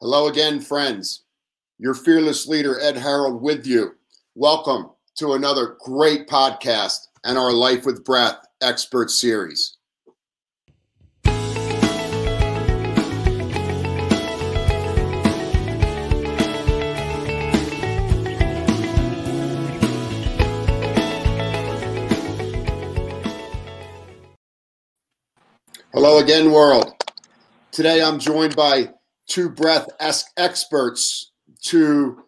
Hello 0.00 0.28
again, 0.28 0.60
friends. 0.60 1.24
Your 1.76 1.92
fearless 1.92 2.46
leader, 2.46 2.78
Ed 2.80 2.96
Harold, 2.98 3.42
with 3.42 3.66
you. 3.66 3.96
Welcome 4.36 4.90
to 5.16 5.32
another 5.32 5.76
great 5.80 6.28
podcast 6.28 6.98
and 7.24 7.36
our 7.36 7.52
Life 7.52 7.84
with 7.84 8.04
Breath 8.04 8.36
expert 8.62 9.10
series. 9.10 9.76
Hello 25.92 26.18
again, 26.20 26.52
world. 26.52 26.92
Today 27.72 28.00
I'm 28.00 28.20
joined 28.20 28.54
by 28.54 28.90
two 29.28 29.48
breath 29.48 29.88
experts 30.36 31.32
to 31.62 32.22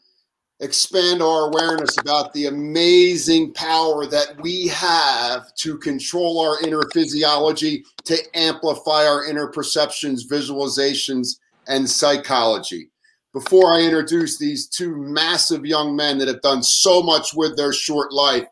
expand 0.60 1.22
our 1.22 1.48
awareness 1.48 1.96
about 1.98 2.32
the 2.34 2.46
amazing 2.46 3.52
power 3.54 4.06
that 4.06 4.38
we 4.42 4.68
have 4.68 5.52
to 5.54 5.78
control 5.78 6.40
our 6.40 6.62
inner 6.62 6.82
physiology, 6.92 7.82
to 8.04 8.18
amplify 8.34 9.06
our 9.06 9.24
inner 9.24 9.46
perceptions, 9.46 10.28
visualizations, 10.28 11.38
and 11.66 11.88
psychology. 11.88 12.90
Before 13.32 13.72
I 13.72 13.80
introduce 13.80 14.38
these 14.38 14.68
two 14.68 14.96
massive 14.96 15.64
young 15.64 15.96
men 15.96 16.18
that 16.18 16.28
have 16.28 16.42
done 16.42 16.62
so 16.62 17.02
much 17.02 17.32
with 17.34 17.56
their 17.56 17.72
short 17.72 18.12
life, 18.12 18.44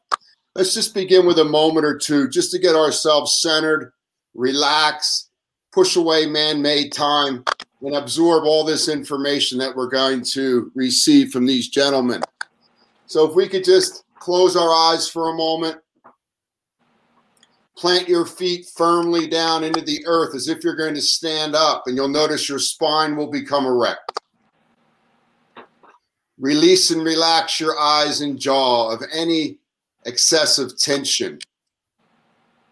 let's 0.54 0.72
just 0.72 0.94
begin 0.94 1.26
with 1.26 1.38
a 1.38 1.44
moment 1.44 1.84
or 1.84 1.98
two 1.98 2.28
just 2.28 2.52
to 2.52 2.58
get 2.58 2.76
ourselves 2.76 3.40
centered, 3.40 3.92
relax, 4.34 5.28
push 5.72 5.96
away 5.96 6.26
man 6.26 6.62
made 6.62 6.92
time, 6.92 7.44
and 7.82 7.94
absorb 7.94 8.44
all 8.44 8.64
this 8.64 8.88
information 8.88 9.58
that 9.58 9.74
we're 9.74 9.88
going 9.88 10.22
to 10.22 10.70
receive 10.74 11.30
from 11.30 11.46
these 11.46 11.68
gentlemen. 11.68 12.22
So, 13.06 13.28
if 13.28 13.34
we 13.34 13.48
could 13.48 13.64
just 13.64 14.04
close 14.18 14.56
our 14.56 14.72
eyes 14.72 15.08
for 15.08 15.30
a 15.30 15.36
moment, 15.36 15.78
plant 17.76 18.08
your 18.08 18.26
feet 18.26 18.66
firmly 18.74 19.28
down 19.28 19.62
into 19.62 19.80
the 19.80 20.04
earth 20.06 20.34
as 20.34 20.48
if 20.48 20.64
you're 20.64 20.74
going 20.74 20.94
to 20.94 21.00
stand 21.00 21.54
up, 21.54 21.84
and 21.86 21.96
you'll 21.96 22.08
notice 22.08 22.48
your 22.48 22.58
spine 22.58 23.16
will 23.16 23.30
become 23.30 23.64
erect. 23.64 24.20
Release 26.38 26.90
and 26.90 27.02
relax 27.02 27.58
your 27.58 27.78
eyes 27.78 28.20
and 28.20 28.38
jaw 28.38 28.90
of 28.92 29.02
any 29.12 29.58
excessive 30.04 30.78
tension. 30.78 31.38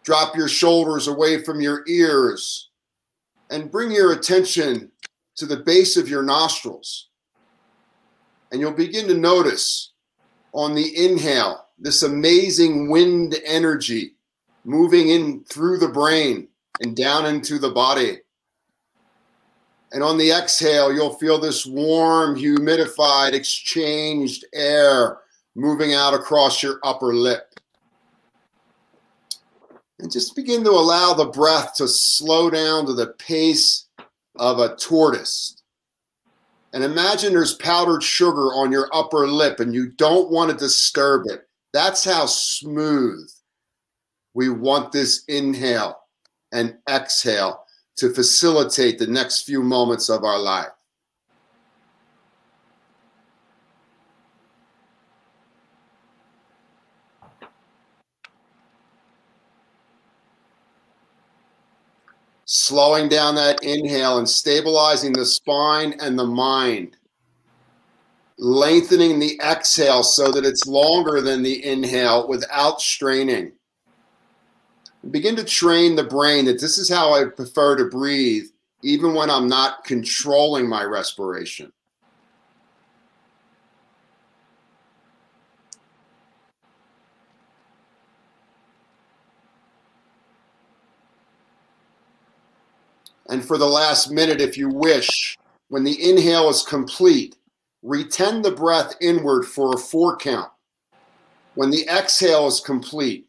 Drop 0.05 0.37
your 0.37 0.49
shoulders 0.49 1.09
away 1.09 1.43
from 1.43 1.61
your 1.61 1.83
ears 1.89 2.71
and 3.51 3.71
bring 3.71 3.91
your 3.91 4.13
attention 4.13 4.91
to 5.37 5.47
the 5.47 5.59
base 5.59 5.97
of 5.97 6.09
your 6.09 6.23
nostrils. 6.23 7.09
And 8.51 8.61
you'll 8.61 8.73
begin 8.73 9.07
to 9.09 9.15
notice 9.15 9.93
on 10.53 10.75
the 10.75 11.05
inhale 11.05 11.67
this 11.79 12.03
amazing 12.03 12.91
wind 12.91 13.37
energy 13.45 14.15
moving 14.65 15.11
in 15.11 15.45
through 15.45 15.79
the 15.79 15.89
brain 15.89 16.49
and 16.81 16.97
down 16.97 17.27
into 17.27 17.59
the 17.59 17.71
body. 17.71 18.19
And 19.93 20.03
on 20.03 20.19
the 20.19 20.33
exhale, 20.33 20.93
you'll 20.93 21.15
feel 21.15 21.39
this 21.39 21.65
warm, 21.65 22.37
humidified, 22.37 23.33
exchanged 23.33 24.45
air 24.53 25.19
moving 25.55 25.95
out 25.95 26.15
across 26.15 26.63
your 26.63 26.81
upper 26.83 27.15
lip. 27.15 27.61
And 29.99 30.13
just 30.13 30.37
begin 30.37 30.65
to 30.65 30.71
allow 30.71 31.15
the 31.15 31.27
breath 31.27 31.75
to 31.77 31.89
slow 31.89 32.51
down 32.51 32.87
to 32.87 32.93
the 32.93 33.09
pace 33.19 33.86
of 34.39 34.59
a 34.59 34.77
tortoise. 34.77 35.63
And 36.73 36.85
imagine 36.85 37.33
there's 37.33 37.55
powdered 37.55 38.03
sugar 38.03 38.53
on 38.55 38.71
your 38.71 38.91
upper 38.93 39.27
lip 39.27 39.61
and 39.61 39.73
you 39.73 39.91
don't 39.93 40.31
want 40.31 40.51
to 40.51 40.57
disturb 40.57 41.27
it. 41.27 41.49
That's 41.73 42.05
how 42.05 42.27
smooth 42.27 43.31
we 44.35 44.51
want 44.51 44.93
this 44.93 45.25
inhale 45.29 45.99
and 46.53 46.77
exhale 46.89 47.65
to 47.97 48.13
facilitate 48.13 48.99
the 48.99 49.07
next 49.07 49.45
few 49.45 49.63
moments 49.63 50.11
of 50.11 50.25
our 50.25 50.39
life. 50.39 50.76
Slowing 62.47 63.09
down 63.09 63.35
that 63.35 63.63
inhale 63.63 64.19
and 64.19 64.29
stabilizing 64.29 65.13
the 65.13 65.27
spine 65.27 65.95
and 66.01 66.19
the 66.19 66.25
mind. 66.25 66.97
Lengthening 68.39 69.19
the 69.19 69.39
exhale 69.45 70.03
so 70.03 70.31
that 70.31 70.45
it's 70.45 70.67
longer 70.67 71.21
than 71.21 71.43
the 71.43 71.65
inhale 71.65 72.29
without 72.29 72.81
straining. 72.81 73.53
Begin 75.11 75.37
to 75.37 75.45
train 75.45 75.97
the 75.97 76.05
brain 76.05 76.45
that 76.47 76.61
this 76.61 76.79
is 76.79 76.89
how 76.89 77.13
I 77.15 77.25
prefer 77.25 77.77
to 77.77 77.87
breathe, 77.87 78.47
even 78.83 79.15
when 79.15 79.31
I'm 79.31 79.49
not 79.49 79.85
controlling 79.85 80.69
my 80.69 80.85
respiration. 80.85 81.73
And 93.29 93.45
for 93.45 93.59
the 93.59 93.67
last 93.67 94.11
minute, 94.11 94.41
if 94.41 94.57
you 94.57 94.69
wish, 94.69 95.37
when 95.69 95.85
the 95.85 96.11
inhale 96.11 96.49
is 96.49 96.63
complete, 96.63 97.37
retain 97.83 98.43
the 98.43 98.53
breath 98.53 98.95
inward 99.01 99.45
for 99.45 99.75
a 99.75 99.79
four 99.79 100.17
count. 100.17 100.51
When 101.55 101.71
the 101.71 101.87
exhale 101.89 102.47
is 102.47 102.61
complete, 102.61 103.27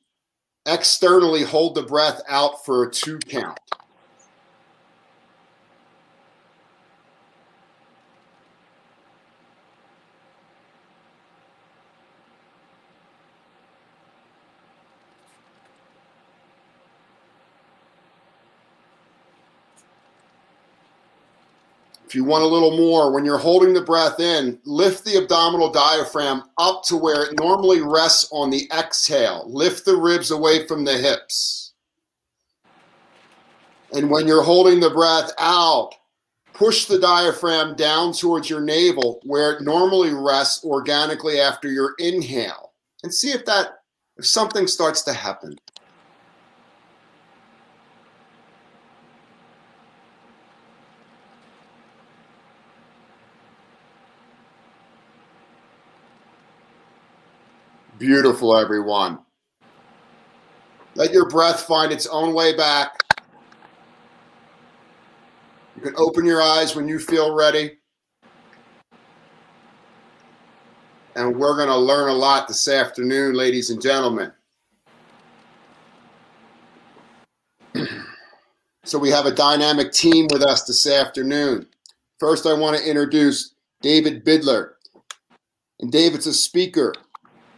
externally 0.66 1.44
hold 1.44 1.76
the 1.76 1.84
breath 1.84 2.22
out 2.28 2.66
for 2.66 2.84
a 2.84 2.92
two 2.92 3.18
count. 3.20 3.60
If 22.08 22.16
you 22.16 22.24
want 22.24 22.46
a 22.46 22.48
little 22.48 22.78
more, 22.78 23.12
when 23.12 23.26
you're 23.26 23.38
holding 23.38 23.74
the 23.74 23.82
breath 23.82 24.22
in, 24.22 24.58
lift 24.64 25.04
the 25.04 25.18
abdominal 25.18 25.70
diaphragm 25.70 26.44
up 26.58 26.84
to 26.86 26.96
where 26.96 27.26
it 27.26 27.38
normally 27.38 27.82
rests 27.82 28.30
on 28.32 28.50
the 28.50 28.66
exhale. 28.72 29.44
Lift 29.46 29.84
the 29.84 29.98
ribs 29.98 30.32
away 30.32 30.66
from 30.68 30.86
the 30.86 30.98
hips. 30.98 31.74
And 33.92 34.10
when 34.10 34.26
you're 34.26 34.42
holding 34.42 34.80
the 34.80 34.90
breath 34.90 35.34
out, 35.38 35.96
push 36.54 36.86
the 36.86 36.98
diaphragm 36.98 37.76
down 37.76 38.14
towards 38.14 38.50
your 38.50 38.62
navel 38.62 39.20
where 39.26 39.52
it 39.52 39.62
normally 39.62 40.14
rests 40.14 40.64
organically 40.64 41.42
after 41.42 41.70
your 41.70 41.94
inhale. 42.00 42.72
And 43.04 43.14
see 43.14 43.32
if 43.32 43.44
that 43.48 43.80
if 44.16 44.26
something 44.26 44.66
starts 44.66 45.02
to 45.02 45.14
happen. 45.14 45.58
Beautiful, 57.98 58.56
everyone. 58.56 59.20
Let 60.94 61.12
your 61.12 61.28
breath 61.30 61.62
find 61.62 61.92
its 61.92 62.06
own 62.06 62.34
way 62.34 62.56
back. 62.56 63.00
You 65.76 65.82
can 65.82 65.96
open 65.98 66.24
your 66.26 66.42
eyes 66.42 66.76
when 66.76 66.88
you 66.88 67.00
feel 67.00 67.34
ready. 67.36 67.78
And 71.16 71.36
we're 71.36 71.56
going 71.56 71.70
to 71.70 71.78
learn 71.78 72.10
a 72.10 72.14
lot 72.14 72.48
this 72.48 72.68
afternoon, 72.68 73.34
ladies 73.34 73.72
and 73.72 73.82
gentlemen. 73.82 74.32
so, 78.84 79.00
we 79.00 79.10
have 79.10 79.26
a 79.26 79.32
dynamic 79.32 79.92
team 79.92 80.28
with 80.32 80.44
us 80.44 80.66
this 80.66 80.86
afternoon. 80.88 81.66
First, 82.20 82.46
I 82.46 82.54
want 82.54 82.78
to 82.78 82.88
introduce 82.88 83.56
David 83.82 84.24
Bidler. 84.24 84.74
And 85.80 85.92
David's 85.92 86.28
a 86.28 86.34
speaker, 86.34 86.94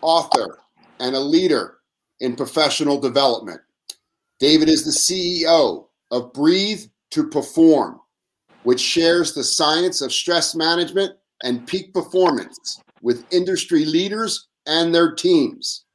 author, 0.02 0.60
and 1.00 1.16
a 1.16 1.20
leader 1.20 1.78
in 2.20 2.36
professional 2.36 3.00
development. 3.00 3.62
David 4.40 4.70
is 4.70 4.84
the 4.84 4.92
CEO 4.92 5.88
of 6.12 6.34
Breathe 6.34 6.84
to 7.12 7.28
Perform, 7.28 8.00
which 8.64 8.80
shares 8.80 9.34
the 9.34 9.44
science 9.44 10.02
of 10.02 10.14
stress 10.14 10.56
management 10.56 11.14
and 11.44 11.68
peak 11.68 11.94
performance 11.94 12.82
with 13.02 13.26
industry 13.32 13.86
leaders 13.86 14.48
and 14.66 14.94
their 14.94 15.14
teams. 15.14 15.86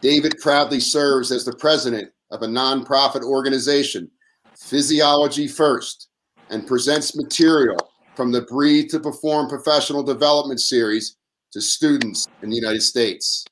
David 0.00 0.34
proudly 0.40 0.80
serves 0.80 1.30
as 1.30 1.44
the 1.44 1.56
president 1.56 2.10
of 2.30 2.42
a 2.42 2.46
nonprofit 2.46 3.22
organization, 3.22 4.10
Physiology 4.56 5.48
First, 5.48 6.08
and 6.50 6.66
presents 6.66 7.16
material 7.16 7.78
from 8.14 8.30
the 8.30 8.42
Breathe 8.42 8.90
to 8.90 9.00
Perform 9.00 9.48
professional 9.48 10.02
development 10.02 10.60
series 10.60 11.16
to 11.54 11.60
students 11.60 12.26
in 12.42 12.50
the 12.50 12.56
United 12.56 12.82
States. 12.82 13.44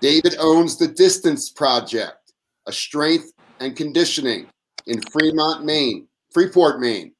David 0.00 0.34
owns 0.40 0.76
the 0.76 0.88
Distance 0.88 1.48
Project, 1.48 2.32
a 2.66 2.72
strength 2.72 3.32
and 3.60 3.76
conditioning 3.76 4.48
in 4.88 5.00
Fremont, 5.12 5.64
Maine, 5.64 6.08
Freeport, 6.32 6.80
Maine, 6.80 7.12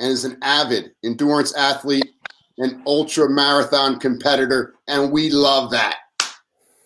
and 0.00 0.10
is 0.10 0.24
an 0.24 0.36
avid 0.42 0.90
endurance 1.04 1.56
athlete 1.56 2.10
and 2.58 2.82
ultra 2.88 3.30
marathon 3.30 4.00
competitor, 4.00 4.74
and 4.88 5.12
we 5.12 5.30
love 5.30 5.70
that. 5.70 5.98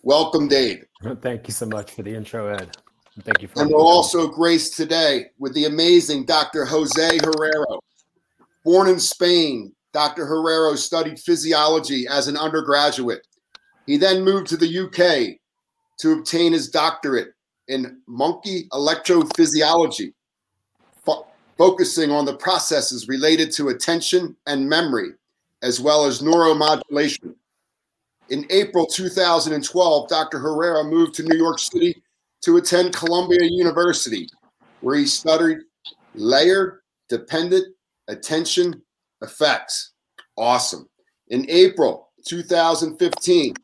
Welcome, 0.03 0.47
Dave. 0.47 0.85
Thank 1.23 1.49
you 1.49 1.55
so 1.55 1.65
much 1.65 1.93
for 1.93 2.03
the 2.03 2.15
intro, 2.15 2.49
Ed. 2.49 2.77
Thank 3.23 3.41
you. 3.41 3.49
For 3.49 3.63
and 3.63 3.71
we're 3.71 3.81
also 3.81 4.29
graced 4.29 4.77
today 4.77 5.27
with 5.39 5.55
the 5.55 5.65
amazing 5.65 6.27
Dr. 6.27 6.67
Jose 6.67 7.19
Herrero. 7.19 7.81
Born 8.65 8.89
in 8.89 9.01
Spain, 9.01 9.73
Dr. 9.95 10.27
Herrero 10.27 10.77
studied 10.77 11.21
physiology 11.21 12.07
as 12.09 12.27
an 12.27 12.37
undergraduate. 12.37 13.27
He 13.87 13.97
then 13.97 14.25
moved 14.25 14.49
to 14.49 14.57
the 14.57 14.81
UK 14.81 15.39
to 16.01 16.19
obtain 16.19 16.53
his 16.53 16.69
doctorate 16.69 17.29
in 17.69 18.01
monkey 18.09 18.69
electrophysiology, 18.73 20.13
fo- 21.07 21.29
focusing 21.57 22.11
on 22.11 22.25
the 22.25 22.37
processes 22.37 23.07
related 23.07 23.53
to 23.53 23.69
attention 23.69 24.37
and 24.49 24.69
memory, 24.69 25.11
as 25.63 25.81
well 25.81 26.05
as 26.05 26.21
neuromodulation. 26.21 27.37
In 28.31 28.47
April 28.51 28.87
2012, 28.87 30.09
Dr. 30.09 30.41
Herrero 30.41 30.91
moved 30.91 31.15
to 31.15 31.23
New 31.23 31.37
York 31.37 31.61
City 31.61 32.03
to 32.43 32.57
attend 32.57 32.97
Columbia 32.97 33.41
University, 33.43 34.29
where 34.81 34.97
he 34.97 35.07
studied 35.07 35.59
layer 36.17 36.83
dependent 37.09 37.75
attention 38.09 38.83
effects. 39.25 39.93
Awesome. 40.37 40.89
In 41.29 41.47
April 41.49 42.11
2015, 42.27 43.55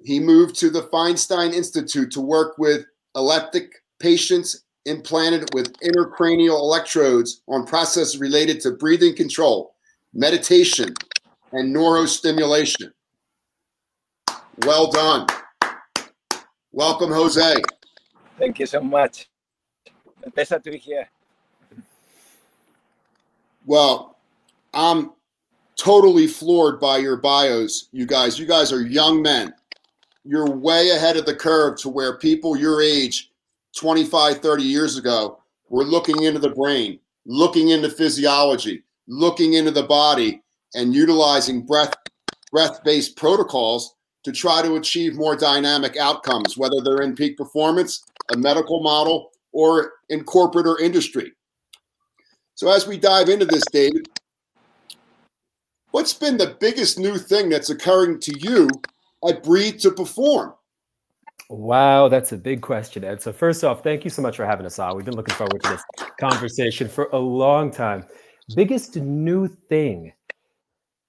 he 0.00 0.20
moved 0.20 0.56
to 0.56 0.70
the 0.70 0.82
Feinstein 0.82 1.52
Institute 1.52 2.10
to 2.12 2.20
work 2.20 2.56
with 2.58 2.86
epileptic 3.14 3.82
patients 3.98 4.64
implanted 4.84 5.52
with 5.52 5.72
intracranial 5.80 6.58
electrodes 6.58 7.42
on 7.48 7.66
processes 7.66 8.18
related 8.18 8.60
to 8.60 8.72
breathing 8.72 9.14
control, 9.14 9.74
meditation, 10.14 10.94
and 11.52 11.74
neurostimulation. 11.74 12.92
Well 14.64 14.90
done. 14.90 15.26
Welcome, 16.72 17.10
Jose. 17.10 17.56
Thank 18.38 18.58
you 18.58 18.66
so 18.66 18.80
much. 18.80 19.28
A 20.22 20.30
pleasure 20.30 20.58
to 20.58 20.70
be 20.70 20.78
here. 20.78 21.08
Well, 23.66 24.17
I'm 24.78 25.10
totally 25.76 26.28
floored 26.28 26.78
by 26.78 26.98
your 26.98 27.16
bios, 27.16 27.88
you 27.90 28.06
guys. 28.06 28.38
You 28.38 28.46
guys 28.46 28.72
are 28.72 28.80
young 28.80 29.20
men. 29.20 29.52
You're 30.24 30.48
way 30.48 30.90
ahead 30.90 31.16
of 31.16 31.26
the 31.26 31.34
curve 31.34 31.78
to 31.80 31.88
where 31.88 32.16
people 32.16 32.56
your 32.56 32.80
age, 32.80 33.32
25, 33.76 34.38
30 34.38 34.62
years 34.62 34.96
ago, 34.96 35.40
were 35.68 35.82
looking 35.82 36.22
into 36.22 36.38
the 36.38 36.50
brain, 36.50 37.00
looking 37.26 37.70
into 37.70 37.90
physiology, 37.90 38.84
looking 39.08 39.54
into 39.54 39.72
the 39.72 39.82
body, 39.82 40.42
and 40.76 40.94
utilizing 40.94 41.66
breath 41.66 41.94
breath-based 42.52 43.16
protocols 43.16 43.96
to 44.22 44.30
try 44.30 44.62
to 44.62 44.76
achieve 44.76 45.16
more 45.16 45.34
dynamic 45.34 45.96
outcomes, 45.96 46.56
whether 46.56 46.80
they're 46.84 47.02
in 47.02 47.16
peak 47.16 47.36
performance, 47.36 48.04
a 48.32 48.36
medical 48.36 48.80
model, 48.80 49.32
or 49.50 49.94
in 50.08 50.22
corporate 50.22 50.68
or 50.68 50.80
industry. 50.80 51.32
So, 52.54 52.70
as 52.70 52.86
we 52.86 52.96
dive 52.96 53.28
into 53.28 53.44
this, 53.44 53.64
David, 53.72 54.08
what's 55.90 56.12
been 56.12 56.36
the 56.36 56.56
biggest 56.60 56.98
new 56.98 57.18
thing 57.18 57.48
that's 57.48 57.70
occurring 57.70 58.20
to 58.20 58.38
you 58.38 58.68
at 59.28 59.42
Breathe 59.42 59.78
to 59.80 59.90
Perform? 59.90 60.54
Wow, 61.50 62.08
that's 62.08 62.32
a 62.32 62.36
big 62.36 62.60
question, 62.60 63.04
Ed. 63.04 63.22
So, 63.22 63.32
first 63.32 63.64
off, 63.64 63.82
thank 63.82 64.04
you 64.04 64.10
so 64.10 64.20
much 64.20 64.36
for 64.36 64.44
having 64.44 64.66
us 64.66 64.78
on. 64.78 64.96
We've 64.96 65.04
been 65.04 65.16
looking 65.16 65.34
forward 65.34 65.62
to 65.62 65.70
this 65.70 65.82
conversation 66.20 66.88
for 66.88 67.08
a 67.12 67.18
long 67.18 67.70
time. 67.70 68.04
Biggest 68.54 68.96
new 68.96 69.48
thing 69.48 70.12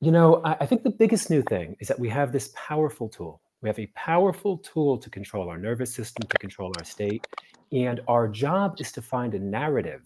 you 0.02 0.12
know, 0.12 0.42
I, 0.46 0.58
I 0.62 0.66
think 0.66 0.84
the 0.84 0.90
biggest 0.90 1.30
new 1.30 1.42
thing 1.44 1.76
is 1.80 1.88
that 1.88 2.00
we 2.00 2.10
have 2.10 2.32
this 2.32 2.52
powerful 2.56 3.10
tool. 3.10 3.42
We 3.62 3.68
have 3.68 3.80
a 3.80 3.88
powerful 3.88 4.58
tool 4.60 4.98
to 4.98 5.10
control 5.10 5.50
our 5.50 5.58
nervous 5.58 5.94
system, 5.94 6.28
to 6.30 6.38
control 6.38 6.72
our 6.78 6.86
state. 6.86 7.28
And 7.74 8.00
our 8.08 8.28
job 8.30 8.78
is 8.80 8.92
to 8.94 9.02
find 9.02 9.34
a 9.34 9.40
narrative 9.40 10.02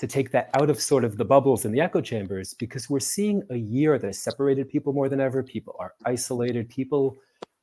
to 0.00 0.06
take 0.06 0.30
that 0.30 0.48
out 0.54 0.70
of 0.70 0.80
sort 0.80 1.04
of 1.04 1.18
the 1.18 1.24
bubbles 1.24 1.66
and 1.66 1.74
the 1.74 1.80
echo 1.80 2.00
chambers 2.00 2.54
because 2.54 2.88
we're 2.88 2.98
seeing 2.98 3.42
a 3.50 3.56
year 3.56 3.98
that 3.98 4.06
has 4.06 4.18
separated 4.18 4.66
people 4.66 4.94
more 4.94 5.10
than 5.10 5.20
ever. 5.20 5.42
People 5.42 5.76
are 5.78 5.92
isolated. 6.06 6.70
People 6.70 7.18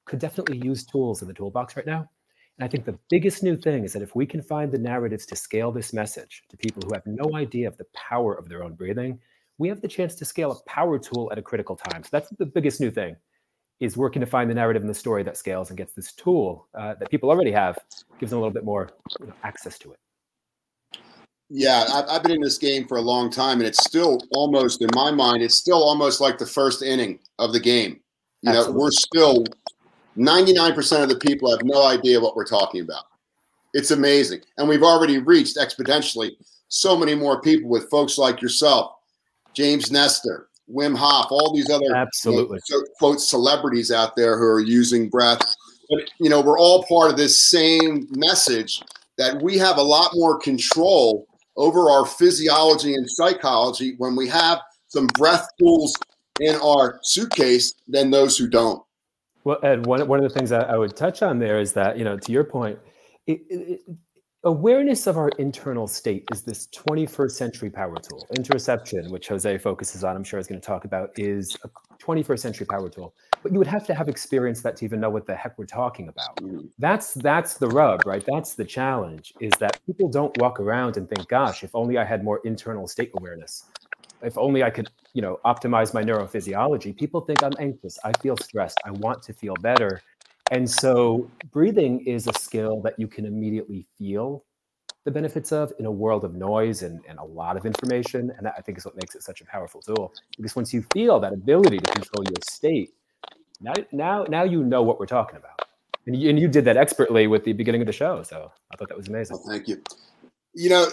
could 0.05 0.19
definitely 0.19 0.59
use 0.59 0.85
tools 0.85 1.23
in 1.23 1.27
the 1.27 1.33
toolbox 1.33 1.75
right 1.75 1.87
now. 1.87 2.07
And 2.59 2.63
I 2.63 2.67
think 2.67 2.85
the 2.85 2.97
biggest 3.09 3.41
new 3.41 3.57
thing 3.57 3.83
is 3.83 3.93
that 3.93 4.03
if 4.03 4.15
we 4.15 4.27
can 4.27 4.43
find 4.43 4.71
the 4.71 4.77
narratives 4.77 5.25
to 5.27 5.35
scale 5.35 5.71
this 5.71 5.93
message 5.93 6.43
to 6.49 6.57
people 6.57 6.83
who 6.85 6.93
have 6.93 7.07
no 7.07 7.35
idea 7.35 7.67
of 7.67 7.75
the 7.77 7.87
power 7.95 8.35
of 8.35 8.47
their 8.47 8.63
own 8.63 8.75
breathing, 8.75 9.19
we 9.57 9.67
have 9.67 9.81
the 9.81 9.87
chance 9.87 10.13
to 10.15 10.23
scale 10.23 10.51
a 10.51 10.69
power 10.69 10.99
tool 10.99 11.29
at 11.31 11.39
a 11.39 11.41
critical 11.41 11.75
time. 11.75 12.03
So 12.03 12.09
that's 12.11 12.29
the 12.37 12.45
biggest 12.45 12.79
new 12.79 12.91
thing 12.91 13.15
is 13.79 13.97
working 13.97 14.19
to 14.19 14.27
find 14.27 14.47
the 14.47 14.55
narrative 14.55 14.83
in 14.83 14.87
the 14.87 14.93
story 14.93 15.23
that 15.23 15.37
scales 15.37 15.69
and 15.69 15.77
gets 15.77 15.93
this 15.93 16.13
tool 16.13 16.67
uh, 16.75 16.93
that 16.99 17.09
people 17.09 17.31
already 17.31 17.51
have, 17.51 17.79
gives 18.19 18.29
them 18.29 18.37
a 18.37 18.41
little 18.41 18.53
bit 18.53 18.63
more 18.63 18.89
you 19.19 19.25
know, 19.25 19.33
access 19.43 19.79
to 19.79 19.91
it. 19.91 19.99
Yeah, 21.49 21.85
I've, 21.93 22.05
I've 22.09 22.23
been 22.23 22.33
in 22.33 22.41
this 22.41 22.57
game 22.57 22.87
for 22.87 22.97
a 22.97 23.01
long 23.01 23.29
time, 23.29 23.59
and 23.59 23.67
it's 23.67 23.83
still 23.85 24.19
almost, 24.31 24.81
in 24.81 24.89
my 24.93 25.11
mind, 25.11 25.43
it's 25.43 25.55
still 25.55 25.81
almost 25.81 26.19
like 26.19 26.37
the 26.37 26.45
first 26.45 26.81
inning 26.81 27.19
of 27.39 27.53
the 27.53 27.59
game. 27.59 27.99
You 28.41 28.49
Absolutely. 28.49 28.73
know, 28.73 28.79
we're 28.79 28.91
still 28.91 29.45
99% 30.17 31.03
of 31.03 31.09
the 31.09 31.15
people 31.15 31.49
have 31.51 31.63
no 31.63 31.85
idea 31.85 32.19
what 32.19 32.35
we're 32.35 32.45
talking 32.45 32.81
about. 32.81 33.03
It's 33.73 33.91
amazing. 33.91 34.41
And 34.57 34.67
we've 34.67 34.83
already 34.83 35.19
reached 35.19 35.57
exponentially 35.57 36.31
so 36.67 36.97
many 36.97 37.15
more 37.15 37.41
people 37.41 37.69
with 37.69 37.89
folks 37.89 38.17
like 38.17 38.41
yourself 38.41 38.93
James 39.53 39.91
Nestor, 39.91 40.49
Wim 40.71 40.95
Hof, 40.95 41.27
all 41.31 41.53
these 41.53 41.69
other 41.69 41.95
absolutely 41.95 42.59
you 42.69 42.77
know, 42.77 42.85
quote 42.99 43.21
celebrities 43.21 43.91
out 43.91 44.15
there 44.15 44.37
who 44.37 44.45
are 44.45 44.59
using 44.59 45.09
breath. 45.09 45.41
But 45.89 46.11
you 46.19 46.29
know, 46.29 46.41
we're 46.41 46.59
all 46.59 46.83
part 46.83 47.09
of 47.09 47.17
this 47.17 47.49
same 47.49 48.07
message 48.11 48.81
that 49.17 49.41
we 49.41 49.57
have 49.57 49.77
a 49.77 49.81
lot 49.81 50.11
more 50.13 50.37
control 50.37 51.27
over 51.57 51.89
our 51.89 52.05
physiology 52.05 52.93
and 52.93 53.09
psychology 53.09 53.95
when 53.97 54.15
we 54.15 54.27
have 54.27 54.59
some 54.87 55.07
breath 55.07 55.47
tools 55.59 55.93
in 56.39 56.55
our 56.57 56.99
suitcase 57.03 57.73
than 57.87 58.11
those 58.11 58.37
who 58.37 58.47
don't. 58.47 58.83
Well, 59.43 59.59
Ed, 59.63 59.85
one, 59.85 60.05
one 60.07 60.23
of 60.23 60.31
the 60.31 60.37
things 60.37 60.51
I 60.51 60.75
would 60.75 60.95
touch 60.95 61.21
on 61.21 61.39
there 61.39 61.59
is 61.59 61.73
that, 61.73 61.97
you 61.97 62.03
know, 62.03 62.17
to 62.17 62.31
your 62.31 62.43
point, 62.43 62.77
it, 63.27 63.41
it, 63.49 63.81
awareness 64.43 65.07
of 65.07 65.17
our 65.17 65.29
internal 65.39 65.87
state 65.87 66.25
is 66.33 66.43
this 66.43 66.67
21st 66.67 67.31
century 67.31 67.69
power 67.69 67.95
tool. 67.95 68.27
Interoception, 68.35 69.09
which 69.09 69.27
Jose 69.29 69.57
focuses 69.57 70.03
on, 70.03 70.15
I'm 70.15 70.23
sure 70.23 70.39
is 70.39 70.47
going 70.47 70.59
to 70.59 70.65
talk 70.65 70.85
about, 70.85 71.11
is 71.17 71.55
a 71.63 71.69
21st 71.97 72.39
century 72.39 72.65
power 72.65 72.89
tool. 72.89 73.13
But 73.43 73.51
you 73.51 73.59
would 73.59 73.67
have 73.67 73.85
to 73.87 73.93
have 73.93 74.09
experienced 74.09 74.63
that 74.63 74.77
to 74.77 74.85
even 74.85 74.99
know 74.99 75.09
what 75.09 75.25
the 75.25 75.35
heck 75.35 75.57
we're 75.57 75.65
talking 75.65 76.07
about. 76.09 76.35
Mm. 76.37 76.69
That's 76.79 77.13
that's 77.13 77.55
the 77.55 77.67
rub, 77.67 78.05
right? 78.05 78.23
That's 78.25 78.55
the 78.55 78.65
challenge. 78.65 79.33
Is 79.39 79.53
that 79.59 79.79
people 79.85 80.09
don't 80.09 80.35
walk 80.39 80.59
around 80.59 80.97
and 80.97 81.09
think, 81.09 81.27
"Gosh, 81.27 81.63
if 81.63 81.73
only 81.73 81.97
I 81.97 82.03
had 82.03 82.23
more 82.23 82.41
internal 82.43 82.87
state 82.87 83.11
awareness." 83.17 83.65
If 84.23 84.35
only 84.35 84.63
I 84.63 84.71
could, 84.71 84.89
you 85.13 85.21
know, 85.21 85.39
optimize 85.45 85.93
my 85.93 86.01
neurophysiology. 86.01 86.97
People 86.97 87.21
think 87.21 87.43
I'm 87.43 87.53
anxious. 87.59 87.99
I 88.03 88.11
feel 88.13 88.35
stressed. 88.37 88.79
I 88.83 88.89
want 88.89 89.21
to 89.23 89.33
feel 89.33 89.53
better 89.61 90.01
and 90.51 90.69
so 90.69 91.29
breathing 91.51 92.05
is 92.05 92.27
a 92.27 92.33
skill 92.33 92.81
that 92.81 92.97
you 92.97 93.07
can 93.07 93.25
immediately 93.25 93.85
feel 93.97 94.45
the 95.03 95.11
benefits 95.11 95.51
of 95.51 95.71
in 95.79 95.85
a 95.85 95.91
world 95.91 96.23
of 96.23 96.35
noise 96.35 96.83
and, 96.83 96.99
and 97.07 97.19
a 97.19 97.23
lot 97.23 97.57
of 97.57 97.65
information. 97.65 98.31
And 98.35 98.45
that 98.45 98.53
I 98.57 98.61
think 98.61 98.77
is 98.77 98.85
what 98.85 98.95
makes 98.95 99.15
it 99.15 99.23
such 99.23 99.41
a 99.41 99.45
powerful 99.45 99.81
tool. 99.81 100.13
Because 100.37 100.55
once 100.55 100.73
you 100.73 100.85
feel 100.93 101.19
that 101.19 101.33
ability 101.33 101.79
to 101.79 101.91
control 101.91 102.23
your 102.23 102.41
state, 102.49 102.93
now 103.59 103.73
now 103.91 104.23
now 104.29 104.43
you 104.43 104.63
know 104.63 104.83
what 104.83 104.99
we're 104.99 105.05
talking 105.05 105.37
about. 105.37 105.67
And 106.05 106.15
you, 106.15 106.29
and 106.29 106.39
you 106.39 106.47
did 106.47 106.63
that 106.65 106.77
expertly 106.77 107.27
with 107.27 107.43
the 107.43 107.51
beginning 107.51 107.81
of 107.81 107.87
the 107.87 107.93
show. 107.93 108.23
So 108.23 108.51
I 108.71 108.77
thought 108.77 108.87
that 108.87 108.97
was 108.97 109.09
amazing. 109.09 109.37
Well, 109.37 109.53
thank 109.53 109.67
you. 109.67 109.81
You 110.53 110.69
know, 110.69 110.87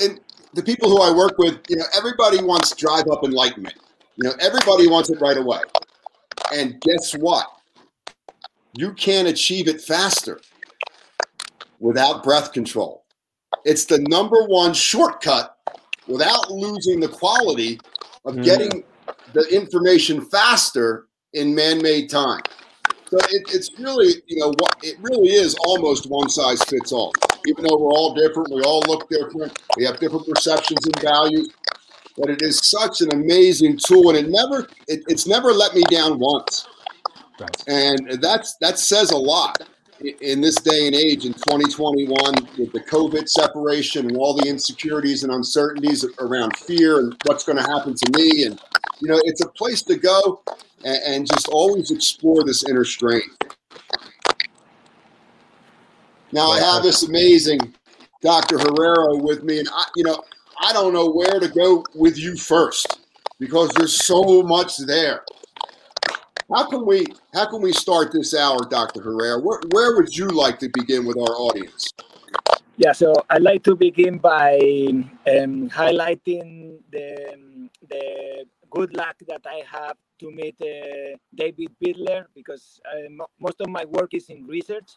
and 0.00 0.20
the 0.54 0.62
people 0.62 0.88
who 0.88 1.02
I 1.02 1.10
work 1.10 1.36
with, 1.36 1.58
you 1.68 1.76
know, 1.76 1.84
everybody 1.96 2.40
wants 2.42 2.74
drive 2.76 3.08
up 3.10 3.24
enlightenment. 3.24 3.74
You 4.16 4.28
know, 4.28 4.34
everybody 4.40 4.86
wants 4.86 5.10
it 5.10 5.20
right 5.20 5.36
away. 5.36 5.58
And 6.52 6.80
guess 6.80 7.12
what? 7.16 7.46
you 8.74 8.92
can't 8.94 9.28
achieve 9.28 9.68
it 9.68 9.80
faster 9.80 10.40
without 11.80 12.22
breath 12.22 12.52
control. 12.52 13.04
It's 13.64 13.84
the 13.84 13.98
number 14.08 14.44
one 14.46 14.74
shortcut 14.74 15.56
without 16.06 16.50
losing 16.50 17.00
the 17.00 17.08
quality 17.08 17.80
of 18.24 18.36
mm. 18.36 18.44
getting 18.44 18.84
the 19.34 19.46
information 19.54 20.24
faster 20.24 21.06
in 21.34 21.54
man-made 21.54 22.10
time. 22.10 22.42
So 23.08 23.18
it, 23.18 23.42
it's 23.52 23.70
really, 23.78 24.22
you 24.26 24.38
know, 24.38 24.54
what 24.58 24.74
it 24.82 24.96
really 25.00 25.28
is 25.28 25.54
almost 25.66 26.08
one 26.08 26.30
size 26.30 26.62
fits 26.64 26.92
all. 26.92 27.12
Even 27.46 27.64
though 27.64 27.76
we're 27.76 27.92
all 27.92 28.14
different, 28.14 28.48
we 28.50 28.62
all 28.62 28.80
look 28.86 29.08
different, 29.10 29.58
we 29.76 29.84
have 29.84 30.00
different 30.00 30.26
perceptions 30.26 30.86
and 30.86 30.98
values. 31.00 31.50
but 32.16 32.30
it 32.30 32.40
is 32.42 32.58
such 32.66 33.00
an 33.00 33.12
amazing 33.12 33.76
tool, 33.76 34.10
and 34.10 34.18
it 34.18 34.30
never 34.30 34.68
it, 34.88 35.02
it's 35.08 35.26
never 35.26 35.52
let 35.52 35.74
me 35.74 35.82
down 35.90 36.18
once. 36.18 36.66
Right. 37.38 37.64
And 37.68 38.22
that's 38.22 38.56
that 38.56 38.78
says 38.78 39.10
a 39.10 39.18
lot 39.18 39.62
in 40.20 40.40
this 40.40 40.56
day 40.56 40.86
and 40.86 40.96
age 40.96 41.26
in 41.26 41.32
2021 41.32 42.16
with 42.58 42.72
the 42.72 42.80
COVID 42.80 43.28
separation 43.28 44.08
and 44.08 44.16
all 44.16 44.34
the 44.34 44.48
insecurities 44.48 45.22
and 45.22 45.32
uncertainties 45.32 46.04
around 46.18 46.56
fear 46.56 46.98
and 46.98 47.16
what's 47.24 47.44
going 47.44 47.58
to 47.58 47.64
happen 47.64 47.94
to 47.94 48.18
me. 48.18 48.44
And, 48.44 48.60
you 49.02 49.08
know, 49.08 49.20
it's 49.24 49.40
a 49.40 49.48
place 49.48 49.82
to 49.82 49.96
go 49.96 50.42
and, 50.84 51.02
and 51.04 51.26
just 51.26 51.48
always 51.48 51.90
explore 51.90 52.44
this 52.44 52.64
inner 52.68 52.84
strength. 52.84 53.36
Now, 56.30 56.52
I 56.52 56.60
have 56.60 56.84
this 56.84 57.02
amazing 57.02 57.58
Dr. 58.20 58.58
Herrero 58.58 59.20
with 59.20 59.42
me, 59.42 59.58
and 59.58 59.68
I, 59.74 59.86
you 59.96 60.04
know, 60.04 60.22
I 60.60 60.72
don't 60.72 60.92
know 60.92 61.10
where 61.10 61.40
to 61.40 61.48
go 61.48 61.84
with 61.96 62.16
you 62.16 62.36
first 62.36 63.00
because 63.40 63.70
there's 63.70 64.04
so 64.04 64.42
much 64.44 64.78
there. 64.78 65.24
How 66.54 66.70
can 66.70 66.86
we 66.86 67.06
how 67.34 67.46
can 67.46 67.60
we 67.60 67.72
start 67.72 68.12
this 68.12 68.36
hour, 68.36 68.60
Dr. 68.70 69.00
Herrero? 69.00 69.42
Where, 69.42 69.60
where 69.72 69.96
would 69.96 70.16
you 70.16 70.28
like 70.28 70.60
to 70.60 70.70
begin 70.72 71.06
with 71.06 71.16
our 71.16 71.34
audience? 71.34 71.90
Yeah, 72.76 72.92
so 72.92 73.14
I'd 73.30 73.42
like 73.42 73.64
to 73.64 73.74
begin 73.74 74.18
by 74.18 74.58
um, 75.26 75.68
highlighting 75.70 76.78
the 76.92 77.68
the 77.88 78.46
good 78.72 78.96
luck 78.96 79.16
that 79.28 79.42
I 79.46 79.62
have 79.70 79.96
to 80.20 80.30
meet 80.30 80.56
uh, 80.60 81.16
David 81.34 81.70
Bidler 81.82 82.24
because 82.34 82.80
uh, 82.86 83.24
most 83.38 83.60
of 83.60 83.68
my 83.68 83.84
work 83.84 84.14
is 84.14 84.28
in 84.30 84.46
research. 84.46 84.90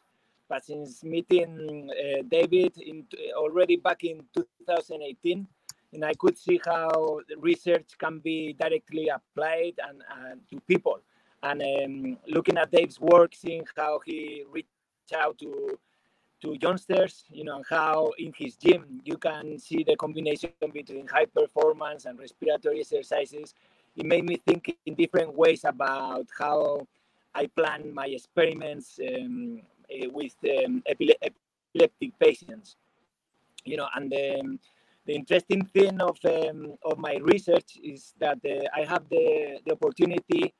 But 0.47 0.63
since 0.63 1.03
meeting 1.03 1.89
uh, 1.91 2.23
David 2.29 2.77
in, 2.77 3.05
already 3.35 3.77
back 3.77 4.03
in 4.03 4.21
2018, 4.33 5.47
and 5.93 6.05
I 6.05 6.13
could 6.13 6.37
see 6.37 6.59
how 6.65 7.19
research 7.37 7.97
can 7.97 8.19
be 8.19 8.53
directly 8.53 9.09
applied 9.09 9.73
and 9.87 10.01
uh, 10.11 10.35
to 10.51 10.59
people 10.67 10.99
and 11.43 11.61
um, 11.61 12.17
looking 12.27 12.57
at 12.57 12.71
Dave's 12.71 12.99
work, 12.99 13.33
seeing 13.35 13.65
how 13.75 13.99
he 14.05 14.43
reached 14.51 14.69
out 15.15 15.37
to 15.39 15.77
to 16.45 16.57
youngsters, 16.61 17.25
you 17.31 17.43
know, 17.43 17.63
how 17.69 18.11
in 18.19 18.31
his 18.37 18.55
gym 18.55 19.01
you 19.03 19.17
can 19.17 19.57
see 19.57 19.83
the 19.83 19.95
combination 19.95 20.51
between 20.71 21.07
high 21.07 21.25
performance 21.25 22.05
and 22.05 22.19
respiratory 22.19 22.79
exercises. 22.81 23.53
It 23.95 24.05
made 24.05 24.25
me 24.25 24.37
think 24.45 24.77
in 24.85 24.93
different 24.93 25.33
ways 25.35 25.63
about 25.65 26.27
how 26.37 26.87
I 27.33 27.47
plan 27.47 27.93
my 27.93 28.05
experiments 28.05 28.99
um, 29.09 29.61
uh, 29.91 30.09
with 30.13 30.35
um, 30.63 30.83
epileptic 30.87 32.19
patients. 32.19 32.75
You 33.63 33.77
know, 33.77 33.87
and 33.95 34.13
um, 34.13 34.59
the 35.07 35.15
interesting 35.15 35.65
thing 35.65 35.99
of 35.99 36.17
um, 36.25 36.77
of 36.83 36.99
my 36.99 37.15
research 37.21 37.79
is 37.83 38.13
that 38.19 38.37
uh, 38.45 38.67
I 38.79 38.85
have 38.85 39.09
the, 39.09 39.59
the 39.65 39.73
opportunity 39.73 40.53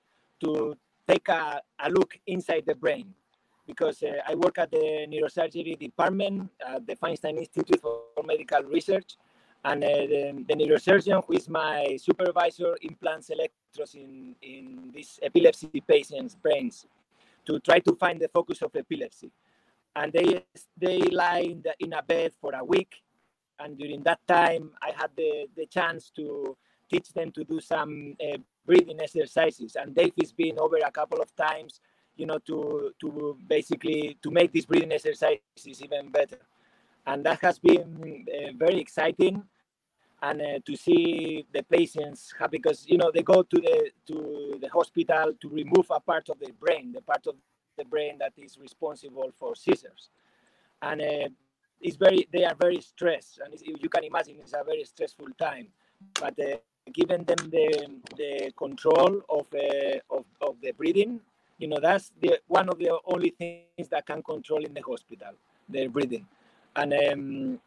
to 0.44 0.76
take 1.08 1.28
a, 1.30 1.62
a 1.80 1.90
look 1.90 2.18
inside 2.26 2.64
the 2.66 2.76
brain 2.76 3.14
because 3.66 4.04
uh, 4.04 4.22
I 4.28 4.36
work 4.36 4.58
at 4.58 4.72
the 4.72 5.08
neurosurgery 5.10 5.78
department 5.80 6.50
at 6.66 6.86
the 6.86 6.96
Feinstein 6.96 7.38
Institute 7.38 7.82
for 7.82 8.24
Medical 8.26 8.64
Research. 8.64 9.18
And 9.64 9.84
uh, 9.84 9.88
the, 9.88 10.46
the, 10.48 10.54
neurosurgeon, 10.54 11.24
who 11.26 11.34
is 11.34 11.50
my 11.50 11.98
supervisor, 12.00 12.78
implants 12.84 13.32
electrodes 13.32 13.96
in, 13.96 14.36
in 14.44 14.92
these 14.94 15.20
epilepsy 15.24 15.82
patients' 15.88 16.36
brains 16.36 16.86
to 17.48 17.60
try 17.60 17.80
to 17.80 17.96
find 17.96 18.20
the 18.20 18.28
focus 18.28 18.62
of 18.62 18.76
epilepsy. 18.76 19.32
And 19.96 20.14
they, 20.14 20.44
they 20.78 21.00
lie 21.00 21.40
in, 21.40 21.62
the, 21.64 21.74
in 21.80 21.94
a 21.94 22.04
bed 22.04 22.34
for 22.40 22.54
a 22.54 22.64
week. 22.64 23.02
And 23.60 23.78
during 23.78 24.04
that 24.04 24.20
time, 24.28 24.72
I 24.84 24.92
had 24.96 25.10
the, 25.18 25.48
the 25.56 25.66
chance 25.66 26.12
to 26.18 26.56
teach 26.90 27.10
them 27.14 27.32
to 27.32 27.44
do 27.44 27.60
some 27.60 28.16
uh, 28.22 28.38
breathing 28.66 29.00
exercises. 29.02 29.76
And 29.76 29.96
Dave 29.96 30.14
has 30.20 30.32
been 30.32 30.60
over 30.60 30.78
a 30.78 30.92
couple 30.92 31.22
of 31.22 31.36
times, 31.36 31.80
you 32.16 32.26
know, 32.26 32.40
to 32.40 32.94
to 33.00 33.38
basically 33.48 34.18
to 34.22 34.32
make 34.32 34.52
these 34.52 34.66
breathing 34.66 34.92
exercises 34.92 35.82
even 35.82 36.10
better. 36.10 36.40
And 37.06 37.26
that 37.26 37.40
has 37.42 37.60
been 37.60 38.26
uh, 38.28 38.52
very 38.58 38.80
exciting. 38.80 39.44
And 40.22 40.42
uh, 40.42 40.60
to 40.66 40.76
see 40.76 41.46
the 41.54 41.64
patients 41.64 42.34
have, 42.40 42.52
because 42.52 42.86
you 42.88 42.98
know 42.98 43.12
they 43.14 43.22
go 43.22 43.44
to 43.44 43.58
the 43.62 43.92
to 44.08 44.58
the 44.62 44.70
hospital 44.70 45.34
to 45.40 45.50
remove 45.50 45.88
a 45.90 46.00
part 46.00 46.30
of 46.30 46.40
the 46.40 46.52
brain, 46.54 46.94
the 46.94 47.02
part 47.02 47.28
of 47.28 47.36
the 47.78 47.86
brain 47.86 48.18
that 48.20 48.34
is 48.38 48.58
responsible 48.60 49.32
for 49.38 49.56
seizures, 49.56 50.10
and 50.82 51.02
uh, 51.02 51.28
it's 51.82 51.98
very 51.98 52.28
they 52.32 52.46
are 52.46 52.56
very 52.56 52.82
stressed, 52.82 53.40
and 53.44 53.54
you 53.62 53.90
can 53.90 54.04
imagine 54.04 54.38
it's 54.40 54.54
a 54.54 54.64
very 54.66 54.86
stressful 54.86 55.28
time. 55.38 55.68
But 56.20 56.40
uh, 56.40 56.58
giving 56.94 57.24
them 57.24 57.50
the, 57.50 57.88
the 58.18 58.52
control 58.58 59.22
of, 59.30 59.48
uh, 59.54 60.00
of, 60.10 60.26
of 60.42 60.56
the 60.62 60.72
breathing, 60.72 61.20
you 61.58 61.68
know, 61.68 61.80
that's 61.82 62.12
the 62.20 62.40
one 62.48 62.70
of 62.70 62.78
the 62.78 62.98
only 63.06 63.30
things 63.30 63.90
that 63.90 64.06
can 64.06 64.22
control 64.22 64.64
in 64.66 64.74
the 64.74 64.82
hospital, 64.82 65.32
their 65.70 65.90
breathing. 65.90 66.26
And 66.76 66.94
um, 66.94 67.60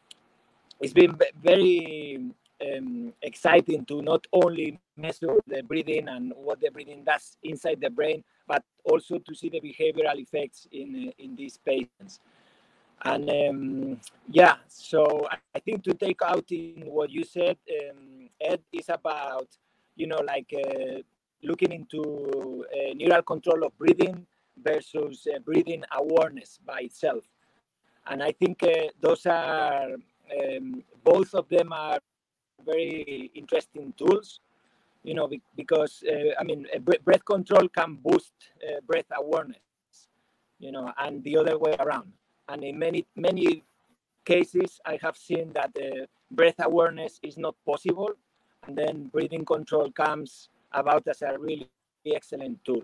it's 0.81 0.93
been 0.93 1.19
very 1.43 2.31
um, 2.61 3.13
exciting 3.23 3.85
to 3.87 4.03
not 4.03 4.27
only 4.33 4.79
measure 4.97 5.37
the 5.47 5.63
breathing 5.63 6.09
and 6.09 6.33
what 6.37 6.61
the 6.61 6.71
breathing 6.71 7.05
does 7.05 7.37
inside 7.43 7.81
the 7.81 7.91
brain, 7.91 8.23
but 8.47 8.63
also 8.85 9.19
to 9.19 9.35
see 9.35 9.49
the 9.49 9.61
behavioral 9.61 10.17
effects 10.17 10.67
in, 10.73 11.13
in 11.19 11.37
these 11.37 11.59
patients. 11.59 12.21
And 13.03 13.31
um, 13.31 14.01
yeah, 14.29 14.57
so 14.67 15.29
I 15.55 15.61
think 15.61 15.85
to 15.85 15.95
take 15.95 16.21
out 16.23 16.51
in 16.51 16.83
what 16.87 17.11
you 17.11 17.25
said, 17.25 17.57
um, 17.91 18.29
Ed, 18.41 18.61
is 18.73 18.89
about, 18.89 19.47
you 19.95 20.07
know, 20.07 20.21
like 20.27 20.53
uh, 20.53 21.01
looking 21.43 21.73
into 21.73 22.65
uh, 22.73 22.95
neural 22.95 23.23
control 23.23 23.65
of 23.65 23.77
breathing 23.79 24.27
versus 24.63 25.27
uh, 25.33 25.39
breathing 25.41 25.85
awareness 25.93 26.59
by 26.67 26.81
itself. 26.81 27.25
And 28.07 28.23
I 28.23 28.33
think 28.33 28.63
uh, 28.63 28.89
those 29.01 29.27
are, 29.27 29.93
um, 29.93 30.83
both 31.05 31.35
of 31.35 31.49
them 31.49 31.73
are 31.73 32.01
very 32.65 33.31
interesting 33.35 33.93
tools, 33.97 34.41
you 35.05 35.15
know, 35.15 35.31
because, 35.57 36.03
uh, 36.09 36.35
I 36.41 36.45
mean, 36.45 36.67
breath 37.05 37.25
control 37.25 37.69
can 37.69 37.99
boost 38.03 38.33
uh, 38.67 38.81
breath 38.87 39.11
awareness, 39.17 39.59
you 40.59 40.73
know, 40.73 40.93
and 40.99 41.23
the 41.23 41.37
other 41.37 41.59
way 41.59 41.77
around 41.79 42.13
and 42.49 42.65
in 42.65 42.79
many 42.79 43.07
many 43.17 43.63
cases 44.25 44.81
i 44.87 44.99
have 45.01 45.17
seen 45.17 45.53
that 45.53 45.73
the 45.75 46.07
breath 46.31 46.59
awareness 46.61 47.19
is 47.23 47.37
not 47.39 47.55
possible 47.65 48.11
and 48.67 48.77
then 48.77 49.05
breathing 49.07 49.45
control 49.45 49.91
comes 49.93 50.49
about 50.73 51.07
as 51.09 51.23
a 51.23 51.39
really 51.39 51.69
excellent 52.07 52.65
tool 52.65 52.83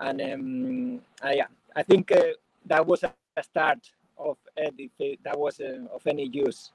and 0.00 0.20
um, 0.20 1.00
I, 1.22 1.42
I 1.76 1.82
think 1.82 2.10
uh, 2.12 2.20
that 2.66 2.86
was 2.86 3.04
a 3.04 3.42
start 3.42 3.78
of 4.18 4.36
if 4.56 5.18
that 5.24 5.38
was 5.38 5.60
uh, 5.60 5.86
of 5.94 6.06
any 6.06 6.28
use 6.32 6.70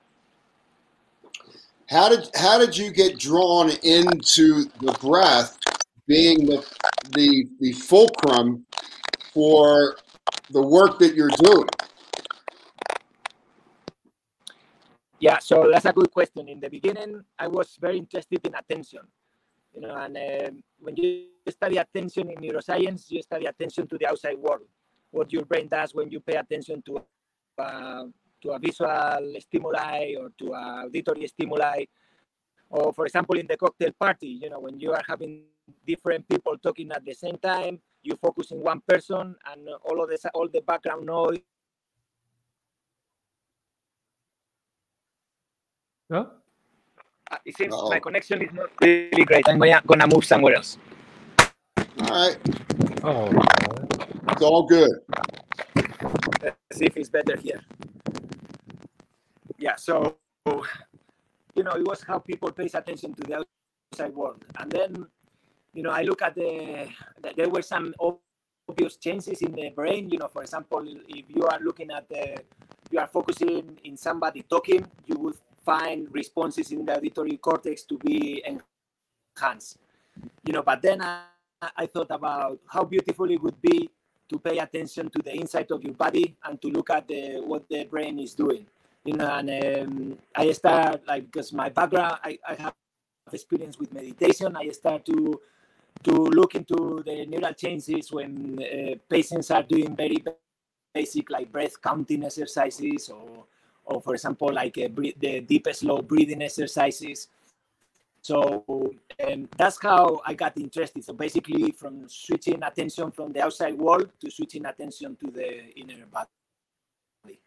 how 1.89 2.09
did 2.09 2.29
how 2.35 2.57
did 2.57 2.75
you 2.75 2.91
get 2.91 3.17
drawn 3.19 3.69
into 3.83 4.65
the 4.79 4.97
breath 5.01 5.57
being 6.07 6.45
the 6.45 6.65
the, 7.11 7.47
the 7.59 7.71
fulcrum 7.73 8.65
for 9.33 9.97
the 10.51 10.61
work 10.61 10.99
that 10.99 11.15
you're 11.15 11.29
doing 11.39 11.67
Yeah, 15.19 15.39
so 15.39 15.69
that's 15.71 15.85
a 15.85 15.93
good 15.93 16.11
question. 16.11 16.47
In 16.47 16.59
the 16.59 16.69
beginning, 16.69 17.23
I 17.39 17.47
was 17.47 17.75
very 17.81 17.97
interested 17.97 18.45
in 18.45 18.53
attention. 18.53 19.01
You 19.77 19.85
know, 19.85 19.95
and 19.95 20.17
uh, 20.17 20.49
when 20.79 20.97
you 20.97 21.29
study 21.49 21.77
attention 21.77 22.31
in 22.31 22.37
neuroscience, 22.41 23.11
you 23.11 23.21
study 23.21 23.45
attention 23.45 23.85
to 23.85 23.97
the 23.97 24.07
outside 24.07 24.35
world, 24.39 24.65
what 25.11 25.31
your 25.31 25.45
brain 25.45 25.67
does 25.67 25.93
when 25.93 26.09
you 26.09 26.19
pay 26.19 26.33
attention 26.33 26.81
to 26.81 26.97
uh, 27.61 28.05
to 28.41 28.49
a 28.49 28.57
visual 28.57 29.35
stimuli 29.37 30.15
or 30.17 30.31
to 30.39 30.53
a 30.53 30.85
auditory 30.89 31.27
stimuli, 31.27 31.85
or 32.71 32.91
for 32.91 33.05
example, 33.05 33.37
in 33.37 33.45
the 33.45 33.55
cocktail 33.55 33.91
party, 33.99 34.39
you 34.41 34.49
know, 34.49 34.59
when 34.59 34.79
you 34.79 34.93
are 34.93 35.03
having 35.07 35.43
different 35.85 36.27
people 36.27 36.57
talking 36.57 36.91
at 36.91 37.05
the 37.05 37.13
same 37.13 37.37
time, 37.37 37.79
you 38.01 38.17
focus 38.19 38.49
in 38.49 38.57
one 38.57 38.81
person, 38.81 39.35
and 39.45 39.69
all 39.85 40.01
of 40.01 40.09
the 40.09 40.17
all 40.33 40.49
the 40.49 40.61
background 40.61 41.05
noise 41.05 41.37
No? 46.09 46.46
Uh, 47.29 47.37
it 47.45 47.57
seems 47.57 47.73
Uh-oh. 47.73 47.89
my 47.89 47.99
connection 47.99 48.41
is 48.41 48.53
not 48.53 48.69
really 48.81 49.25
great. 49.25 49.47
I'm 49.49 49.59
gonna, 49.59 49.81
gonna 49.85 50.07
move 50.07 50.23
somewhere 50.23 50.55
else. 50.55 50.77
All 52.01 52.07
right. 52.07 52.37
Oh. 53.03 53.31
It's 54.31 54.41
all 54.41 54.63
good. 54.63 54.91
Let's 56.41 56.55
see 56.73 56.85
if 56.85 56.95
it's 56.95 57.09
better 57.09 57.35
here. 57.37 57.61
Yeah, 59.57 59.75
so 59.75 60.17
you 61.55 61.63
know, 61.63 61.71
it 61.71 61.85
was 61.85 62.03
how 62.03 62.19
people 62.19 62.51
pays 62.51 62.75
attention 62.75 63.13
to 63.15 63.23
the 63.23 63.43
outside 63.91 64.13
world. 64.15 64.45
And 64.59 64.71
then, 64.71 65.07
you 65.73 65.81
know, 65.81 65.89
I 65.89 66.03
look 66.03 66.21
at 66.21 66.35
the, 66.35 66.87
the 67.21 67.33
there 67.35 67.49
were 67.49 67.63
some 67.63 67.93
obvious 68.69 68.97
changes 68.97 69.41
in 69.41 69.53
the 69.53 69.69
brain. 69.69 70.09
You 70.09 70.19
know, 70.19 70.27
for 70.27 70.43
example, 70.43 70.85
if 71.09 71.25
you 71.29 71.43
are 71.43 71.59
looking 71.59 71.89
at 71.91 72.07
the 72.07 72.37
you 72.91 72.99
are 72.99 73.07
focusing 73.07 73.77
in 73.83 73.97
somebody 73.97 74.43
talking, 74.43 74.85
you 75.07 75.17
would 75.17 75.35
find 75.67 76.07
responses 76.15 76.71
in 76.71 76.85
the 76.85 76.95
auditory 76.95 77.35
cortex 77.35 77.83
to 77.83 77.99
be 77.99 78.41
enhanced. 78.47 79.77
You 80.45 80.53
know, 80.53 80.63
but 80.63 80.81
then 80.81 81.01
I, 81.01 81.27
I 81.75 81.85
thought 81.87 82.07
about 82.09 82.59
how 82.71 82.85
beautiful 82.85 83.29
it 83.29 83.43
would 83.43 83.59
be 83.61 83.89
to 84.29 84.39
pay 84.39 84.59
attention 84.59 85.09
to 85.09 85.19
the 85.21 85.35
inside 85.35 85.69
of 85.71 85.83
your 85.83 85.93
body 85.93 86.37
and 86.45 86.61
to 86.61 86.69
look 86.69 86.89
at 86.89 87.07
the, 87.07 87.43
what 87.45 87.67
the 87.69 87.83
brain 87.83 88.17
is 88.19 88.33
doing. 88.33 88.65
You 89.03 89.15
know, 89.19 89.27
and 89.27 89.49
um, 89.51 90.17
I 90.35 90.51
start 90.53 91.05
like 91.07 91.31
because 91.31 91.51
my 91.51 91.69
background, 91.69 92.19
I, 92.23 92.39
I 92.47 92.55
have 92.55 92.73
experience 93.31 93.77
with 93.77 93.93
meditation. 93.93 94.55
I 94.55 94.69
start 94.69 95.05
to 95.05 95.39
to 96.03 96.11
look 96.11 96.55
into 96.55 97.01
the 97.05 97.25
neural 97.25 97.53
changes 97.53 98.11
when 98.11 98.59
uh, 98.61 98.95
patients 99.09 99.49
are 99.49 99.63
doing 99.63 99.95
very 99.95 100.23
basic 100.93 101.29
like 101.29 101.51
breath 101.51 101.81
counting 101.81 102.23
exercises 102.23 103.09
or, 103.09 103.45
or 103.87 104.01
for 104.01 104.13
example, 104.13 104.53
like 104.53 104.77
uh, 104.77 104.89
the 105.19 105.41
deep 105.41 105.67
slow 105.71 106.01
breathing 106.01 106.41
exercises. 106.41 107.27
So 108.21 108.65
um, 109.25 109.47
that's 109.57 109.81
how 109.81 110.21
I 110.25 110.33
got 110.33 110.57
interested. 110.57 111.03
So 111.03 111.13
basically, 111.13 111.71
from 111.71 112.07
switching 112.09 112.61
attention 112.61 113.11
from 113.11 113.31
the 113.31 113.41
outside 113.43 113.77
world 113.77 114.09
to 114.19 114.29
switching 114.29 114.65
attention 114.65 115.15
to 115.23 115.31
the 115.31 115.73
inner 115.75 116.05
body. 116.11 117.39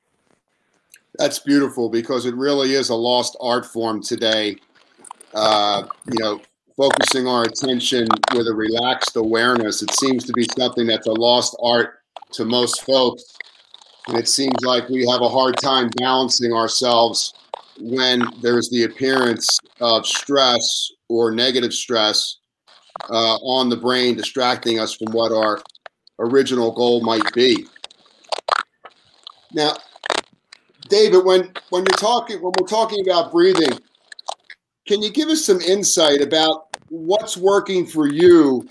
That's 1.18 1.38
beautiful 1.38 1.90
because 1.90 2.24
it 2.24 2.34
really 2.34 2.74
is 2.74 2.88
a 2.88 2.94
lost 2.94 3.36
art 3.40 3.66
form 3.66 4.02
today. 4.02 4.56
Uh, 5.34 5.84
you 6.06 6.18
know, 6.18 6.40
focusing 6.76 7.26
our 7.26 7.42
attention 7.42 8.08
with 8.34 8.48
a 8.48 8.54
relaxed 8.54 9.16
awareness. 9.16 9.82
It 9.82 9.92
seems 9.92 10.24
to 10.24 10.32
be 10.32 10.46
something 10.56 10.86
that's 10.86 11.06
a 11.06 11.12
lost 11.12 11.56
art 11.62 12.00
to 12.32 12.44
most 12.44 12.84
folks. 12.84 13.36
And 14.08 14.16
it 14.18 14.28
seems 14.28 14.64
like 14.64 14.88
we 14.88 15.06
have 15.08 15.20
a 15.20 15.28
hard 15.28 15.56
time 15.58 15.90
balancing 15.96 16.52
ourselves 16.52 17.34
when 17.78 18.22
there's 18.42 18.68
the 18.70 18.84
appearance 18.84 19.58
of 19.80 20.06
stress 20.06 20.90
or 21.08 21.30
negative 21.30 21.72
stress 21.72 22.38
uh, 23.08 23.36
on 23.36 23.68
the 23.68 23.76
brain, 23.76 24.16
distracting 24.16 24.78
us 24.78 24.94
from 24.94 25.12
what 25.12 25.32
our 25.32 25.62
original 26.18 26.70
goal 26.72 27.02
might 27.02 27.32
be. 27.32 27.66
Now, 29.52 29.74
David, 30.88 31.24
when 31.24 31.52
when 31.70 31.84
you're 31.84 31.98
talking 31.98 32.42
when 32.42 32.52
we're 32.58 32.66
talking 32.66 33.04
about 33.08 33.32
breathing, 33.32 33.78
can 34.86 35.02
you 35.02 35.10
give 35.10 35.28
us 35.28 35.44
some 35.44 35.60
insight 35.60 36.20
about 36.20 36.76
what's 36.88 37.36
working 37.36 37.86
for 37.86 38.08
you 38.08 38.68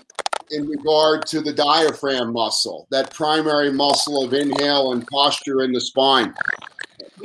in 0.50 0.66
regard 0.68 1.26
to 1.26 1.40
the 1.40 1.52
diaphragm 1.52 2.32
muscle, 2.32 2.86
that 2.90 3.12
primary 3.12 3.72
muscle 3.72 4.24
of 4.24 4.32
inhale 4.34 4.92
and 4.92 5.06
posture 5.06 5.62
in 5.62 5.72
the 5.72 5.80
spine? 5.80 6.34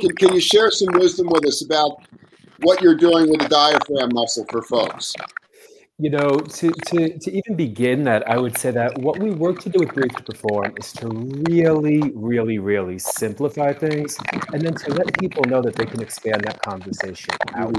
Can, 0.00 0.14
can 0.16 0.34
you 0.34 0.40
share 0.40 0.70
some 0.70 0.88
wisdom 0.94 1.26
with 1.28 1.46
us 1.46 1.64
about 1.64 1.98
what 2.62 2.80
you're 2.82 2.96
doing 2.96 3.30
with 3.30 3.40
the 3.40 3.48
diaphragm 3.48 4.10
muscle 4.12 4.46
for 4.50 4.62
folks? 4.62 5.14
You 5.98 6.10
know, 6.10 6.40
to, 6.40 6.70
to, 6.88 7.18
to 7.18 7.30
even 7.30 7.56
begin 7.56 8.04
that, 8.04 8.28
I 8.28 8.36
would 8.36 8.58
say 8.58 8.70
that 8.70 8.98
what 8.98 9.18
we 9.18 9.30
work 9.30 9.60
to 9.60 9.70
do 9.70 9.78
with 9.78 9.94
Breathe 9.94 10.12
to 10.14 10.22
Perform 10.22 10.74
is 10.76 10.92
to 10.92 11.08
really, 11.48 12.12
really, 12.14 12.58
really 12.58 12.98
simplify 12.98 13.72
things 13.72 14.18
and 14.52 14.60
then 14.60 14.74
to 14.74 14.92
let 14.92 15.18
people 15.18 15.44
know 15.44 15.62
that 15.62 15.74
they 15.74 15.86
can 15.86 16.02
expand 16.02 16.44
that 16.44 16.60
conversation 16.60 17.34
out. 17.54 17.74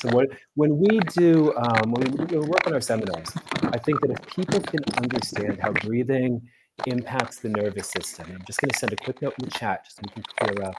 So 0.00 0.08
when, 0.08 0.26
when 0.56 0.78
we 0.78 0.98
do, 1.14 1.54
um, 1.54 1.92
when 1.92 2.10
we, 2.10 2.38
work 2.38 2.66
on 2.66 2.74
our 2.74 2.80
seminars, 2.80 3.30
I 3.62 3.78
think 3.78 4.00
that 4.00 4.10
if 4.10 4.26
people 4.26 4.58
can 4.58 4.80
understand 4.98 5.60
how 5.62 5.70
breathing 5.74 6.42
impacts 6.88 7.38
the 7.38 7.50
nervous 7.50 7.88
system, 7.88 8.32
I'm 8.32 8.42
just 8.48 8.60
going 8.60 8.70
to 8.70 8.78
send 8.78 8.92
a 8.92 8.96
quick 8.96 9.22
note 9.22 9.34
in 9.38 9.44
the 9.48 9.52
chat 9.52 9.84
just 9.84 9.98
so 9.98 10.02
we 10.02 10.22
can 10.22 10.24
clear 10.40 10.66
up 10.66 10.74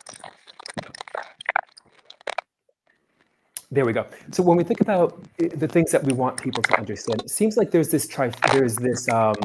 There 3.72 3.86
we 3.86 3.93
go. 3.93 4.05
So 4.31 4.43
when 4.43 4.57
we 4.57 4.63
think 4.63 4.81
about 4.81 5.24
the 5.38 5.67
things 5.67 5.91
that 5.91 6.03
we 6.03 6.13
want 6.13 6.41
people 6.41 6.62
to 6.63 6.77
understand, 6.77 7.22
it 7.22 7.29
seems 7.29 7.57
like 7.57 7.72
there's 7.72 7.89
this 7.89 8.07
tri- 8.07 8.31
there's 8.51 8.75
this 8.75 9.10
um, 9.10 9.36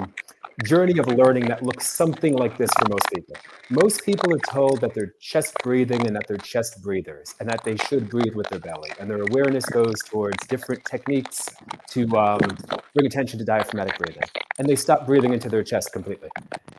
journey 0.65 0.99
of 0.99 1.07
learning 1.09 1.47
that 1.47 1.63
looks 1.63 1.87
something 1.87 2.35
like 2.35 2.59
this 2.59 2.71
for 2.79 2.89
most 2.91 3.07
people. 3.15 3.37
Most 3.71 4.05
people 4.05 4.33
are 4.35 4.39
told 4.39 4.81
that 4.81 4.95
they're 4.95 5.15
chest 5.21 5.55
breathing 5.63 6.07
and 6.07 6.15
that 6.17 6.27
they're 6.29 6.37
chest 6.37 6.83
breathers 6.83 7.35
and 7.41 7.49
that 7.49 7.65
they 7.65 7.77
should 7.77 8.11
breathe 8.11 8.35
with 8.35 8.49
their 8.49 8.59
belly. 8.59 8.91
And 8.99 9.09
their 9.09 9.23
awareness 9.23 9.65
goes 9.65 9.95
towards 10.07 10.47
different 10.47 10.85
techniques 10.85 11.49
to 11.91 12.03
um, 12.17 12.41
bring 12.95 13.07
attention 13.07 13.39
to 13.39 13.45
diaphragmatic 13.45 13.99
breathing. 13.99 14.29
And 14.59 14.69
they 14.69 14.77
stop 14.77 15.07
breathing 15.07 15.33
into 15.33 15.49
their 15.49 15.63
chest 15.63 15.93
completely. 15.93 16.29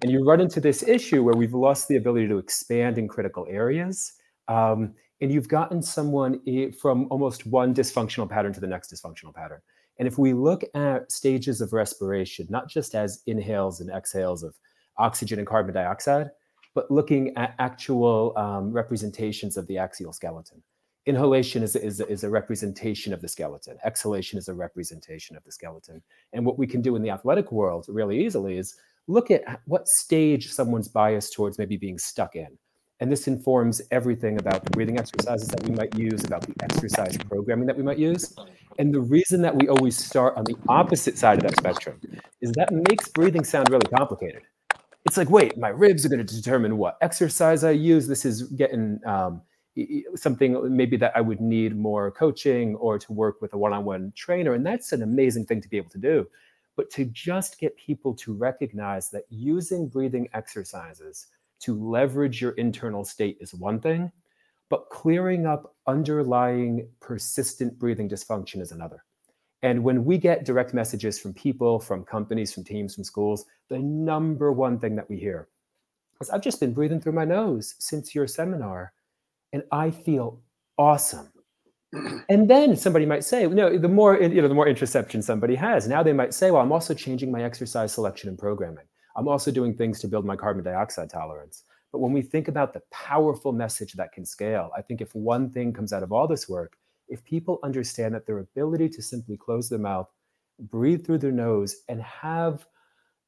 And 0.02 0.12
you 0.12 0.24
run 0.24 0.42
into 0.42 0.60
this 0.60 0.84
issue 0.84 1.24
where 1.24 1.36
we've 1.36 1.54
lost 1.54 1.88
the 1.88 1.96
ability 1.96 2.28
to 2.28 2.38
expand 2.38 2.98
in 2.98 3.08
critical 3.08 3.48
areas. 3.50 4.14
Um, 4.48 4.94
and 5.22 5.32
you've 5.32 5.48
gotten 5.48 5.82
someone 5.82 6.42
from 6.74 7.08
almost 7.12 7.46
one 7.46 7.74
dysfunctional 7.74 8.30
pattern 8.30 8.54
to 8.54 8.60
the 8.60 8.68
next 8.68 8.92
dysfunctional 8.92 9.34
pattern. 9.34 9.62
And 10.00 10.08
if 10.08 10.18
we 10.18 10.34
look 10.34 10.64
at 10.74 11.12
stages 11.12 11.62
of 11.62 11.74
respiration, 11.74 12.48
not 12.50 12.68
just 12.68 12.96
as 12.96 13.22
inhales 13.28 13.82
and 13.82 13.92
exhales 13.92 14.42
of 14.42 14.56
oxygen 14.98 15.38
and 15.38 15.48
carbon 15.48 15.74
dioxide, 15.74 16.32
but 16.74 16.90
looking 16.90 17.36
at 17.38 17.54
actual 17.60 18.36
um, 18.38 18.72
representations 18.72 19.58
of 19.58 19.68
the 19.68 19.78
axial 19.78 20.14
skeleton. 20.14 20.64
Inhalation 21.06 21.64
is, 21.64 21.76
is, 21.76 22.00
is 22.00 22.24
a 22.24 22.30
representation 22.30 23.14
of 23.14 23.22
the 23.22 23.28
skeleton. 23.28 23.78
Exhalation 23.84 24.38
is 24.38 24.48
a 24.48 24.54
representation 24.54 25.36
of 25.36 25.44
the 25.44 25.52
skeleton. 25.52 26.02
And 26.34 26.46
what 26.46 26.58
we 26.58 26.68
can 26.68 26.82
do 26.82 26.96
in 26.96 27.02
the 27.02 27.10
athletic 27.10 27.52
world 27.52 27.86
really 27.90 28.24
easily 28.24 28.58
is 28.58 28.76
look 29.08 29.32
at 29.32 29.62
what 29.66 29.88
stage 29.88 30.52
someone's 30.52 30.88
biased 30.88 31.34
towards 31.34 31.58
maybe 31.58 31.76
being 31.76 31.98
stuck 31.98 32.36
in. 32.36 32.58
And 33.02 33.12
this 33.12 33.28
informs 33.28 33.82
everything 33.90 34.40
about 34.40 34.64
the 34.64 34.70
breathing 34.70 35.00
exercises 35.00 35.48
that 35.48 35.64
we 35.68 35.74
might 35.76 35.98
use, 35.98 36.24
about 36.24 36.44
the 36.44 36.54
exercise 36.62 37.18
programming 37.18 37.66
that 37.66 37.76
we 37.76 37.82
might 37.82 37.98
use. 37.98 38.36
And 38.78 38.94
the 38.94 39.02
reason 39.02 39.42
that 39.42 39.56
we 39.56 39.68
always 39.68 39.98
start 39.98 40.38
on 40.38 40.44
the 40.44 40.56
opposite 40.70 41.18
side 41.18 41.40
of 41.40 41.44
that 41.50 41.58
spectrum 41.58 42.00
is 42.42 42.52
that 42.52 42.72
makes 42.72 43.08
breathing 43.08 43.44
sound 43.44 43.72
really 43.72 43.88
complicated. 43.88 44.44
It's 45.08 45.18
like, 45.18 45.32
wait, 45.32 45.58
my 45.58 45.70
ribs 45.70 46.06
are 46.06 46.10
going 46.10 46.24
to 46.24 46.36
determine 46.36 46.78
what 46.78 47.00
exercise 47.02 47.64
I 47.64 47.72
use. 47.72 48.08
This 48.08 48.24
is 48.24 48.44
getting 48.44 49.00
um, 49.04 49.42
something 50.16 50.76
maybe 50.76 50.96
that 50.98 51.14
I 51.16 51.22
would 51.22 51.42
need 51.42 51.76
more 51.76 52.12
coaching 52.12 52.76
or 52.76 53.00
to 53.00 53.12
work 53.12 53.42
with 53.42 53.52
a 53.54 53.58
one 53.58 53.74
on 53.74 53.84
one 53.84 54.14
trainer. 54.16 54.54
And 54.54 54.64
that's 54.64 54.92
an 54.92 55.02
amazing 55.02 55.48
thing 55.48 55.60
to 55.62 55.68
be 55.68 55.78
able 55.78 55.90
to 55.90 55.98
do. 55.98 56.28
But 56.76 56.92
to 56.92 57.06
just 57.06 57.60
get 57.60 57.76
people 57.78 58.14
to 58.18 58.34
recognize 58.34 59.10
that 59.10 59.24
using 59.30 59.88
breathing 59.88 60.30
exercises 60.34 61.28
to 61.62 61.76
leverage 61.76 62.42
your 62.42 62.52
internal 62.52 63.06
state 63.06 63.38
is 63.40 63.54
one 63.54 63.80
thing, 63.80 64.12
but 64.70 64.90
clearing 64.90 65.46
up 65.46 65.76
underlying 65.88 66.88
persistent 67.00 67.78
breathing 67.78 68.10
dysfunction 68.10 68.62
is 68.62 68.72
another. 68.72 69.04
And 69.64 69.84
when 69.84 70.04
we 70.06 70.18
get 70.18 70.46
direct 70.46 70.74
messages 70.74 71.20
from 71.20 71.34
people, 71.34 71.80
from 71.80 72.04
companies, 72.04 72.54
from 72.54 72.64
teams, 72.64 72.96
from 72.96 73.04
schools, 73.04 73.46
the 73.70 73.78
number 73.78 74.52
one 74.52 74.80
thing 74.80 74.96
that 74.96 75.10
we 75.10 75.18
hear 75.18 75.50
is 76.20 76.30
I've 76.30 76.42
just 76.42 76.60
been 76.60 76.74
breathing 76.74 77.00
through 77.00 77.14
my 77.14 77.26
nose 77.26 77.76
since 77.80 78.16
your 78.16 78.28
seminar 78.28 78.94
and 79.54 79.64
I 79.72 79.92
feel 79.92 80.42
awesome. 80.78 81.32
And 82.30 82.50
then 82.50 82.78
somebody 82.78 83.06
might 83.06 83.26
say, 83.26 83.42
you 83.42 83.50
know, 83.50 83.78
the 83.78 83.90
more 83.90 84.18
you 84.18 84.42
know, 84.42 84.48
the 84.48 84.56
more 84.56 84.66
interoception 84.66 85.22
somebody 85.22 85.56
has. 85.56 85.90
Now 85.90 86.02
they 86.02 86.14
might 86.14 86.34
say, 86.34 86.50
well, 86.50 86.62
I'm 86.62 86.72
also 86.72 86.94
changing 86.94 87.30
my 87.30 87.44
exercise 87.44 87.92
selection 87.92 88.30
and 88.30 88.40
programming. 88.40 88.86
I'm 89.16 89.28
also 89.28 89.52
doing 89.52 89.76
things 89.76 90.00
to 90.02 90.08
build 90.08 90.26
my 90.26 90.36
carbon 90.36 90.64
dioxide 90.64 91.10
tolerance. 91.10 91.64
But 91.92 92.00
when 92.00 92.14
we 92.14 92.22
think 92.22 92.48
about 92.48 92.74
the 92.74 92.82
powerful 92.92 93.52
message 93.52 93.94
that 93.94 94.14
can 94.14 94.26
scale, 94.26 94.72
I 94.78 94.82
think 94.82 95.02
if 95.02 95.14
one 95.14 95.50
thing 95.50 95.74
comes 95.74 95.92
out 95.92 96.04
of 96.04 96.12
all 96.12 96.28
this 96.28 96.48
work, 96.48 96.78
if 97.10 97.24
people 97.26 97.60
understand 97.64 98.16
that 98.16 98.26
their 98.26 98.40
ability 98.40 98.88
to 98.90 99.02
simply 99.02 99.36
close 99.36 99.68
their 99.68 99.80
mouth, 99.80 100.08
breathe 100.60 101.06
through 101.06 101.18
their 101.18 101.32
nose, 101.32 101.76
and 101.90 102.02
have 102.02 102.66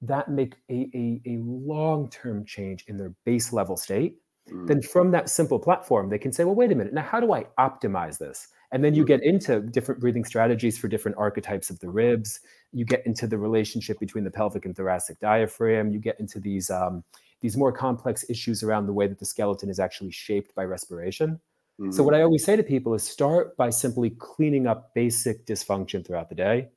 that 0.01 0.29
make 0.29 0.55
a, 0.69 0.89
a, 0.93 1.21
a 1.25 1.37
long 1.41 2.09
term 2.09 2.45
change 2.45 2.85
in 2.87 2.97
their 2.97 3.13
base 3.25 3.51
level 3.51 3.75
state, 3.75 4.17
mm. 4.49 4.67
then 4.67 4.81
from 4.81 5.11
that 5.11 5.29
simple 5.29 5.59
platform, 5.59 6.09
they 6.09 6.17
can 6.17 6.31
say, 6.31 6.45
well, 6.45 6.55
wait 6.55 6.71
a 6.71 6.75
minute, 6.75 6.93
now 6.93 7.01
how 7.01 7.19
do 7.19 7.33
I 7.33 7.45
optimize 7.59 8.17
this? 8.17 8.47
And 8.73 8.83
then 8.83 8.95
you 8.95 9.03
mm. 9.03 9.07
get 9.07 9.23
into 9.23 9.61
different 9.61 10.01
breathing 10.01 10.25
strategies 10.25 10.77
for 10.77 10.87
different 10.89 11.15
archetypes 11.17 11.69
of 11.69 11.79
the 11.79 11.89
ribs. 11.89 12.39
You 12.73 12.83
get 12.83 13.05
into 13.05 13.27
the 13.27 13.37
relationship 13.37 13.99
between 13.99 14.23
the 14.25 14.31
pelvic 14.31 14.65
and 14.65 14.75
thoracic 14.75 15.19
diaphragm. 15.19 15.91
You 15.91 15.99
get 15.99 16.19
into 16.19 16.39
these 16.39 16.69
um, 16.69 17.03
these 17.41 17.55
more 17.55 17.71
complex 17.71 18.25
issues 18.29 18.63
around 18.63 18.87
the 18.87 18.93
way 18.93 19.05
that 19.05 19.19
the 19.19 19.25
skeleton 19.25 19.69
is 19.69 19.79
actually 19.79 20.11
shaped 20.11 20.55
by 20.55 20.63
respiration. 20.63 21.39
Mm-hmm. 21.79 21.91
So 21.91 22.03
what 22.03 22.15
I 22.15 22.21
always 22.21 22.43
say 22.43 22.55
to 22.55 22.63
people 22.63 22.93
is 22.93 23.03
start 23.03 23.55
by 23.57 23.69
simply 23.69 24.09
cleaning 24.11 24.65
up 24.65 24.93
basic 24.95 25.45
dysfunction 25.45 26.05
throughout 26.05 26.29
the 26.29 26.35
day. 26.35 26.69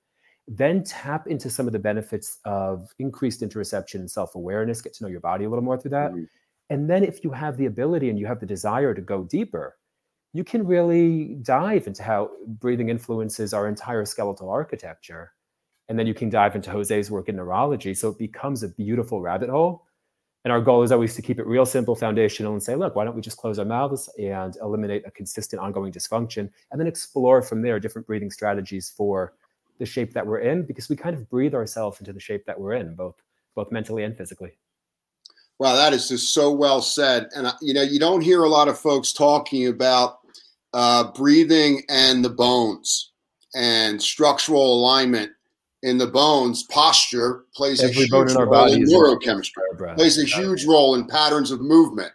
Then 0.49 0.85
tap 0.85 1.27
into 1.27 1.51
some 1.51 1.67
of 1.67 1.73
the 1.73 1.79
benefits 1.79 2.39
of 2.45 2.91
increased 2.99 3.41
interoception 3.41 3.97
and 3.97 4.11
self-awareness, 4.11 4.83
get 4.83 4.95
to 4.95 5.05
know 5.05 5.11
your 5.11 5.21
body 5.21 5.45
a 5.45 5.49
little 5.49 5.65
more 5.65 5.79
through 5.79 5.91
that. 5.93 6.13
Mm-hmm. 6.13 6.25
And 6.71 6.91
then 6.91 7.05
if 7.05 7.25
you 7.25 7.31
have 7.31 7.57
the 7.57 7.67
ability 7.67 8.11
and 8.11 8.19
you 8.19 8.27
have 8.27 8.41
the 8.41 8.47
desire 8.47 8.93
to 8.95 9.01
go 9.01 9.25
deeper, 9.25 9.77
you 10.33 10.45
can 10.45 10.67
really 10.67 11.37
dive 11.43 11.87
into 11.87 12.03
how 12.03 12.31
breathing 12.47 12.89
influences 12.89 13.55
our 13.55 13.69
entire 13.69 14.05
skeletal 14.05 14.51
architecture. 14.51 15.33
And 15.89 15.99
then 15.99 16.07
you 16.07 16.15
can 16.15 16.29
dive 16.29 16.57
into 16.57 16.71
Jose's 16.71 17.11
work 17.11 17.29
in 17.29 17.37
neurology. 17.37 17.95
So 17.95 18.11
it 18.11 18.19
becomes 18.19 18.63
a 18.63 18.69
beautiful 18.69 19.21
rabbit 19.21 19.49
hole. 19.49 19.85
And 20.45 20.53
our 20.53 20.61
goal 20.61 20.83
is 20.83 20.93
always 20.93 21.15
to 21.17 21.23
keep 21.23 21.41
it 21.41 21.47
real 21.47 21.67
simple, 21.67 21.97
foundational, 21.97 22.53
and 22.53 22.63
say, 22.63 22.77
look, 22.77 22.95
why 22.95 23.05
don't 23.05 23.17
we 23.17 23.21
just 23.21 23.37
close 23.37 23.59
our 23.59 23.65
mouths 23.65 24.09
and 24.19 24.57
eliminate 24.63 25.03
a 25.07 25.11
consistent 25.11 25.61
ongoing 25.61 25.93
dysfunction 25.93 26.51
and 26.71 26.81
then 26.81 26.87
explore 26.87 27.43
from 27.43 27.63
there 27.63 27.81
different 27.81 28.07
breathing 28.07 28.31
strategies 28.31 28.89
for 28.89 29.35
the 29.79 29.87
shape 29.87 30.13
that 30.15 30.27
we're 30.27 30.39
in 30.39 30.65
because 30.65 30.89
we 30.89 30.97
kind 30.97 31.17
of 31.17 31.29
breathe 31.29 31.55
ourselves 31.55 31.99
into 31.99 32.13
the 32.13 32.21
shape 32.21 32.47
that 32.47 32.59
we're 32.59 32.75
in, 32.75 32.95
both 32.95 33.17
both 33.57 33.73
mentally 33.73 34.05
and 34.05 34.17
physically. 34.17 34.59
Wow, 35.59 35.75
that 35.75 35.93
is 35.93 36.09
just 36.09 36.35
so 36.35 36.53
well 36.53 36.83
said. 36.83 37.29
And 37.35 37.47
uh, 37.47 37.53
you 37.63 37.73
know, 37.73 37.83
you 37.83 37.99
don't 37.99 38.21
hear 38.21 38.45
a 38.45 38.49
lot 38.49 38.69
of 38.69 38.79
folks 38.79 39.13
talking 39.13 39.69
about 39.69 40.19
uh, 40.75 41.13
breathing 41.13 41.83
and 41.89 42.25
the 42.25 42.31
bones 42.31 43.13
and 43.55 44.01
structural 44.01 44.75
alignment 44.75 45.33
in 45.83 45.99
the 45.99 46.07
bones, 46.07 46.65
posture 46.65 47.45
plays 47.55 47.83
Every 47.83 48.05
a 48.05 48.07
huge 48.07 48.35
role 48.35 48.73
in 48.73 48.85
neurochemistry, 48.85 49.95
plays 49.95 50.19
a 50.19 50.27
huge 50.27 50.67
role 50.67 50.95
in 50.95 51.07
patterns 51.07 51.51
of 51.51 51.61
movement, 51.61 52.13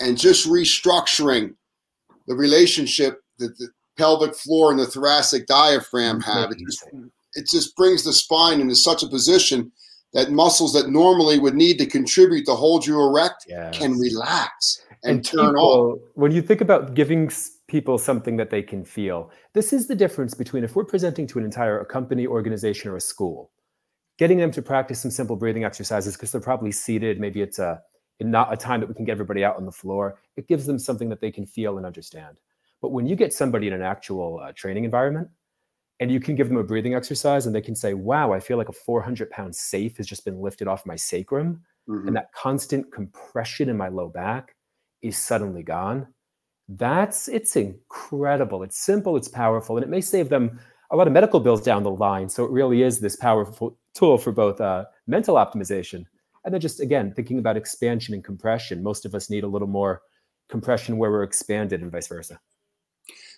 and 0.00 0.16
just 0.16 0.48
restructuring 0.48 1.54
the 2.26 2.34
relationship 2.34 3.22
that 3.38 3.56
the 3.58 3.68
pelvic 3.96 4.34
floor 4.34 4.70
and 4.70 4.80
the 4.80 4.86
thoracic 4.86 5.46
diaphragm 5.46 6.20
have. 6.20 6.50
It 6.50 6.58
just, 6.58 6.88
it 7.34 7.46
just 7.50 7.76
brings 7.76 8.04
the 8.04 8.12
spine 8.12 8.60
into 8.60 8.74
such 8.74 9.02
a 9.02 9.08
position 9.08 9.70
that 10.14 10.30
muscles 10.30 10.72
that 10.72 10.88
normally 10.88 11.38
would 11.38 11.54
need 11.54 11.78
to 11.78 11.86
contribute 11.86 12.46
to 12.46 12.54
hold 12.54 12.86
you 12.86 13.00
erect 13.00 13.44
yes. 13.48 13.76
can 13.76 13.98
relax 13.98 14.82
and, 15.02 15.16
and 15.16 15.24
turn 15.24 15.54
people, 15.54 16.00
When 16.14 16.32
you 16.32 16.40
think 16.40 16.60
about 16.60 16.94
giving 16.94 17.30
people 17.66 17.98
something 17.98 18.36
that 18.36 18.50
they 18.50 18.62
can 18.62 18.84
feel. 18.84 19.30
This 19.52 19.72
is 19.72 19.88
the 19.88 19.94
difference 19.94 20.34
between 20.34 20.64
if 20.64 20.76
we're 20.76 20.84
presenting 20.84 21.26
to 21.28 21.38
an 21.38 21.44
entire 21.44 21.84
company, 21.84 22.26
organization, 22.26 22.90
or 22.90 22.96
a 22.96 23.00
school, 23.00 23.50
getting 24.18 24.38
them 24.38 24.50
to 24.52 24.62
practice 24.62 25.00
some 25.00 25.10
simple 25.10 25.34
breathing 25.34 25.64
exercises 25.64 26.14
because 26.14 26.30
they're 26.30 26.40
probably 26.40 26.72
seated. 26.72 27.18
Maybe 27.18 27.40
it's 27.40 27.58
a 27.58 27.80
not 28.20 28.52
a 28.52 28.56
time 28.56 28.80
that 28.80 28.88
we 28.88 28.94
can 28.94 29.04
get 29.04 29.12
everybody 29.12 29.44
out 29.44 29.56
on 29.56 29.66
the 29.66 29.72
floor. 29.72 30.18
It 30.36 30.46
gives 30.46 30.66
them 30.66 30.78
something 30.78 31.08
that 31.08 31.20
they 31.20 31.32
can 31.32 31.46
feel 31.46 31.76
and 31.76 31.86
understand. 31.86 32.36
But 32.80 32.92
when 32.92 33.06
you 33.06 33.16
get 33.16 33.32
somebody 33.32 33.66
in 33.66 33.72
an 33.72 33.82
actual 33.82 34.40
uh, 34.40 34.52
training 34.54 34.84
environment 34.84 35.28
and 36.00 36.10
you 36.10 36.20
can 36.20 36.34
give 36.34 36.48
them 36.48 36.58
a 36.58 36.64
breathing 36.64 36.94
exercise 36.94 37.46
and 37.46 37.54
they 37.54 37.60
can 37.60 37.76
say, 37.76 37.94
wow, 37.94 38.32
I 38.32 38.40
feel 38.40 38.58
like 38.58 38.68
a 38.68 38.72
400 38.72 39.30
pound 39.30 39.54
safe 39.54 39.96
has 39.96 40.06
just 40.06 40.24
been 40.24 40.40
lifted 40.40 40.68
off 40.68 40.86
my 40.86 40.96
sacrum. 40.96 41.62
Mm-hmm. 41.88 42.08
And 42.08 42.16
that 42.16 42.32
constant 42.32 42.92
compression 42.92 43.68
in 43.68 43.76
my 43.76 43.88
low 43.88 44.08
back 44.08 44.54
is 45.02 45.16
suddenly 45.16 45.62
gone 45.62 46.06
that's 46.68 47.28
it's 47.28 47.56
incredible. 47.56 48.62
It's 48.62 48.78
simple, 48.78 49.16
it's 49.16 49.28
powerful, 49.28 49.76
and 49.76 49.84
it 49.84 49.90
may 49.90 50.00
save 50.00 50.28
them 50.28 50.58
a 50.90 50.96
lot 50.96 51.06
of 51.06 51.12
medical 51.12 51.40
bills 51.40 51.62
down 51.62 51.82
the 51.82 51.90
line. 51.90 52.28
So 52.28 52.44
it 52.44 52.50
really 52.50 52.82
is 52.82 53.00
this 53.00 53.16
powerful 53.16 53.76
tool 53.94 54.18
for 54.18 54.32
both 54.32 54.60
uh, 54.60 54.84
mental 55.06 55.36
optimization 55.36 56.04
and 56.44 56.52
then 56.52 56.60
just 56.60 56.80
again 56.80 57.12
thinking 57.14 57.38
about 57.38 57.56
expansion 57.56 58.14
and 58.14 58.24
compression. 58.24 58.82
Most 58.82 59.04
of 59.04 59.14
us 59.14 59.30
need 59.30 59.44
a 59.44 59.48
little 59.48 59.68
more 59.68 60.02
compression 60.48 60.96
where 60.96 61.10
we're 61.10 61.22
expanded, 61.22 61.82
and 61.82 61.92
vice 61.92 62.08
versa. 62.08 62.38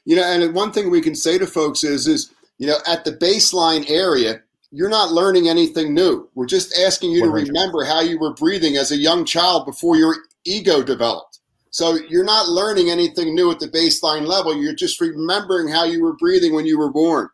You 0.04 0.16
know, 0.16 0.24
and 0.24 0.54
one 0.54 0.70
thing 0.70 0.90
we 0.90 1.00
can 1.00 1.16
say 1.16 1.36
to 1.38 1.46
folks 1.46 1.82
is, 1.82 2.06
is 2.06 2.32
you 2.58 2.66
know, 2.66 2.78
at 2.86 3.04
the 3.04 3.12
baseline 3.12 3.88
area, 3.90 4.40
you're 4.70 4.88
not 4.88 5.12
learning 5.12 5.48
anything 5.48 5.94
new. 5.94 6.28
We're 6.34 6.46
just 6.46 6.76
asking 6.78 7.12
you 7.12 7.22
100%. 7.22 7.24
to 7.24 7.52
remember 7.52 7.84
how 7.84 8.00
you 8.00 8.18
were 8.18 8.34
breathing 8.34 8.76
as 8.76 8.90
a 8.90 8.96
young 8.96 9.24
child 9.24 9.66
before 9.66 9.96
your 9.96 10.16
ego 10.44 10.82
developed. 10.82 11.40
So 11.70 11.98
you're 12.08 12.24
not 12.24 12.48
learning 12.48 12.90
anything 12.90 13.34
new 13.34 13.50
at 13.50 13.58
the 13.58 13.68
baseline 13.68 14.26
level. 14.26 14.56
You're 14.56 14.74
just 14.74 15.00
remembering 15.00 15.68
how 15.68 15.84
you 15.84 16.02
were 16.02 16.16
breathing 16.16 16.54
when 16.54 16.64
you 16.64 16.78
were 16.78 16.90
born. 16.90 17.28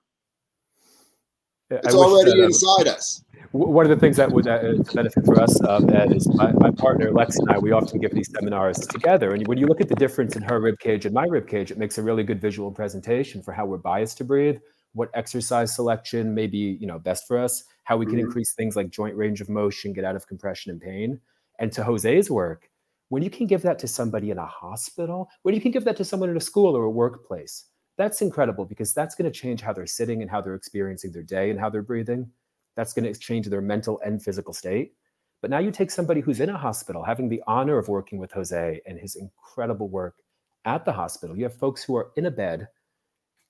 It's 1.70 1.94
already 1.94 2.32
that, 2.32 2.40
uh, 2.40 2.46
inside 2.46 2.88
us. 2.88 3.22
One 3.52 3.84
of 3.84 3.90
the 3.90 3.96
things 3.96 4.16
that 4.16 4.30
would 4.30 4.46
uh, 4.46 4.82
benefit 4.94 5.24
for 5.24 5.40
us, 5.40 5.62
um, 5.64 5.88
Ed, 5.90 6.12
is 6.12 6.26
my, 6.34 6.52
my, 6.52 6.70
partner 6.70 7.12
Lex 7.12 7.38
and 7.38 7.50
I. 7.50 7.58
We 7.58 7.72
often 7.72 8.00
give 8.00 8.12
these 8.12 8.30
seminars 8.30 8.78
together, 8.78 9.34
and 9.34 9.46
when 9.46 9.58
you 9.58 9.66
look 9.66 9.80
at 9.80 9.88
the 9.88 9.94
difference 9.94 10.36
in 10.36 10.42
her 10.42 10.58
rib 10.60 10.78
cage 10.78 11.04
and 11.04 11.14
my 11.14 11.24
rib 11.24 11.46
cage, 11.46 11.70
it 11.70 11.78
makes 11.78 11.98
a 11.98 12.02
really 12.02 12.24
good 12.24 12.40
visual 12.40 12.70
presentation 12.70 13.42
for 13.42 13.52
how 13.52 13.66
we're 13.66 13.78
biased 13.78 14.18
to 14.18 14.24
breathe, 14.24 14.58
what 14.94 15.10
exercise 15.14 15.74
selection 15.74 16.34
may 16.34 16.46
be, 16.46 16.76
you 16.80 16.86
know, 16.86 16.98
best 16.98 17.26
for 17.26 17.38
us, 17.38 17.64
how 17.84 17.96
we 17.96 18.06
can 18.06 18.16
mm-hmm. 18.16 18.26
increase 18.26 18.52
things 18.52 18.76
like 18.76 18.90
joint 18.90 19.16
range 19.16 19.40
of 19.40 19.48
motion, 19.48 19.92
get 19.92 20.04
out 20.04 20.16
of 20.16 20.26
compression 20.26 20.70
and 20.70 20.80
pain. 20.80 21.20
And 21.58 21.72
to 21.72 21.84
Jose's 21.84 22.30
work, 22.30 22.68
when 23.08 23.22
you 23.22 23.30
can 23.30 23.46
give 23.46 23.62
that 23.62 23.78
to 23.80 23.88
somebody 23.88 24.30
in 24.30 24.38
a 24.38 24.46
hospital, 24.46 25.28
when 25.42 25.54
you 25.54 25.60
can 25.60 25.70
give 25.70 25.84
that 25.84 25.96
to 25.98 26.04
someone 26.04 26.30
in 26.30 26.36
a 26.36 26.40
school 26.40 26.76
or 26.76 26.84
a 26.84 26.90
workplace, 26.90 27.66
that's 27.98 28.22
incredible 28.22 28.64
because 28.64 28.94
that's 28.94 29.14
going 29.14 29.30
to 29.30 29.38
change 29.38 29.60
how 29.60 29.72
they're 29.72 29.86
sitting 29.86 30.22
and 30.22 30.30
how 30.30 30.40
they're 30.40 30.54
experiencing 30.54 31.12
their 31.12 31.22
day 31.22 31.50
and 31.50 31.60
how 31.60 31.68
they're 31.68 31.82
breathing. 31.82 32.30
That's 32.74 32.94
going 32.94 33.12
to 33.12 33.18
change 33.18 33.48
their 33.48 33.60
mental 33.60 34.00
and 34.04 34.22
physical 34.22 34.54
state. 34.54 34.94
But 35.42 35.50
now 35.50 35.58
you 35.58 35.70
take 35.70 35.90
somebody 35.90 36.20
who's 36.20 36.40
in 36.40 36.48
a 36.48 36.56
hospital, 36.56 37.04
having 37.04 37.28
the 37.28 37.42
honor 37.46 37.76
of 37.76 37.88
working 37.88 38.18
with 38.18 38.32
Jose 38.32 38.80
and 38.86 38.98
his 38.98 39.16
incredible 39.16 39.88
work 39.88 40.16
at 40.64 40.84
the 40.84 40.92
hospital. 40.92 41.36
You 41.36 41.42
have 41.42 41.54
folks 41.54 41.82
who 41.82 41.96
are 41.96 42.12
in 42.16 42.26
a 42.26 42.30
bed, 42.30 42.68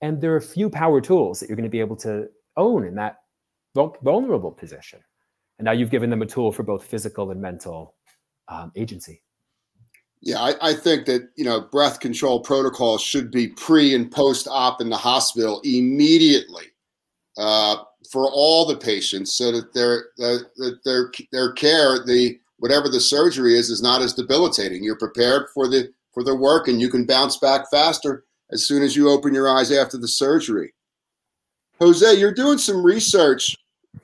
and 0.03 0.19
there 0.19 0.35
are 0.35 0.41
few 0.41 0.69
power 0.69 0.99
tools 0.99 1.39
that 1.39 1.47
you're 1.47 1.55
going 1.55 1.63
to 1.63 1.69
be 1.69 1.79
able 1.79 1.95
to 1.95 2.27
own 2.57 2.85
in 2.85 2.93
that 2.95 3.19
vulnerable 3.73 4.51
position. 4.51 4.99
And 5.57 5.65
now 5.65 5.71
you've 5.71 5.91
given 5.91 6.09
them 6.09 6.21
a 6.21 6.25
tool 6.25 6.51
for 6.51 6.61
both 6.61 6.83
physical 6.83 7.31
and 7.31 7.41
mental 7.41 7.95
um, 8.49 8.73
agency. 8.75 9.23
Yeah, 10.21 10.39
I, 10.39 10.55
I, 10.61 10.73
think 10.73 11.05
that 11.05 11.29
you 11.35 11.45
know 11.45 11.61
breath 11.61 12.01
control 12.01 12.41
protocols 12.41 13.01
should 13.01 13.31
be 13.31 13.47
pre 13.47 13.93
and 13.93 14.11
post 14.11 14.47
op 14.49 14.81
in 14.81 14.89
the 14.89 14.97
hospital 14.97 15.61
immediately 15.63 16.65
uh, 17.37 17.77
for 18.09 18.29
all 18.31 18.65
the 18.65 18.77
patients, 18.77 19.33
so 19.33 19.51
that 19.51 19.73
their 19.73 20.05
that 20.17 20.79
their 20.85 21.11
their 21.33 21.51
care, 21.53 22.05
the 22.05 22.39
whatever 22.57 22.87
the 22.87 23.01
surgery 23.01 23.57
is, 23.57 23.69
is 23.69 23.81
not 23.81 24.01
as 24.01 24.13
debilitating. 24.13 24.81
You're 24.81 24.97
prepared 24.97 25.47
for 25.53 25.67
the 25.67 25.91
for 26.13 26.23
the 26.23 26.35
work, 26.35 26.69
and 26.69 26.79
you 26.79 26.89
can 26.89 27.05
bounce 27.05 27.37
back 27.37 27.69
faster 27.69 28.23
as 28.51 28.67
soon 28.67 28.83
as 28.83 28.95
you 28.95 29.09
open 29.09 29.33
your 29.33 29.49
eyes 29.49 29.71
after 29.71 29.97
the 29.97 30.07
surgery. 30.07 30.73
Jose, 31.79 32.13
you're 32.15 32.33
doing 32.33 32.57
some 32.57 32.83
research 32.83 33.55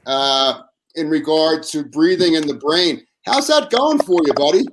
uh, 0.06 0.62
in 0.95 1.10
regard 1.10 1.63
to 1.63 1.84
breathing 1.84 2.34
in 2.34 2.47
the 2.47 2.56
brain. 2.56 3.06
How's 3.25 3.47
that 3.47 3.69
going 3.69 3.99
for 3.99 4.19
you, 4.25 4.34
buddy? 4.34 4.65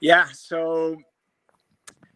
Yeah, 0.00 0.26
so 0.32 0.96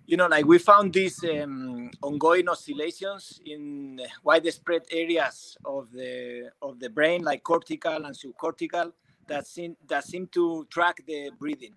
you 0.06 0.16
know, 0.16 0.28
like 0.28 0.46
we 0.46 0.58
found 0.58 0.92
these 0.92 1.22
um, 1.24 1.90
ongoing 2.00 2.48
oscillations 2.48 3.40
in 3.44 4.00
widespread 4.22 4.82
areas 4.90 5.56
of 5.64 5.90
the 5.92 6.50
of 6.62 6.78
the 6.78 6.88
brain, 6.88 7.22
like 7.22 7.42
cortical 7.42 8.04
and 8.04 8.14
subcortical, 8.14 8.92
that 9.26 9.46
seem 9.46 9.76
that 9.88 10.04
seem 10.04 10.28
to 10.28 10.66
track 10.70 10.98
the 11.06 11.30
breathing. 11.38 11.74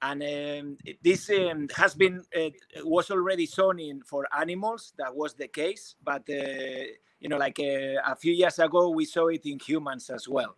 And 0.00 0.22
um, 0.22 0.78
this 1.02 1.28
um, 1.30 1.68
has 1.74 1.94
been 1.94 2.22
uh, 2.36 2.50
was 2.84 3.10
already 3.10 3.46
shown 3.46 3.80
in 3.80 4.02
for 4.02 4.28
animals. 4.38 4.92
That 4.96 5.14
was 5.14 5.34
the 5.34 5.48
case, 5.48 5.96
but 6.04 6.22
uh, 6.30 6.84
you 7.18 7.28
know, 7.28 7.36
like 7.36 7.58
uh, 7.58 8.00
a 8.06 8.14
few 8.14 8.32
years 8.32 8.60
ago, 8.60 8.90
we 8.90 9.04
saw 9.04 9.26
it 9.26 9.44
in 9.44 9.58
humans 9.58 10.08
as 10.10 10.28
well. 10.28 10.56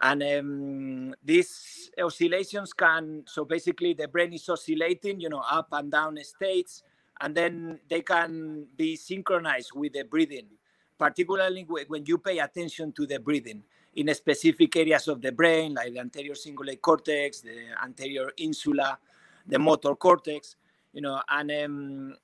And 0.00 0.22
um, 0.22 1.14
these 1.22 1.90
oscillations 2.02 2.72
can, 2.72 3.22
so 3.26 3.44
basically 3.44 3.94
the 3.94 4.08
brain 4.08 4.32
is 4.32 4.48
oscillating, 4.48 5.20
you 5.20 5.28
know, 5.28 5.44
up 5.48 5.68
and 5.72 5.92
down 5.92 6.16
states, 6.24 6.82
and 7.20 7.34
then 7.36 7.78
they 7.88 8.00
can 8.00 8.66
be 8.74 8.96
synchronized 8.96 9.70
with 9.74 9.92
the 9.92 10.02
breathing, 10.02 10.46
particularly 10.98 11.66
when 11.86 12.04
you 12.06 12.18
pay 12.18 12.38
attention 12.38 12.92
to 12.92 13.06
the 13.06 13.20
breathing 13.20 13.62
in 13.94 14.14
specific 14.14 14.74
areas 14.76 15.08
of 15.08 15.20
the 15.20 15.32
brain, 15.32 15.74
like 15.74 15.92
the 15.92 16.00
anterior 16.00 16.34
cingulate 16.34 16.80
cortex, 16.80 17.40
the 17.40 17.66
anterior 17.82 18.30
insula, 18.38 18.98
the 19.46 19.58
motor 19.58 19.94
cortex, 19.94 20.56
you 20.92 21.00
know, 21.00 21.20
and 21.28 21.50
um, 21.50 22.16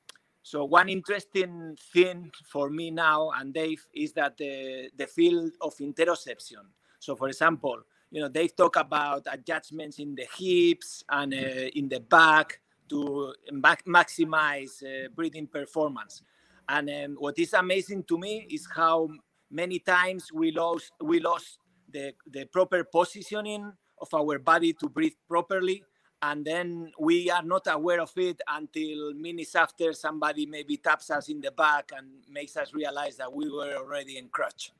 so 0.42 0.64
one 0.64 0.88
interesting 0.88 1.76
thing 1.92 2.30
for 2.44 2.70
me 2.70 2.90
now 2.90 3.30
and 3.36 3.52
Dave 3.52 3.84
is 3.92 4.12
that 4.14 4.36
the, 4.38 4.90
the 4.96 5.06
field 5.06 5.52
of 5.60 5.76
interoception, 5.76 6.64
so, 6.98 7.14
for 7.14 7.28
example, 7.28 7.80
you 8.10 8.20
know, 8.20 8.28
they 8.28 8.48
talk 8.48 8.76
about 8.76 9.26
adjustments 9.30 9.98
in 9.98 10.14
the 10.14 10.26
hips 10.36 11.04
and 11.08 11.34
uh, 11.34 11.68
in 11.74 11.88
the 11.88 12.00
back 12.00 12.60
to 12.88 13.34
maximize 13.52 14.82
uh, 14.82 15.08
breathing 15.14 15.46
performance. 15.46 16.22
And 16.68 16.90
um, 16.90 17.16
what 17.18 17.38
is 17.38 17.52
amazing 17.52 18.04
to 18.04 18.18
me 18.18 18.46
is 18.50 18.66
how 18.74 19.08
many 19.50 19.78
times 19.78 20.32
we 20.32 20.52
lost 20.52 20.92
we 21.00 21.20
lost 21.20 21.58
the, 21.90 22.12
the 22.30 22.44
proper 22.46 22.84
positioning 22.84 23.72
of 24.00 24.12
our 24.14 24.38
body 24.38 24.72
to 24.74 24.88
breathe 24.88 25.14
properly 25.28 25.82
and 26.22 26.44
then 26.44 26.92
we 26.98 27.30
are 27.30 27.42
not 27.42 27.66
aware 27.68 28.00
of 28.00 28.12
it 28.16 28.40
until 28.48 29.14
minutes 29.14 29.54
after 29.54 29.92
somebody 29.92 30.46
maybe 30.46 30.76
taps 30.76 31.10
us 31.10 31.28
in 31.28 31.40
the 31.40 31.50
back 31.52 31.92
and 31.96 32.08
makes 32.28 32.56
us 32.56 32.74
realize 32.74 33.16
that 33.16 33.32
we 33.32 33.48
were 33.48 33.74
already 33.76 34.18
in 34.18 34.28
crutch. 34.28 34.72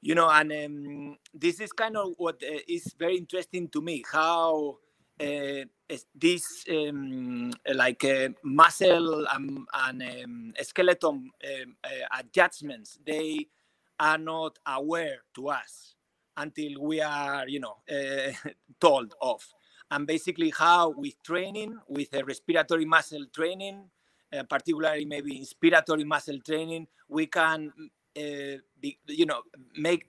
You 0.00 0.14
know 0.14 0.30
and 0.30 0.52
um, 0.52 1.16
this 1.34 1.60
is 1.60 1.72
kind 1.72 1.96
of 1.96 2.14
what 2.16 2.40
uh, 2.42 2.58
is 2.68 2.94
very 2.98 3.16
interesting 3.16 3.68
to 3.68 3.80
me 3.80 4.04
how 4.10 4.78
uh, 5.18 5.64
this 6.14 6.64
um, 6.70 7.52
like 7.74 8.04
uh, 8.04 8.28
muscle 8.44 9.26
and, 9.26 9.66
and 9.74 10.02
um, 10.02 10.54
skeleton 10.62 11.30
um, 11.44 11.76
uh, 11.82 12.20
adjustments 12.20 12.98
they 13.04 13.48
are 13.98 14.18
not 14.18 14.58
aware 14.66 15.18
to 15.34 15.48
us 15.48 15.94
until 16.36 16.80
we 16.80 17.00
are, 17.00 17.48
you 17.48 17.60
know, 17.60 17.76
uh, 17.90 18.32
told 18.80 19.14
off. 19.20 19.52
And 19.90 20.06
basically, 20.06 20.50
how 20.50 20.90
with 20.90 21.22
training, 21.22 21.78
with 21.88 22.12
a 22.14 22.24
respiratory 22.24 22.84
muscle 22.84 23.24
training, 23.34 23.84
uh, 24.36 24.42
particularly 24.42 25.04
maybe 25.04 25.38
inspiratory 25.38 26.04
muscle 26.04 26.38
training, 26.40 26.88
we 27.08 27.26
can, 27.26 27.72
uh, 28.16 28.58
be, 28.80 28.98
you 29.06 29.26
know, 29.26 29.42
make 29.76 30.06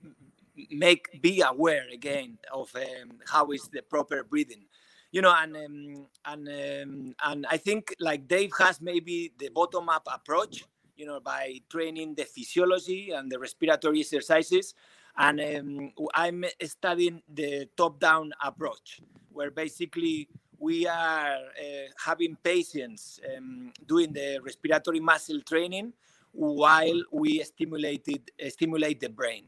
make 0.70 1.22
be 1.22 1.40
aware 1.42 1.86
again 1.92 2.38
of 2.52 2.74
um, 2.74 3.18
how 3.28 3.50
is 3.52 3.68
the 3.72 3.82
proper 3.82 4.24
breathing 4.24 4.64
you 5.12 5.22
know 5.22 5.32
and 5.38 5.56
um, 5.56 6.06
and 6.24 6.48
um, 6.48 7.14
and 7.24 7.46
i 7.48 7.56
think 7.56 7.94
like 8.00 8.26
dave 8.26 8.50
has 8.58 8.80
maybe 8.80 9.32
the 9.38 9.48
bottom 9.50 9.88
up 9.88 10.06
approach 10.12 10.64
you 10.98 11.06
know 11.06 11.20
by 11.20 11.60
training 11.70 12.14
the 12.14 12.24
physiology 12.24 13.12
and 13.12 13.30
the 13.30 13.38
respiratory 13.38 14.00
exercises 14.00 14.74
and 15.16 15.40
um, 15.40 15.92
i'm 16.14 16.44
studying 16.62 17.22
the 17.32 17.68
top 17.76 17.98
down 18.00 18.32
approach 18.44 19.00
where 19.30 19.50
basically 19.50 20.28
we 20.58 20.86
are 20.86 21.36
uh, 21.36 21.88
having 22.04 22.36
patients 22.42 23.20
um, 23.36 23.72
doing 23.86 24.12
the 24.12 24.40
respiratory 24.42 25.00
muscle 25.00 25.40
training 25.42 25.92
while 26.32 27.00
we 27.12 27.42
stimulated 27.44 28.30
uh, 28.44 28.48
stimulate 28.50 28.98
the 29.00 29.08
brain 29.08 29.44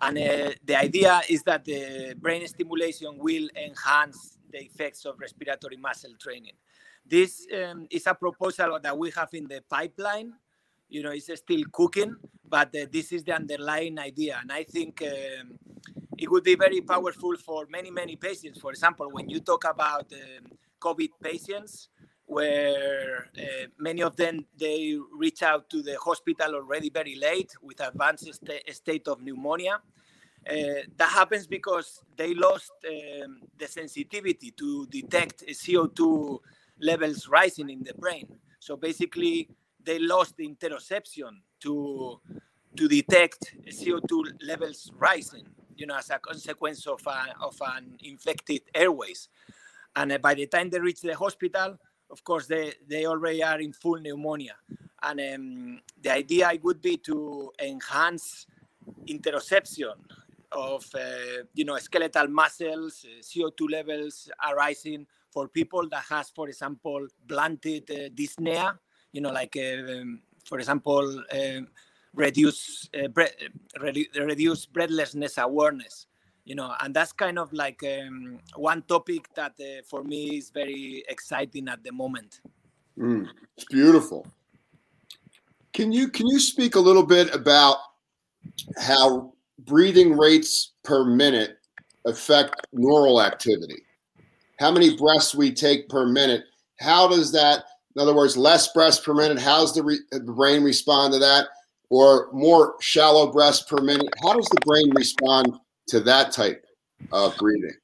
and 0.00 0.18
uh, 0.18 0.50
the 0.64 0.76
idea 0.76 1.20
is 1.28 1.42
that 1.44 1.64
the 1.64 2.14
brain 2.18 2.46
stimulation 2.46 3.16
will 3.18 3.48
enhance 3.56 4.38
the 4.50 4.62
effects 4.62 5.04
of 5.04 5.18
respiratory 5.18 5.76
muscle 5.76 6.12
training. 6.18 6.52
This 7.08 7.46
um, 7.54 7.86
is 7.90 8.06
a 8.06 8.14
proposal 8.14 8.78
that 8.82 8.96
we 8.96 9.10
have 9.12 9.32
in 9.32 9.46
the 9.46 9.62
pipeline. 9.68 10.32
You 10.88 11.02
know, 11.02 11.10
it's 11.10 11.30
still 11.34 11.62
cooking, 11.72 12.16
but 12.48 12.74
uh, 12.74 12.86
this 12.90 13.12
is 13.12 13.22
the 13.22 13.32
underlying 13.32 13.98
idea. 13.98 14.38
And 14.40 14.50
I 14.50 14.64
think 14.64 15.02
um, 15.02 15.58
it 16.18 16.30
would 16.30 16.44
be 16.44 16.56
very 16.56 16.80
powerful 16.80 17.36
for 17.36 17.66
many, 17.70 17.90
many 17.90 18.16
patients. 18.16 18.60
For 18.60 18.70
example, 18.70 19.08
when 19.10 19.28
you 19.28 19.40
talk 19.40 19.64
about 19.64 20.12
um, 20.12 20.50
COVID 20.80 21.10
patients, 21.22 21.88
where 22.26 23.30
uh, 23.38 23.66
many 23.78 24.02
of 24.02 24.16
them 24.16 24.44
they 24.58 24.96
reach 25.16 25.44
out 25.44 25.70
to 25.70 25.80
the 25.80 25.96
hospital 26.04 26.56
already 26.56 26.90
very 26.90 27.14
late 27.14 27.52
with 27.62 27.80
advanced 27.80 28.34
st- 28.34 28.74
state 28.74 29.06
of 29.06 29.22
pneumonia. 29.22 29.80
Uh, 30.48 30.82
that 30.96 31.08
happens 31.08 31.46
because 31.46 32.02
they 32.16 32.34
lost 32.34 32.72
um, 32.88 33.40
the 33.58 33.66
sensitivity 33.66 34.52
to 34.52 34.86
detect 34.86 35.44
CO2 35.46 36.38
levels 36.80 37.28
rising 37.28 37.70
in 37.70 37.82
the 37.82 37.94
brain. 37.94 38.26
So 38.58 38.76
basically, 38.76 39.48
they 39.82 39.98
lost 39.98 40.36
the 40.36 40.48
interoception 40.48 41.40
to 41.60 42.20
to 42.76 42.88
detect 42.88 43.54
CO2 43.68 44.34
levels 44.42 44.90
rising, 44.98 45.46
you 45.76 45.86
know, 45.86 45.96
as 45.96 46.10
a 46.10 46.18
consequence 46.18 46.86
of, 46.86 47.00
a, 47.06 47.34
of 47.40 47.56
an 47.74 47.96
infected 48.04 48.62
airways. 48.74 49.28
And 49.94 50.12
uh, 50.12 50.18
by 50.18 50.34
the 50.34 50.46
time 50.46 50.70
they 50.70 50.78
reach 50.78 51.00
the 51.00 51.14
hospital, 51.14 51.78
of 52.10 52.22
course, 52.22 52.46
they, 52.46 52.74
they 52.86 53.06
already 53.06 53.42
are 53.42 53.60
in 53.60 53.72
full 53.72 53.98
pneumonia. 53.98 54.56
And 55.02 55.20
um, 55.20 55.80
the 56.02 56.12
idea 56.12 56.50
would 56.62 56.82
be 56.82 56.96
to 56.98 57.50
enhance 57.60 58.46
interoception 59.06 59.94
of, 60.52 60.86
uh, 60.94 61.44
you 61.54 61.64
know, 61.64 61.76
skeletal 61.78 62.28
muscles, 62.28 63.04
uh, 63.04 63.22
CO2 63.22 63.70
levels 63.70 64.30
arising 64.48 65.06
for 65.36 65.48
people 65.48 65.86
that 65.90 66.02
has, 66.08 66.30
for 66.30 66.48
example, 66.48 67.06
blunted 67.26 67.84
uh, 67.90 68.08
dyspnea, 68.08 68.78
you 69.12 69.20
know, 69.20 69.30
like, 69.30 69.54
uh, 69.54 70.00
um, 70.00 70.22
for 70.46 70.58
example, 70.58 71.22
um, 71.30 71.68
reduce, 72.14 72.88
uh, 72.98 73.08
bre- 73.08 73.36
redu- 73.78 74.08
reduce 74.16 74.64
breathlessness 74.64 75.36
awareness 75.36 76.06
you 76.46 76.54
know 76.54 76.72
and 76.80 76.94
that's 76.94 77.12
kind 77.12 77.40
of 77.40 77.52
like 77.52 77.82
um, 77.82 78.38
one 78.54 78.80
topic 78.82 79.28
that 79.34 79.52
uh, 79.60 79.82
for 79.84 80.04
me 80.04 80.36
is 80.38 80.50
very 80.50 81.02
exciting 81.08 81.66
at 81.68 81.82
the 81.82 81.90
moment. 81.90 82.40
Mm, 82.96 83.26
it's 83.56 83.64
beautiful. 83.64 84.24
Can 85.72 85.92
you 85.92 86.06
can 86.08 86.28
you 86.28 86.38
speak 86.38 86.76
a 86.76 86.80
little 86.88 87.02
bit 87.02 87.34
about 87.34 87.78
how 88.78 89.32
breathing 89.58 90.16
rates 90.16 90.74
per 90.84 91.04
minute 91.04 91.58
affect 92.04 92.54
neural 92.72 93.20
activity 93.20 93.85
how 94.58 94.70
many 94.70 94.96
breaths 94.96 95.34
we 95.34 95.52
take 95.52 95.88
per 95.88 96.06
minute 96.06 96.44
how 96.80 97.08
does 97.08 97.32
that 97.32 97.64
in 97.94 98.02
other 98.02 98.14
words 98.14 98.36
less 98.36 98.72
breaths 98.72 99.00
per 99.00 99.14
minute 99.14 99.38
how's 99.38 99.74
the, 99.74 99.82
re- 99.82 100.00
the 100.10 100.20
brain 100.20 100.62
respond 100.62 101.12
to 101.12 101.18
that 101.18 101.46
or 101.88 102.28
more 102.32 102.74
shallow 102.80 103.32
breaths 103.32 103.62
per 103.62 103.78
minute 103.78 104.08
how 104.22 104.32
does 104.34 104.48
the 104.48 104.60
brain 104.64 104.90
respond 104.94 105.58
to 105.88 106.00
that 106.00 106.32
type 106.32 106.66
of 107.12 107.36
breathing? 107.36 107.74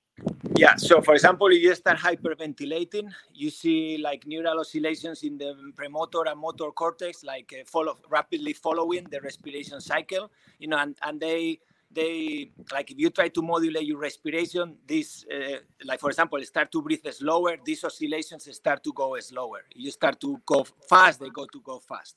Yeah. 0.55 0.77
So, 0.77 1.01
for 1.01 1.15
example, 1.15 1.49
if 1.49 1.63
you 1.63 1.75
start 1.75 1.99
hyperventilating, 1.99 3.11
you 3.35 3.51
see 3.51 3.99
like 3.99 4.27
neural 4.27 4.61
oscillations 4.61 5.23
in 5.25 5.37
the 5.39 5.55
premotor 5.75 6.31
and 6.31 6.39
motor 6.39 6.71
cortex, 6.71 7.25
like 7.25 7.53
uh, 7.59 7.65
follow 7.67 7.97
rapidly 8.09 8.53
following 8.53 9.05
the 9.11 9.21
respiration 9.21 9.81
cycle. 9.81 10.31
You 10.59 10.69
know, 10.69 10.79
and 10.79 10.97
and 11.03 11.21
they 11.21 11.59
they 11.95 12.51
like 12.73 12.91
if 12.91 12.99
you 12.99 13.11
try 13.11 13.29
to 13.29 13.43
modulate 13.43 13.85
your 13.85 13.99
respiration, 13.99 14.77
this 14.87 15.25
uh, 15.33 15.59
like 15.85 16.01
for 16.01 16.11
example, 16.11 16.43
start 16.45 16.71
to 16.73 16.83
breathe 16.83 17.07
slower. 17.11 17.57
These 17.65 17.85
oscillations 17.85 18.49
start 18.55 18.83
to 18.85 18.93
go 18.93 19.19
slower. 19.21 19.65
You 19.75 19.91
start 19.91 20.21
to 20.21 20.41
go 20.47 20.65
fast, 20.89 21.21
they 21.21 21.31
go 21.31 21.47
to 21.47 21.61
go 21.61 21.79
fast. 21.81 22.17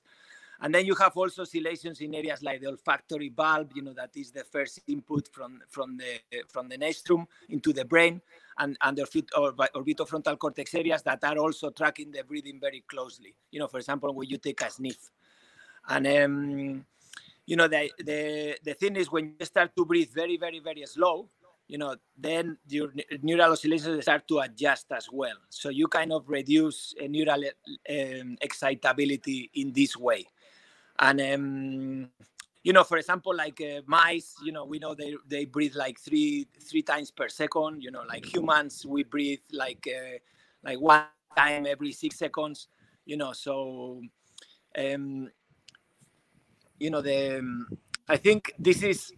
And 0.61 0.73
then 0.73 0.85
you 0.85 0.95
have 0.95 1.15
also 1.17 1.41
oscillations 1.41 1.99
in 1.99 2.15
areas 2.15 2.41
like 2.41 2.61
the 2.61 2.67
olfactory 2.67 3.29
bulb, 3.29 3.71
you 3.75 3.81
know, 3.81 3.93
that 3.93 4.11
is 4.15 4.31
the 4.31 4.43
first 4.43 4.79
input 4.87 5.27
from, 5.31 5.61
from, 5.69 5.97
the, 5.97 6.21
from 6.47 6.69
the 6.69 6.77
nostrum 6.77 7.27
into 7.49 7.73
the 7.73 7.83
brain, 7.83 8.21
and, 8.57 8.77
and 8.81 8.97
the 8.97 9.03
orbitofrontal 9.03 10.39
cortex 10.39 10.73
areas 10.73 11.01
that 11.03 11.23
are 11.23 11.37
also 11.37 11.71
tracking 11.71 12.11
the 12.11 12.23
breathing 12.23 12.59
very 12.59 12.83
closely. 12.87 13.35
You 13.51 13.59
know, 13.59 13.67
for 13.67 13.79
example, 13.79 14.13
when 14.13 14.29
you 14.29 14.37
take 14.37 14.61
a 14.61 14.69
sniff. 14.69 15.11
And, 15.89 16.07
um, 16.07 16.85
you 17.45 17.55
know, 17.55 17.67
the, 17.67 17.91
the, 17.99 18.57
the 18.63 18.73
thing 18.73 18.95
is 18.95 19.11
when 19.11 19.35
you 19.39 19.45
start 19.45 19.75
to 19.75 19.85
breathe 19.85 20.09
very, 20.13 20.37
very, 20.37 20.59
very 20.59 20.85
slow, 20.85 21.29
you 21.67 21.77
know, 21.77 21.95
then 22.17 22.57
your 22.67 22.91
neural 23.21 23.51
oscillations 23.53 24.01
start 24.03 24.27
to 24.27 24.39
adjust 24.39 24.91
as 24.91 25.07
well. 25.11 25.37
So 25.49 25.69
you 25.69 25.87
kind 25.87 26.11
of 26.11 26.27
reduce 26.27 26.93
neural 27.07 27.43
um, 27.89 28.37
excitability 28.41 29.49
in 29.55 29.73
this 29.73 29.95
way 29.97 30.25
and 30.99 31.21
um, 31.21 32.09
you 32.63 32.73
know 32.73 32.83
for 32.83 32.97
example 32.97 33.35
like 33.35 33.61
uh, 33.61 33.81
mice 33.85 34.35
you 34.43 34.51
know 34.51 34.65
we 34.65 34.79
know 34.79 34.95
they, 34.95 35.15
they 35.27 35.45
breathe 35.45 35.75
like 35.75 35.99
three 35.99 36.47
three 36.59 36.81
times 36.81 37.11
per 37.11 37.27
second 37.27 37.81
you 37.81 37.91
know 37.91 38.03
like 38.07 38.25
humans 38.25 38.85
we 38.85 39.03
breathe 39.03 39.39
like 39.51 39.87
uh, 39.87 40.17
like 40.63 40.79
one 40.79 41.03
time 41.35 41.65
every 41.65 41.91
six 41.91 42.17
seconds 42.17 42.67
you 43.05 43.17
know 43.17 43.33
so 43.33 44.01
um 44.77 45.29
you 46.79 46.89
know 46.89 47.01
the 47.01 47.39
um, 47.39 47.67
i 48.07 48.17
think 48.17 48.51
this 48.59 48.83
is 48.83 49.11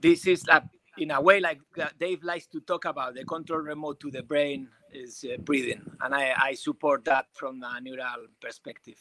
this 0.00 0.26
is 0.26 0.44
a, 0.48 0.62
in 0.98 1.10
a 1.10 1.20
way 1.20 1.40
like 1.40 1.60
uh, 1.80 1.88
dave 1.98 2.22
likes 2.22 2.46
to 2.46 2.60
talk 2.60 2.84
about 2.84 3.14
the 3.14 3.24
control 3.24 3.60
remote 3.60 3.98
to 4.00 4.10
the 4.10 4.22
brain 4.22 4.68
is 4.92 5.24
uh, 5.24 5.36
breathing 5.38 5.82
and 6.02 6.14
i 6.14 6.34
i 6.36 6.54
support 6.54 7.04
that 7.04 7.26
from 7.32 7.62
a 7.62 7.80
neural 7.80 8.26
perspective 8.40 8.98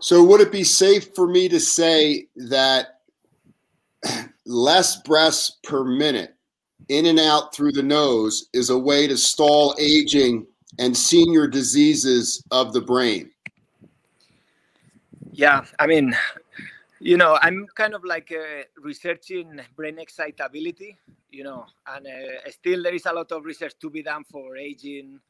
so, 0.00 0.22
would 0.24 0.42
it 0.42 0.52
be 0.52 0.64
safe 0.64 1.14
for 1.14 1.26
me 1.26 1.48
to 1.48 1.58
say 1.58 2.26
that 2.36 3.00
less 4.46 5.00
breaths 5.02 5.58
per 5.64 5.84
minute 5.84 6.34
in 6.88 7.06
and 7.06 7.18
out 7.18 7.54
through 7.54 7.72
the 7.72 7.82
nose 7.82 8.48
is 8.52 8.68
a 8.68 8.78
way 8.78 9.06
to 9.06 9.16
stall 9.16 9.74
aging 9.78 10.46
and 10.78 10.94
senior 10.94 11.46
diseases 11.46 12.42
of 12.50 12.74
the 12.74 12.80
brain? 12.82 13.30
Yeah, 15.36 15.66
I 15.78 15.86
mean, 15.86 16.16
you 16.98 17.18
know, 17.18 17.38
I'm 17.42 17.66
kind 17.74 17.94
of 17.94 18.04
like 18.04 18.32
uh, 18.32 18.64
researching 18.80 19.60
brain 19.76 19.98
excitability, 19.98 20.96
you 21.30 21.44
know, 21.44 21.66
and 21.86 22.06
uh, 22.06 22.50
still 22.50 22.82
there 22.82 22.94
is 22.94 23.04
a 23.04 23.12
lot 23.12 23.30
of 23.32 23.44
research 23.44 23.74
to 23.80 23.90
be 23.90 24.02
done 24.02 24.24
for 24.24 24.56
aging 24.56 25.20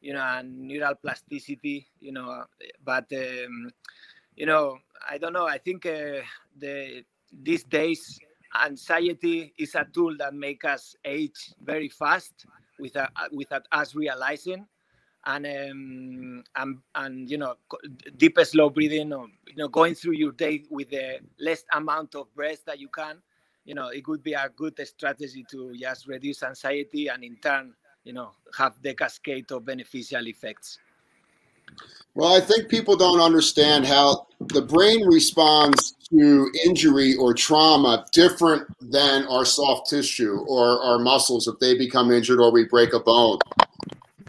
you 0.00 0.12
know, 0.12 0.20
and 0.22 0.56
neural 0.58 0.94
plasticity, 0.94 1.86
you 2.00 2.12
know, 2.12 2.44
but 2.84 3.06
um, 3.12 3.70
you 4.36 4.46
know, 4.46 4.78
I 5.08 5.18
don't 5.18 5.32
know. 5.32 5.46
I 5.46 5.58
think 5.58 5.86
uh, 5.86 6.20
the 6.58 7.04
these 7.42 7.64
days 7.64 8.20
anxiety 8.64 9.54
is 9.58 9.74
a 9.74 9.86
tool 9.92 10.14
that 10.18 10.34
make 10.34 10.64
us 10.64 10.94
age 11.04 11.54
very 11.64 11.88
fast 11.88 12.46
without 12.78 13.10
without 13.32 13.66
us 13.72 13.94
realizing 13.94 14.66
and 15.28 15.46
um, 15.46 16.44
and 16.56 16.78
and 16.94 17.30
you 17.30 17.36
know 17.36 17.54
deep 18.16 18.38
slow 18.42 18.70
breathing 18.70 19.12
or 19.12 19.26
you 19.46 19.56
know 19.56 19.68
going 19.68 19.94
through 19.94 20.14
your 20.14 20.32
day 20.32 20.64
with 20.70 20.88
the 20.90 21.18
less 21.38 21.64
amount 21.74 22.14
of 22.14 22.34
breath 22.34 22.64
that 22.64 22.80
you 22.80 22.88
can 22.88 23.18
you 23.64 23.74
know 23.74 23.88
it 23.88 24.02
could 24.04 24.22
be 24.22 24.32
a 24.32 24.48
good 24.56 24.80
strategy 24.84 25.44
to 25.50 25.74
just 25.78 26.08
reduce 26.08 26.42
anxiety 26.42 27.08
and 27.08 27.22
in 27.22 27.36
turn 27.36 27.74
you 28.04 28.12
know 28.12 28.30
have 28.56 28.80
the 28.82 28.94
cascade 28.94 29.50
of 29.52 29.64
beneficial 29.64 30.26
effects 30.26 30.78
Well, 32.14 32.34
I 32.34 32.40
think 32.40 32.68
people 32.68 32.96
don't 32.96 33.20
understand 33.20 33.84
how 33.84 34.26
the 34.40 34.62
brain 34.62 35.06
responds 35.06 35.94
to 36.10 36.50
injury 36.64 37.14
or 37.16 37.34
trauma 37.34 38.06
different 38.12 38.66
than 38.80 39.26
our 39.26 39.44
soft 39.44 39.90
tissue 39.90 40.42
or 40.48 40.82
our 40.82 40.98
muscles 40.98 41.46
if 41.46 41.58
they 41.60 41.76
become 41.76 42.10
injured 42.10 42.40
or 42.40 42.50
we 42.50 42.64
break 42.64 42.94
a 42.94 43.00
bone. 43.00 43.38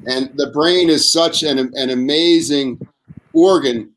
And 0.08 0.32
the 0.36 0.52
brain 0.52 0.90
is 0.90 1.12
such 1.12 1.44
an, 1.44 1.60
an 1.76 1.90
amazing 1.90 2.80
organ. 3.34 3.92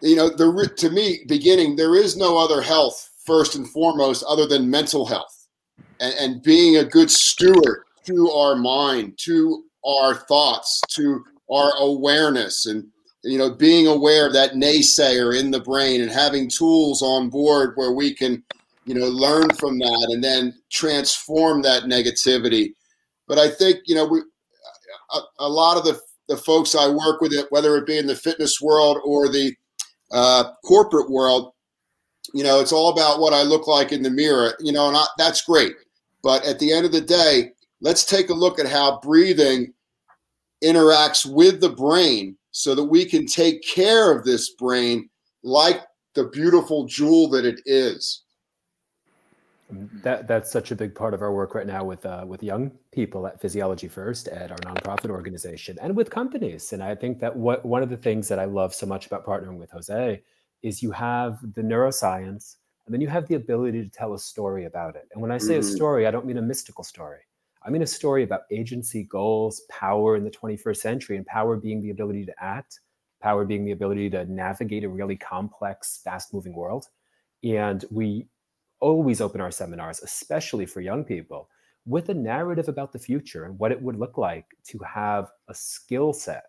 You 0.00 0.16
know, 0.16 0.28
the, 0.28 0.70
to 0.78 0.90
me, 0.90 1.20
beginning, 1.26 1.76
there 1.76 1.94
is 1.94 2.16
no 2.16 2.38
other 2.38 2.60
health, 2.60 3.10
first 3.24 3.54
and 3.54 3.68
foremost, 3.68 4.24
other 4.28 4.46
than 4.46 4.70
mental 4.70 5.06
health 5.06 5.46
and, 6.00 6.14
and 6.18 6.42
being 6.42 6.76
a 6.76 6.84
good 6.84 7.10
steward 7.10 7.84
to 8.06 8.30
our 8.30 8.56
mind, 8.56 9.14
to 9.18 9.64
our 9.84 10.14
thoughts, 10.14 10.80
to 10.90 11.24
our 11.50 11.72
awareness. 11.78 12.66
And 12.66 12.86
you 13.24 13.38
know, 13.38 13.50
being 13.50 13.86
aware 13.86 14.26
of 14.26 14.32
that 14.32 14.52
naysayer 14.52 15.38
in 15.38 15.50
the 15.50 15.60
brain 15.60 16.00
and 16.00 16.10
having 16.10 16.48
tools 16.48 17.02
on 17.02 17.30
board 17.30 17.72
where 17.76 17.92
we 17.92 18.12
can, 18.12 18.42
you 18.84 18.94
know, 18.94 19.06
learn 19.06 19.48
from 19.50 19.78
that 19.78 20.08
and 20.10 20.22
then 20.22 20.54
transform 20.70 21.62
that 21.62 21.84
negativity. 21.84 22.74
But 23.28 23.38
I 23.38 23.48
think, 23.48 23.78
you 23.86 23.94
know, 23.94 24.06
we, 24.06 24.22
a, 25.12 25.20
a 25.40 25.48
lot 25.48 25.76
of 25.76 25.84
the, 25.84 25.98
the 26.28 26.36
folks 26.36 26.74
I 26.74 26.88
work 26.88 27.20
with, 27.20 27.32
it, 27.32 27.46
whether 27.50 27.76
it 27.76 27.86
be 27.86 27.98
in 27.98 28.06
the 28.06 28.16
fitness 28.16 28.60
world 28.60 28.98
or 29.04 29.28
the 29.28 29.54
uh, 30.12 30.52
corporate 30.64 31.10
world, 31.10 31.52
you 32.34 32.44
know, 32.44 32.60
it's 32.60 32.72
all 32.72 32.90
about 32.90 33.20
what 33.20 33.32
I 33.32 33.42
look 33.42 33.66
like 33.66 33.92
in 33.92 34.02
the 34.02 34.10
mirror, 34.10 34.54
you 34.60 34.72
know, 34.72 34.88
and 34.88 34.96
I, 34.96 35.04
that's 35.18 35.42
great. 35.42 35.74
But 36.22 36.44
at 36.44 36.58
the 36.58 36.72
end 36.72 36.86
of 36.86 36.92
the 36.92 37.00
day, 37.00 37.52
let's 37.80 38.04
take 38.04 38.30
a 38.30 38.34
look 38.34 38.58
at 38.58 38.66
how 38.66 39.00
breathing 39.00 39.72
interacts 40.62 41.26
with 41.26 41.60
the 41.60 41.70
brain 41.70 42.36
so 42.52 42.74
that 42.74 42.84
we 42.84 43.04
can 43.04 43.26
take 43.26 43.62
care 43.62 44.16
of 44.16 44.24
this 44.24 44.54
brain 44.54 45.08
like 45.42 45.80
the 46.14 46.24
beautiful 46.28 46.86
jewel 46.86 47.28
that 47.30 47.44
it 47.44 47.60
is. 47.66 48.21
That 50.02 50.28
that's 50.28 50.50
such 50.50 50.70
a 50.70 50.76
big 50.76 50.94
part 50.94 51.14
of 51.14 51.22
our 51.22 51.32
work 51.32 51.54
right 51.54 51.66
now 51.66 51.84
with 51.84 52.04
uh, 52.04 52.24
with 52.26 52.42
young 52.42 52.70
people 52.92 53.26
at 53.26 53.40
Physiology 53.40 53.88
First 53.88 54.28
at 54.28 54.50
our 54.50 54.58
nonprofit 54.58 55.10
organization 55.10 55.78
and 55.80 55.96
with 55.96 56.10
companies. 56.10 56.72
And 56.72 56.82
I 56.82 56.94
think 56.94 57.20
that 57.20 57.34
what 57.34 57.64
one 57.64 57.82
of 57.82 57.90
the 57.90 57.96
things 57.96 58.28
that 58.28 58.38
I 58.38 58.44
love 58.44 58.74
so 58.74 58.86
much 58.86 59.06
about 59.06 59.24
partnering 59.24 59.58
with 59.58 59.70
Jose 59.70 60.22
is 60.62 60.82
you 60.82 60.90
have 60.92 61.38
the 61.54 61.62
neuroscience 61.62 62.56
and 62.86 62.92
then 62.92 63.00
you 63.00 63.08
have 63.08 63.26
the 63.28 63.34
ability 63.34 63.82
to 63.82 63.88
tell 63.88 64.14
a 64.14 64.18
story 64.18 64.64
about 64.64 64.96
it. 64.96 65.08
And 65.12 65.22
when 65.22 65.30
I 65.30 65.38
say 65.38 65.54
mm-hmm. 65.54 65.72
a 65.72 65.76
story, 65.76 66.06
I 66.06 66.10
don't 66.10 66.26
mean 66.26 66.38
a 66.38 66.42
mystical 66.42 66.84
story. 66.84 67.20
I 67.64 67.70
mean 67.70 67.82
a 67.82 67.86
story 67.86 68.24
about 68.24 68.42
agency, 68.50 69.04
goals, 69.04 69.62
power 69.68 70.16
in 70.16 70.24
the 70.24 70.30
21st 70.30 70.76
century, 70.78 71.16
and 71.16 71.26
power 71.26 71.56
being 71.56 71.80
the 71.80 71.90
ability 71.90 72.26
to 72.26 72.34
act, 72.40 72.80
power 73.22 73.44
being 73.44 73.64
the 73.64 73.70
ability 73.70 74.10
to 74.10 74.24
navigate 74.24 74.82
a 74.82 74.88
really 74.88 75.16
complex, 75.16 76.00
fast 76.02 76.34
moving 76.34 76.54
world. 76.54 76.86
And 77.44 77.84
we 77.90 78.26
always 78.82 79.20
open 79.20 79.40
our 79.40 79.52
seminars, 79.52 80.00
especially 80.02 80.66
for 80.66 80.80
young 80.80 81.04
people, 81.04 81.48
with 81.86 82.08
a 82.08 82.14
narrative 82.14 82.68
about 82.68 82.92
the 82.92 82.98
future 82.98 83.44
and 83.44 83.58
what 83.58 83.72
it 83.72 83.80
would 83.80 83.96
look 83.96 84.18
like 84.18 84.44
to 84.64 84.78
have 84.80 85.30
a 85.48 85.54
skill 85.54 86.12
set 86.12 86.44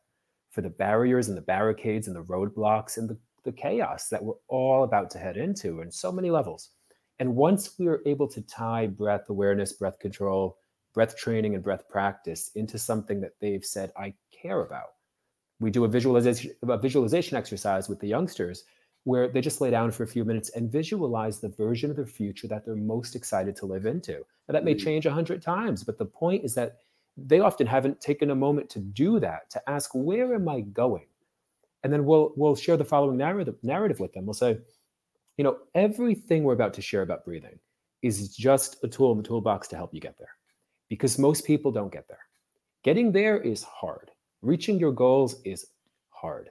for 0.50 0.62
the 0.62 0.70
barriers 0.70 1.30
and 1.30 1.38
the 1.38 1.42
barricades 1.42 2.08
and 2.08 2.16
the 2.16 2.24
roadblocks 2.24 2.98
and 2.98 3.10
the, 3.10 3.18
the 3.44 3.52
chaos 3.52 4.10
that 4.10 4.24
we're 4.24 4.34
all 4.48 4.84
about 4.84 5.10
to 5.12 5.18
head 5.18 5.38
into 5.38 5.82
in 5.82 5.92
so 5.92 6.12
many 6.12 6.30
levels. 6.30 6.72
And 7.20 7.36
once 7.36 7.78
we 7.78 7.88
are 7.88 8.02
able 8.06 8.28
to 8.28 8.42
tie 8.42 8.88
breath 8.88 9.30
awareness, 9.30 9.74
breath 9.74 10.00
control, 10.00 10.58
breath 10.94 11.16
training 11.16 11.56
and 11.56 11.64
breath 11.64 11.88
practice 11.88 12.52
into 12.56 12.78
something 12.78 13.22
that 13.22 13.34
they've 13.40 13.66
said, 13.66 13.92
I 13.96 14.14
care 14.32 14.62
about. 14.62 14.94
We 15.60 15.72
do 15.72 15.86
a 15.86 15.88
visualization, 15.88 16.52
a 16.64 16.78
visualization 16.78 17.38
exercise 17.38 17.90
with 17.90 18.00
the 18.00 18.08
youngsters 18.08 18.66
where 19.06 19.28
they 19.28 19.42
just 19.42 19.60
lay 19.60 19.70
down 19.70 19.92
for 19.92 20.04
a 20.04 20.08
few 20.08 20.24
minutes 20.24 20.50
and 20.52 20.72
visualize 20.72 21.40
the 21.40 21.50
version 21.50 21.90
of 21.90 21.98
their 21.98 22.06
future 22.06 22.48
that 22.48 22.66
they're 22.66 22.76
most 22.76 23.16
excited 23.16 23.56
to 23.58 23.66
live 23.66 23.86
into. 23.86 24.14
Now, 24.48 24.54
that 24.54 24.64
may 24.64 24.74
mm-hmm. 24.74 24.86
change 24.86 25.06
a 25.06 25.12
hundred 25.12 25.42
times, 25.42 25.84
but 25.84 25.98
the 25.98 26.06
point 26.06 26.44
is 26.46 26.54
that 26.56 26.78
they 27.18 27.40
often 27.40 27.68
haven't 27.68 28.02
taken 28.02 28.32
a 28.32 28.36
moment 28.36 28.70
to 28.72 28.80
do 28.80 29.20
that, 29.20 29.50
to 29.52 29.70
ask, 29.70 29.92
where 29.94 30.34
am 30.34 30.48
I 30.48 30.62
going? 30.62 31.06
And 31.84 31.92
then 31.92 32.06
we'll 32.06 32.32
we'll 32.38 32.56
share 32.56 32.78
the 32.78 32.86
following 32.86 33.18
narrative 33.18 33.56
narrative 33.62 34.00
with 34.00 34.14
them. 34.14 34.26
We'll 34.26 34.34
say, 34.34 34.58
you 35.38 35.44
know, 35.44 35.58
everything 35.76 36.44
we're 36.44 36.54
about 36.54 36.74
to 36.76 36.82
share 36.82 37.02
about 37.02 37.26
breathing 37.26 37.60
is 38.02 38.34
just 38.36 38.84
a 38.84 38.88
tool 38.88 39.12
in 39.12 39.18
the 39.18 39.24
toolbox 39.24 39.68
to 39.70 39.76
help 39.76 39.94
you 39.94 40.00
get 40.00 40.18
there 40.18 40.36
because 40.90 41.20
most 41.20 41.46
people 41.46 41.72
don't 41.72 41.92
get 41.92 42.08
there. 42.08 42.20
Getting 42.84 43.12
there 43.12 43.38
is 43.38 43.64
hard. 43.64 44.12
Reaching 44.42 44.80
your 44.80 44.92
goals 44.92 45.42
is 45.44 45.68
hard. 46.10 46.50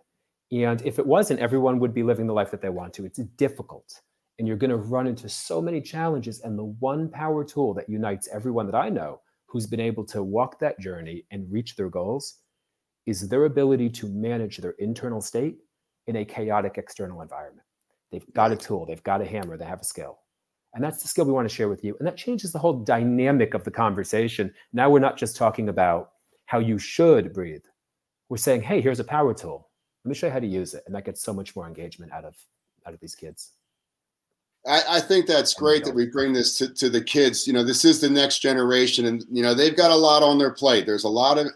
And 0.53 0.83
if 0.83 0.99
it 0.99 1.07
wasn't, 1.07 1.41
everyone 1.41 1.79
would 1.79 1.95
be 1.95 2.03
living 2.03 2.27
the 2.27 2.35
life 2.35 2.51
that 2.51 2.61
they 2.61 2.69
want 2.69 2.93
to. 2.95 3.07
It's 3.07 3.19
difficult. 3.19 4.01
And 4.39 4.47
you're 4.47 4.57
going 4.57 4.71
to 4.71 4.77
run 4.77 5.07
into 5.07 5.29
so 5.29 5.63
many 5.63 5.81
challenges. 5.81 6.41
And 6.41 6.59
the 6.59 6.65
one 6.65 7.09
power 7.09 7.43
tool 7.43 7.73
that 7.75 7.89
unites 7.89 8.29
everyone 8.31 8.67
that 8.67 8.75
I 8.75 8.91
know 8.91 9.21
who's 9.47 9.67
been 9.67 9.81
able 9.81 10.05
to 10.07 10.23
walk 10.23 10.59
that 10.59 10.79
journey 10.79 11.25
and 11.31 11.51
reach 11.51 11.75
their 11.75 11.89
goals 11.89 12.39
is 13.07 13.29
their 13.29 13.47
ability 13.47 13.89
to 13.91 14.09
manage 14.09 14.59
their 14.59 14.75
internal 14.79 15.21
state 15.21 15.57
in 16.07 16.17
a 16.17 16.25
chaotic 16.25 16.77
external 16.77 17.23
environment. 17.23 17.67
They've 18.11 18.35
got 18.35 18.53
a 18.53 18.57
tool, 18.57 18.85
they've 18.85 19.03
got 19.03 19.23
a 19.23 19.25
hammer, 19.25 19.57
they 19.57 19.65
have 19.65 19.81
a 19.81 19.85
skill. 19.85 20.19
And 20.75 20.85
that's 20.85 21.03
the 21.03 21.09
skill 21.09 21.25
we 21.25 21.33
want 21.33 21.49
to 21.49 21.55
share 21.55 21.69
with 21.69 21.85
you. 21.85 21.97
And 21.99 22.07
that 22.07 22.17
changes 22.17 22.53
the 22.53 22.59
whole 22.59 22.85
dynamic 22.85 23.55
of 23.55 23.65
the 23.65 23.71
conversation. 23.71 24.53
Now 24.73 24.91
we're 24.91 25.01
not 25.01 25.17
just 25.17 25.37
talking 25.37 25.69
about 25.69 26.13
how 26.47 26.59
you 26.59 26.79
should 26.79 27.33
breathe. 27.33 27.65
We're 28.29 28.37
saying, 28.37 28.63
hey, 28.63 28.81
here's 28.81 29.01
a 29.01 29.05
power 29.05 29.35
tool. 29.35 29.69
Let 30.05 30.09
me 30.09 30.15
show 30.15 30.27
you 30.27 30.33
how 30.33 30.41
to 30.41 30.47
use 30.47 30.75
it. 30.75 30.83
And 30.87 30.95
that 30.95 31.05
gets 31.05 31.23
so 31.23 31.33
much 31.33 31.55
more 31.55 31.67
engagement 31.67 32.13
out 32.13 32.25
of 32.25 32.37
out 32.87 32.95
of 32.95 33.01
these 33.01 33.15
kids. 33.15 33.53
I, 34.67 34.83
I 34.89 35.01
think 35.01 35.27
that's 35.27 35.55
great 35.55 35.85
that 35.85 35.95
we 35.95 36.07
bring 36.07 36.33
this 36.33 36.57
to, 36.59 36.73
to 36.75 36.89
the 36.89 37.03
kids. 37.03 37.47
You 37.47 37.53
know, 37.53 37.65
this 37.65 37.85
is 37.85 38.01
the 38.01 38.11
next 38.11 38.41
generation, 38.41 39.07
and 39.07 39.25
you 39.31 39.43
know, 39.43 39.55
they've 39.55 39.77
got 39.77 39.91
a 39.91 39.97
lot 39.97 40.23
on 40.23 40.39
their 40.39 40.53
plate. 40.53 40.87
There's 40.87 41.05
a 41.05 41.09
lot 41.09 41.39
of 41.39 41.49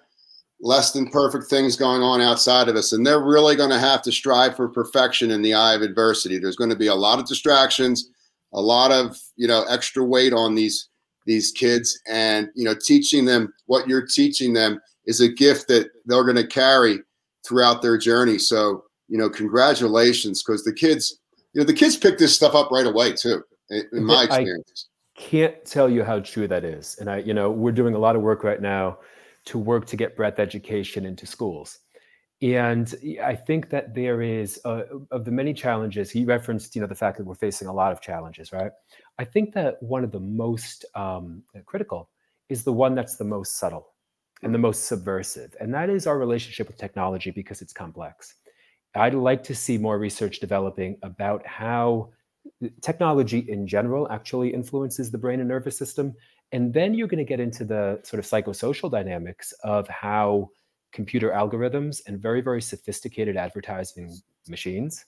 less 0.61 0.92
than 0.92 1.11
perfect 1.11 1.50
things 1.50 1.76
going 1.76 2.02
on 2.02 2.20
outside 2.20 2.68
of 2.68 2.76
us, 2.76 2.92
and 2.92 3.06
they're 3.06 3.22
really 3.22 3.56
going 3.56 3.70
to 3.70 3.78
have 3.78 4.02
to 4.02 4.12
strive 4.12 4.56
for 4.56 4.68
perfection 4.68 5.30
in 5.30 5.42
the 5.42 5.54
eye 5.54 5.74
of 5.74 5.82
adversity. 5.82 6.38
There's 6.38 6.56
going 6.56 6.70
to 6.70 6.76
be 6.76 6.88
a 6.88 6.94
lot 6.94 7.18
of 7.18 7.26
distractions 7.26 8.11
a 8.52 8.61
lot 8.61 8.90
of 8.90 9.16
you 9.37 9.46
know 9.46 9.64
extra 9.68 10.04
weight 10.04 10.32
on 10.32 10.54
these 10.54 10.88
these 11.26 11.52
kids 11.52 12.00
and 12.09 12.48
you 12.54 12.64
know 12.64 12.74
teaching 12.74 13.24
them 13.24 13.52
what 13.66 13.87
you're 13.88 14.06
teaching 14.06 14.52
them 14.52 14.80
is 15.06 15.20
a 15.20 15.28
gift 15.28 15.68
that 15.68 15.90
they're 16.06 16.24
going 16.24 16.37
to 16.37 16.46
carry 16.46 16.98
throughout 17.46 17.82
their 17.82 17.96
journey. 17.98 18.38
So 18.38 18.85
you 19.09 19.18
know 19.18 19.30
congratulations 19.30 20.42
because 20.42 20.64
the 20.64 20.72
kids 20.72 21.20
you 21.52 21.61
know 21.61 21.64
the 21.64 21.72
kids 21.72 21.96
pick 21.96 22.18
this 22.18 22.35
stuff 22.35 22.54
up 22.54 22.70
right 22.70 22.87
away 22.87 23.12
too 23.12 23.42
in 23.70 24.04
my 24.04 24.24
experience. 24.24 24.88
I 25.16 25.20
can't 25.20 25.64
tell 25.64 25.88
you 25.88 26.04
how 26.04 26.20
true 26.20 26.46
that 26.46 26.62
is 26.62 26.96
and 27.00 27.09
i 27.09 27.18
you 27.18 27.32
know 27.32 27.50
we're 27.50 27.72
doing 27.72 27.94
a 27.94 27.98
lot 27.98 28.16
of 28.16 28.22
work 28.22 28.44
right 28.44 28.61
now 28.61 28.98
to 29.46 29.59
work 29.59 29.87
to 29.87 29.96
get 29.96 30.16
breath 30.16 30.38
education 30.38 31.06
into 31.06 31.24
schools. 31.24 31.78
And 32.42 32.94
I 33.22 33.35
think 33.35 33.70
that 33.70 33.94
there 33.94 34.20
is 34.20 34.61
uh, 34.66 34.82
of 35.11 35.24
the 35.24 35.30
many 35.30 35.54
challenges 35.54 36.11
he 36.11 36.26
referenced, 36.26 36.74
you 36.74 36.82
know, 36.82 36.87
the 36.87 36.94
fact 36.94 37.16
that 37.16 37.24
we're 37.24 37.35
facing 37.35 37.66
a 37.66 37.72
lot 37.72 37.92
of 37.92 38.02
challenges, 38.02 38.52
right? 38.52 38.70
I 39.18 39.24
think 39.24 39.54
that 39.54 39.82
one 39.82 40.04
of 40.04 40.12
the 40.12 40.20
most 40.20 40.85
um, 40.94 41.42
critical 41.64 42.11
is 42.50 42.62
the 42.62 42.72
one 42.72 42.94
that's 42.94 43.16
the 43.16 43.24
most 43.24 43.56
subtle 43.56 43.94
and 44.42 44.55
the 44.55 44.59
most 44.59 44.85
subversive, 44.85 45.55
and 45.61 45.72
that 45.75 45.90
is 45.90 46.07
our 46.07 46.18
relationship 46.18 46.66
with 46.68 46.77
technology 46.77 47.31
because 47.31 47.62
it's 47.62 47.72
complex. 47.72 48.35
I'd 48.94 49.14
like 49.14 49.42
to 49.44 49.55
see 49.55 49.77
more 49.79 49.99
research 49.99 50.40
developing 50.40 50.96
about 51.03 51.46
how 51.46 52.11
technology 52.81 53.40
in 53.49 53.66
general 53.66 54.11
actually 54.11 54.55
influences 54.55 55.11
the 55.11 55.18
brain 55.18 55.40
and 55.40 55.49
nervous 55.49 55.77
system, 55.77 56.14
and 56.53 56.72
then 56.72 56.94
you're 56.94 57.09
going 57.09 57.18
to 57.18 57.25
get 57.25 57.40
into 57.40 57.64
the 57.64 58.01
sort 58.05 58.18
of 58.18 58.25
psychosocial 58.25 58.90
dynamics 58.90 59.53
of 59.64 59.88
how 59.88 60.51
computer 60.92 61.31
algorithms 61.31 62.01
and 62.07 62.20
very, 62.20 62.40
very 62.40 62.62
sophisticated 62.62 63.37
advertising 63.37 64.16
machines 64.49 65.05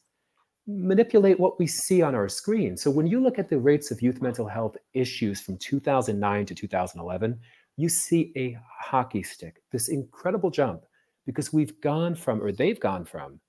manipulate 0.66 1.40
what 1.40 1.58
we 1.58 1.66
see 1.66 2.02
on 2.02 2.14
our 2.14 2.28
screen. 2.28 2.76
So 2.76 2.90
when 2.90 3.06
you 3.06 3.20
look 3.20 3.38
at 3.38 3.48
the 3.48 3.58
rates 3.58 3.90
of 3.90 4.02
youth 4.02 4.20
mental 4.20 4.46
health 4.46 4.76
issues 4.92 5.40
from 5.40 5.56
2009 5.56 6.44
to 6.44 6.54
2011, 6.54 7.40
you 7.78 7.88
see 7.88 8.32
a 8.36 8.58
hockey 8.78 9.22
stick, 9.22 9.62
this 9.72 9.88
incredible 9.88 10.50
jump, 10.50 10.82
because 11.24 11.52
we've 11.52 11.80
gone 11.80 12.14
from, 12.14 12.42
or 12.42 12.52
they've 12.52 12.80
gone 12.80 13.06
from, 13.06 13.40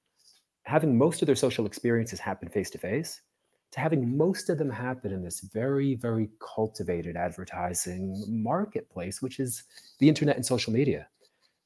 having 0.63 0.97
most 0.97 1.21
of 1.21 1.25
their 1.25 1.35
social 1.35 1.65
experiences 1.65 2.19
happen 2.19 2.47
face 2.47 2.69
to 2.69 2.77
face 2.77 3.21
to 3.71 3.79
having 3.79 4.17
most 4.17 4.49
of 4.49 4.57
them 4.57 4.69
happen 4.69 5.11
in 5.11 5.23
this 5.23 5.41
very, 5.41 5.95
very 5.95 6.29
cultivated 6.55 7.15
advertising 7.15 8.23
marketplace, 8.27 9.21
which 9.21 9.39
is 9.39 9.63
the 9.99 10.09
internet 10.09 10.35
and 10.35 10.45
social 10.45 10.73
media. 10.73 11.07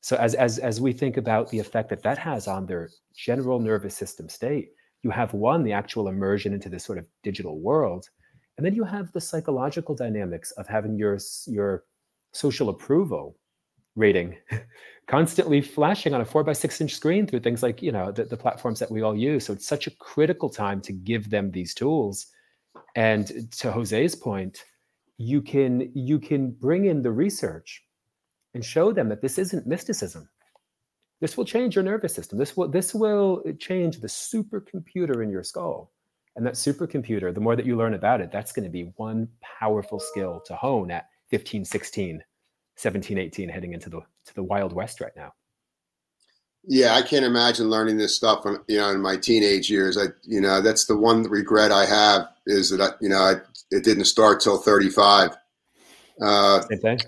So 0.01 0.17
as, 0.17 0.35
as, 0.35 0.59
as 0.59 0.81
we 0.81 0.91
think 0.91 1.15
about 1.15 1.49
the 1.49 1.59
effect 1.59 1.89
that 1.89 2.03
that 2.03 2.17
has 2.17 2.47
on 2.47 2.65
their 2.65 2.89
general 3.15 3.59
nervous 3.59 3.95
system 3.95 4.27
state, 4.27 4.71
you 5.01 5.11
have 5.11 5.33
one, 5.33 5.63
the 5.63 5.71
actual 5.71 6.09
immersion 6.09 6.53
into 6.53 6.67
this 6.67 6.83
sort 6.83 6.97
of 6.97 7.07
digital 7.23 7.59
world, 7.59 8.09
and 8.57 8.65
then 8.65 8.75
you 8.75 8.83
have 8.83 9.11
the 9.13 9.21
psychological 9.21 9.95
dynamics 9.95 10.51
of 10.51 10.67
having 10.67 10.97
your, 10.97 11.17
your 11.47 11.85
social 12.33 12.69
approval 12.69 13.37
rating 13.95 14.35
constantly 15.07 15.61
flashing 15.61 16.13
on 16.13 16.21
a 16.21 16.25
four 16.25 16.43
by 16.43 16.53
six 16.53 16.79
inch 16.81 16.93
screen 16.95 17.27
through 17.27 17.39
things 17.39 17.63
like 17.63 17.81
you 17.81 17.91
know 17.91 18.11
the, 18.11 18.25
the 18.25 18.37
platforms 18.37 18.79
that 18.79 18.91
we 18.91 19.01
all 19.01 19.15
use. 19.15 19.45
So 19.45 19.53
it's 19.53 19.67
such 19.67 19.87
a 19.87 19.91
critical 19.91 20.49
time 20.49 20.81
to 20.81 20.93
give 20.93 21.29
them 21.29 21.51
these 21.51 21.73
tools. 21.73 22.27
And 22.95 23.51
to 23.51 23.71
jose's 23.71 24.15
point 24.15 24.63
you 25.17 25.41
can 25.41 25.91
you 25.93 26.19
can 26.19 26.51
bring 26.51 26.85
in 26.85 27.01
the 27.01 27.11
research 27.11 27.83
and 28.53 28.63
show 28.63 28.91
them 28.91 29.09
that 29.09 29.21
this 29.21 29.37
isn't 29.37 29.67
mysticism. 29.67 30.29
This 31.21 31.37
will 31.37 31.45
change 31.45 31.75
your 31.75 31.83
nervous 31.83 32.13
system. 32.13 32.37
This 32.37 32.57
will 32.57 32.67
this 32.67 32.93
will 32.93 33.43
change 33.59 33.99
the 33.99 34.07
supercomputer 34.07 35.23
in 35.23 35.29
your 35.29 35.43
skull. 35.43 35.91
And 36.35 36.45
that 36.47 36.55
supercomputer 36.55 37.33
the 37.33 37.41
more 37.41 37.55
that 37.55 37.65
you 37.65 37.77
learn 37.77 37.93
about 37.93 38.21
it 38.21 38.31
that's 38.31 38.53
going 38.53 38.63
to 38.63 38.71
be 38.71 38.91
one 38.95 39.27
powerful 39.59 39.99
skill 39.99 40.41
to 40.45 40.55
hone 40.55 40.89
at 40.89 41.07
15 41.33 41.65
16 41.65 42.23
17 42.75 43.17
18 43.17 43.49
heading 43.49 43.73
into 43.73 43.89
the 43.89 44.01
to 44.25 44.35
the 44.35 44.43
wild 44.43 44.71
west 44.71 45.01
right 45.01 45.15
now. 45.15 45.33
Yeah 46.67 46.93
i 46.93 47.01
can't 47.01 47.25
imagine 47.25 47.71
learning 47.71 47.97
this 47.97 48.15
stuff 48.15 48.45
when, 48.45 48.59
you 48.67 48.77
know 48.77 48.91
in 48.91 49.01
my 49.01 49.17
teenage 49.17 49.67
years. 49.67 49.97
I 49.97 50.09
you 50.21 50.39
know 50.41 50.61
that's 50.61 50.85
the 50.85 50.95
one 50.95 51.23
regret 51.23 51.71
i 51.71 51.85
have 51.85 52.27
is 52.45 52.69
that 52.69 52.81
I, 52.81 52.89
you 53.01 53.09
know 53.09 53.17
I, 53.17 53.33
it 53.71 53.83
didn't 53.83 54.05
start 54.05 54.41
till 54.41 54.59
35 54.59 55.31
uh, 56.21 56.61
Same 56.61 56.77
thing. 56.77 56.99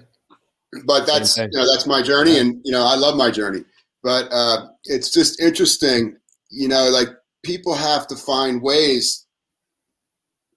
but 0.86 1.06
that's 1.06 1.38
you 1.38 1.48
know 1.52 1.72
that's 1.72 1.86
my 1.86 2.02
journey 2.02 2.40
and 2.40 2.60
you 2.66 2.72
know 2.72 2.84
i 2.84 2.96
love 2.96 3.16
my 3.16 3.30
journey. 3.30 3.64
But 4.02 4.28
uh, 4.32 4.70
it's 4.86 5.12
just 5.12 5.40
interesting 5.40 6.18
you 6.50 6.68
know 6.68 6.90
like 6.90 7.10
people 7.44 7.76
have 7.76 8.08
to 8.08 8.16
find 8.16 8.60
ways 8.60 9.25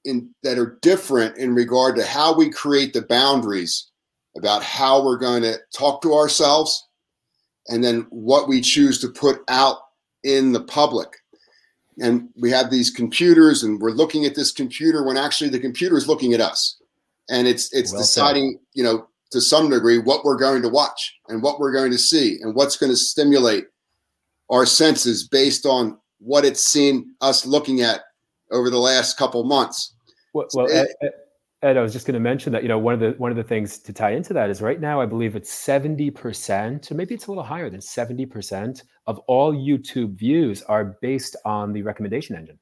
in 0.04 0.30
that 0.42 0.58
are 0.58 0.78
different 0.82 1.36
in 1.38 1.54
regard 1.54 1.96
to 1.96 2.04
how 2.04 2.36
we 2.36 2.50
create 2.50 2.92
the 2.92 3.02
boundaries 3.02 3.90
about 4.36 4.62
how 4.62 5.04
we're 5.04 5.18
going 5.18 5.42
to 5.42 5.58
talk 5.74 6.00
to 6.02 6.14
ourselves 6.14 6.86
and 7.68 7.82
then 7.82 8.06
what 8.10 8.48
we 8.48 8.60
choose 8.60 9.00
to 9.00 9.08
put 9.08 9.40
out 9.48 9.78
in 10.24 10.52
the 10.52 10.62
public. 10.62 11.08
And 12.00 12.28
we 12.36 12.50
have 12.50 12.70
these 12.70 12.90
computers 12.90 13.62
and 13.64 13.80
we're 13.80 13.90
looking 13.90 14.24
at 14.24 14.34
this 14.34 14.52
computer 14.52 15.04
when 15.04 15.16
actually 15.16 15.50
the 15.50 15.58
computer 15.58 15.96
is 15.96 16.08
looking 16.08 16.32
at 16.32 16.40
us. 16.40 16.76
And 17.28 17.46
it's 17.46 17.72
it's 17.74 17.92
well 17.92 18.00
deciding, 18.00 18.52
said. 18.52 18.60
you 18.74 18.84
know, 18.84 19.08
to 19.32 19.40
some 19.40 19.68
degree 19.68 19.98
what 19.98 20.24
we're 20.24 20.38
going 20.38 20.62
to 20.62 20.68
watch 20.68 21.16
and 21.28 21.42
what 21.42 21.60
we're 21.60 21.72
going 21.72 21.90
to 21.90 21.98
see 21.98 22.38
and 22.40 22.54
what's 22.54 22.76
going 22.76 22.90
to 22.90 22.96
stimulate 22.96 23.64
our 24.50 24.64
senses 24.64 25.28
based 25.28 25.66
on 25.66 25.98
what 26.20 26.44
it's 26.44 26.64
seen 26.64 27.14
us 27.20 27.44
looking 27.44 27.82
at 27.82 28.02
over 28.50 28.70
the 28.70 28.78
last 28.78 29.16
couple 29.16 29.44
months. 29.44 29.94
Well, 30.32 30.46
well 30.54 30.66
it, 30.68 31.14
Ed, 31.62 31.76
I 31.76 31.82
was 31.82 31.92
just 31.92 32.06
going 32.06 32.14
to 32.14 32.20
mention 32.20 32.52
that 32.52 32.62
you 32.62 32.68
know 32.68 32.78
one 32.78 32.94
of 32.94 33.00
the 33.00 33.10
one 33.18 33.32
of 33.32 33.36
the 33.36 33.42
things 33.42 33.78
to 33.80 33.92
tie 33.92 34.12
into 34.12 34.32
that 34.32 34.48
is 34.48 34.62
right 34.62 34.80
now 34.80 35.00
I 35.00 35.06
believe 35.06 35.34
it's 35.34 35.52
seventy 35.52 36.10
percent, 36.10 36.90
or 36.90 36.94
maybe 36.94 37.14
it's 37.14 37.26
a 37.26 37.30
little 37.30 37.42
higher 37.42 37.68
than 37.68 37.80
seventy 37.80 38.26
percent 38.26 38.84
of 39.08 39.18
all 39.26 39.52
YouTube 39.52 40.14
views 40.14 40.62
are 40.62 40.96
based 41.02 41.34
on 41.44 41.72
the 41.72 41.82
recommendation 41.82 42.36
engine. 42.36 42.58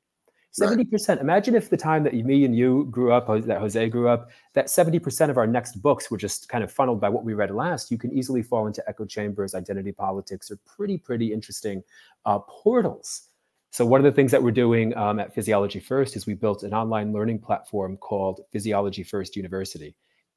Seventy 0.53 0.84
right. 0.84 0.91
percent. 0.91 1.20
Imagine 1.20 1.55
if 1.55 1.68
the 1.68 1.76
time 1.76 2.05
that 2.05 2.14
me 2.14 2.47
and 2.47 2.57
you 2.57 2.87
grew 2.91 3.12
up, 3.12 3.26
that 3.26 3.59
Jose 3.59 3.91
grew 3.91 4.09
up, 4.09 4.30
that 4.55 4.70
seventy 4.70 4.99
percent 4.99 5.30
of 5.30 5.37
our 5.37 5.47
next 5.47 5.82
books 5.82 6.11
were 6.11 6.16
just 6.16 6.49
kind 6.49 6.64
of 6.64 6.72
funneled 6.72 6.99
by 6.99 7.11
what 7.11 7.22
we 7.22 7.34
read 7.34 7.51
last. 7.51 7.91
You 7.91 7.99
can 7.99 8.16
easily 8.16 8.43
fall 8.43 8.66
into 8.66 8.82
echo 8.89 9.05
chambers, 9.05 9.55
identity 9.55 9.93
politics, 9.93 10.51
or 10.51 10.59
pretty 10.64 10.97
pretty 10.97 11.34
interesting 11.34 11.82
uh, 12.24 12.39
portals 12.39 13.28
so 13.77 13.85
one 13.85 14.01
of 14.01 14.05
the 14.05 14.12
things 14.12 14.31
that 14.31 14.43
we're 14.43 14.53
doing 14.53 14.97
um, 14.97 15.20
at 15.20 15.35
Physiology 15.35 15.81
First 15.81 16.16
is 16.16 16.24
we 16.24 16.33
built 16.33 16.62
an 16.62 16.72
online 16.72 17.12
learning 17.12 17.41
platform 17.41 17.99
called 17.99 18.41
Physiology 18.51 19.03
First 19.03 19.37
University. 19.37 19.95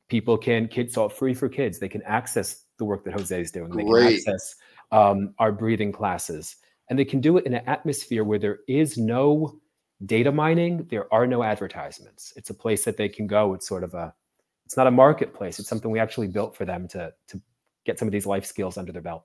People 0.10 0.38
can 0.38 0.68
kids 0.68 0.98
all 0.98 1.08
free 1.08 1.34
for 1.34 1.48
kids. 1.48 1.80
They 1.80 1.88
can 1.88 2.02
access 2.02 2.66
the 2.80 2.84
work 2.84 3.06
that 3.06 3.14
Jose 3.14 3.40
is 3.40 3.50
doing. 3.50 3.72
They 3.72 3.86
can 3.86 4.14
access 4.14 4.56
um, 4.92 5.34
our 5.40 5.54
breathing 5.54 5.94
classes, 5.94 6.58
and 6.90 7.00
they 7.00 7.06
can 7.06 7.22
do 7.22 7.38
it 7.38 7.46
in 7.46 7.54
an 7.54 7.64
atmosphere 7.66 8.26
where 8.26 8.40
there 8.40 8.60
is 8.68 8.98
no 8.98 9.58
data 10.06 10.34
mining. 10.34 10.86
There 10.90 11.08
are 11.14 11.26
no 11.26 11.42
advertisements. 11.42 12.34
It's 12.36 12.50
a 12.50 12.54
place 12.54 12.84
that 12.84 12.98
they 12.98 13.08
can 13.08 13.26
go. 13.26 13.54
It's 13.54 13.70
sort 13.70 13.86
of 13.86 13.94
a 13.94 14.14
it's 14.66 14.76
not 14.76 14.88
a 14.88 14.92
marketplace. 14.92 15.60
It's 15.60 15.70
something 15.70 15.92
we 15.92 16.00
actually 16.00 16.28
built 16.28 16.58
for 16.58 16.66
them 16.66 16.90
to 16.90 17.14
to 17.30 17.42
get 17.86 18.00
some 18.00 18.10
of 18.10 18.12
these 18.12 18.26
life 18.26 18.44
skills 18.44 18.78
under 18.78 18.92
their 18.92 19.02
belt. 19.02 19.24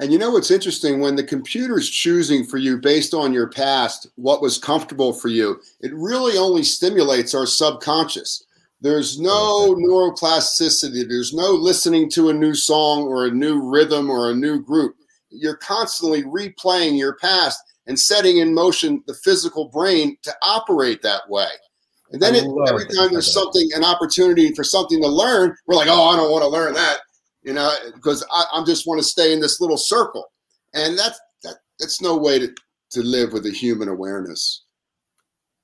And 0.00 0.12
you 0.12 0.18
know 0.18 0.30
what's 0.30 0.50
interesting? 0.50 1.00
When 1.00 1.16
the 1.16 1.24
computer 1.24 1.78
is 1.78 1.88
choosing 1.88 2.44
for 2.44 2.58
you 2.58 2.78
based 2.78 3.14
on 3.14 3.32
your 3.32 3.48
past, 3.48 4.08
what 4.16 4.42
was 4.42 4.58
comfortable 4.58 5.12
for 5.12 5.28
you, 5.28 5.60
it 5.80 5.94
really 5.94 6.36
only 6.36 6.64
stimulates 6.64 7.34
our 7.34 7.46
subconscious. 7.46 8.44
There's 8.80 9.18
no 9.18 9.74
neuroplasticity. 9.74 11.08
There's 11.08 11.32
no 11.32 11.52
listening 11.52 12.10
to 12.10 12.28
a 12.28 12.34
new 12.34 12.54
song 12.54 13.04
or 13.04 13.26
a 13.26 13.30
new 13.30 13.62
rhythm 13.62 14.10
or 14.10 14.30
a 14.30 14.34
new 14.34 14.60
group. 14.60 14.96
You're 15.30 15.56
constantly 15.56 16.22
replaying 16.24 16.98
your 16.98 17.16
past 17.16 17.60
and 17.86 17.98
setting 17.98 18.38
in 18.38 18.54
motion 18.54 19.02
the 19.06 19.14
physical 19.14 19.68
brain 19.68 20.16
to 20.22 20.34
operate 20.42 21.02
that 21.02 21.28
way. 21.28 21.48
And 22.12 22.20
then 22.20 22.34
it, 22.34 22.44
every 22.68 22.86
time 22.86 23.10
there's 23.10 23.32
something, 23.32 23.68
an 23.74 23.84
opportunity 23.84 24.52
for 24.52 24.62
something 24.62 25.00
to 25.00 25.08
learn, 25.08 25.56
we're 25.66 25.74
like, 25.74 25.88
oh, 25.88 26.10
I 26.10 26.16
don't 26.16 26.30
want 26.30 26.42
to 26.42 26.48
learn 26.48 26.74
that 26.74 26.98
you 27.44 27.52
know, 27.52 27.72
because 27.94 28.24
I, 28.32 28.44
I 28.52 28.64
just 28.64 28.86
want 28.86 29.00
to 29.00 29.06
stay 29.06 29.32
in 29.32 29.40
this 29.40 29.60
little 29.60 29.76
circle. 29.76 30.24
And 30.72 30.98
that's 30.98 31.20
that 31.42 31.56
that's 31.78 32.00
no 32.00 32.16
way 32.16 32.38
to, 32.38 32.48
to 32.92 33.02
live 33.02 33.32
with 33.32 33.46
a 33.46 33.50
human 33.50 33.88
awareness. 33.88 34.64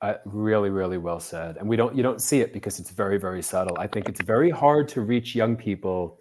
Uh, 0.02 0.14
really, 0.24 0.70
really 0.70 0.96
well 0.96 1.20
said. 1.20 1.56
And 1.56 1.68
we 1.68 1.76
don't 1.76 1.96
you 1.96 2.02
don't 2.02 2.22
see 2.22 2.40
it 2.40 2.52
because 2.52 2.78
it's 2.78 2.90
very, 2.90 3.18
very 3.18 3.42
subtle. 3.42 3.76
I 3.78 3.86
think 3.86 4.08
it's 4.08 4.22
very 4.22 4.50
hard 4.50 4.88
to 4.88 5.00
reach 5.00 5.34
young 5.34 5.56
people 5.56 6.18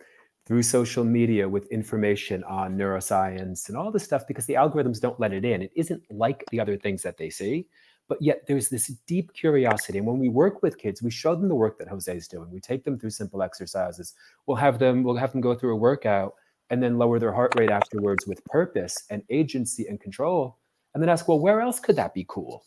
through 0.47 0.63
social 0.63 1.03
media 1.03 1.47
with 1.47 1.67
information 1.67 2.43
on 2.45 2.75
neuroscience 2.75 3.69
and 3.69 3.77
all 3.77 3.91
this 3.91 4.03
stuff 4.03 4.23
because 4.27 4.47
the 4.47 4.55
algorithms 4.55 4.99
don't 4.99 5.19
let 5.19 5.31
it 5.31 5.45
in. 5.45 5.61
It 5.61 5.71
isn't 5.75 6.01
like 6.09 6.43
the 6.51 6.59
other 6.59 6.75
things 6.75 7.03
that 7.03 7.17
they 7.17 7.29
see 7.29 7.67
but 8.09 8.21
yet 8.21 8.41
there's 8.47 8.67
this 8.69 8.87
deep 9.07 9.31
curiosity. 9.33 9.99
And 9.99 10.07
when 10.07 10.17
we 10.17 10.29
work 10.29 10.63
with 10.63 10.79
kids, 10.79 11.01
we 11.01 11.11
show 11.11 11.35
them 11.35 11.47
the 11.47 11.55
work 11.55 11.77
that 11.77 11.87
Jose 11.87 12.13
is 12.13 12.27
doing. 12.27 12.49
We 12.51 12.59
take 12.59 12.83
them 12.83 12.99
through 12.99 13.11
simple 13.11 13.43
exercises. 13.43 14.15
We'll 14.47 14.57
have 14.57 14.79
them, 14.79 15.03
we'll 15.03 15.15
have 15.15 15.31
them 15.31 15.41
go 15.41 15.53
through 15.53 15.73
a 15.73 15.77
workout 15.77 16.33
and 16.71 16.81
then 16.81 16.97
lower 16.97 17.19
their 17.19 17.31
heart 17.31 17.53
rate 17.55 17.69
afterwards 17.69 18.25
with 18.27 18.43
purpose 18.45 18.97
and 19.11 19.21
agency 19.29 19.87
and 19.87 20.01
control. 20.01 20.57
And 20.93 21.03
then 21.03 21.09
ask, 21.09 21.27
well, 21.27 21.39
where 21.39 21.61
else 21.61 21.79
could 21.79 21.95
that 21.97 22.15
be 22.15 22.25
cool? 22.27 22.65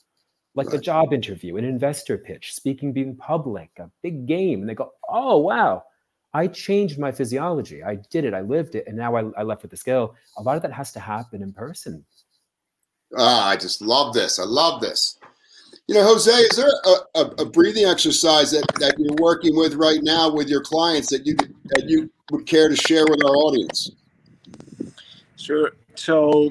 Like 0.54 0.68
right. 0.68 0.76
a 0.76 0.80
job 0.80 1.12
interview, 1.12 1.56
an 1.56 1.64
investor 1.64 2.16
pitch, 2.16 2.54
speaking 2.54 2.92
being 2.92 3.16
public, 3.16 3.70
a 3.78 3.90
big 4.00 4.26
game. 4.26 4.60
And 4.60 4.68
they 4.68 4.74
go, 4.74 4.92
oh, 5.08 5.38
wow, 5.38 5.82
I 6.34 6.46
changed 6.46 7.00
my 7.00 7.10
physiology. 7.10 7.82
I 7.82 7.96
did 7.96 8.24
it. 8.24 8.32
I 8.32 8.42
lived 8.42 8.76
it. 8.76 8.86
And 8.86 8.96
now 8.96 9.16
I, 9.16 9.24
I 9.36 9.42
left 9.42 9.62
with 9.62 9.72
the 9.72 9.76
skill. 9.76 10.14
A 10.36 10.42
lot 10.42 10.54
of 10.54 10.62
that 10.62 10.72
has 10.72 10.92
to 10.92 11.00
happen 11.00 11.42
in 11.42 11.52
person. 11.52 12.04
Ah, 13.18 13.48
I 13.48 13.56
just 13.56 13.82
love 13.82 14.14
this. 14.14 14.38
I 14.38 14.44
love 14.44 14.80
this. 14.80 15.18
You 15.88 15.96
know, 15.96 16.04
Jose, 16.04 16.30
is 16.30 16.56
there 16.56 16.70
a, 16.84 17.18
a, 17.18 17.26
a, 17.42 17.44
breathing 17.44 17.86
exercise 17.86 18.52
that, 18.52 18.64
that 18.78 18.94
you're 18.98 19.16
working 19.18 19.56
with 19.56 19.74
right 19.74 19.98
now 20.00 20.30
with 20.30 20.48
your 20.48 20.60
clients 20.60 21.08
that 21.10 21.26
you 21.26 21.34
that 21.36 21.88
you 21.88 22.08
would 22.30 22.46
care 22.46 22.68
to 22.68 22.76
share 22.76 23.04
with 23.04 23.22
our 23.24 23.34
audience? 23.34 23.90
Sure. 25.36 25.72
So, 25.96 26.50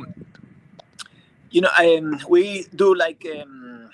you 1.49 1.61
know, 1.61 1.69
um, 1.79 2.19
we 2.27 2.65
do 2.75 2.93
like 2.93 3.25
um, 3.41 3.89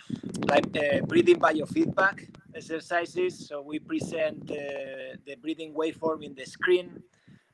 like 0.48 0.76
uh, 0.76 1.06
breathing 1.06 1.38
biofeedback 1.38 2.28
exercises. 2.56 3.48
So 3.48 3.62
we 3.62 3.78
present 3.78 4.50
uh, 4.50 5.22
the 5.24 5.36
breathing 5.40 5.72
waveform 5.72 6.24
in 6.24 6.34
the 6.34 6.46
screen, 6.46 7.04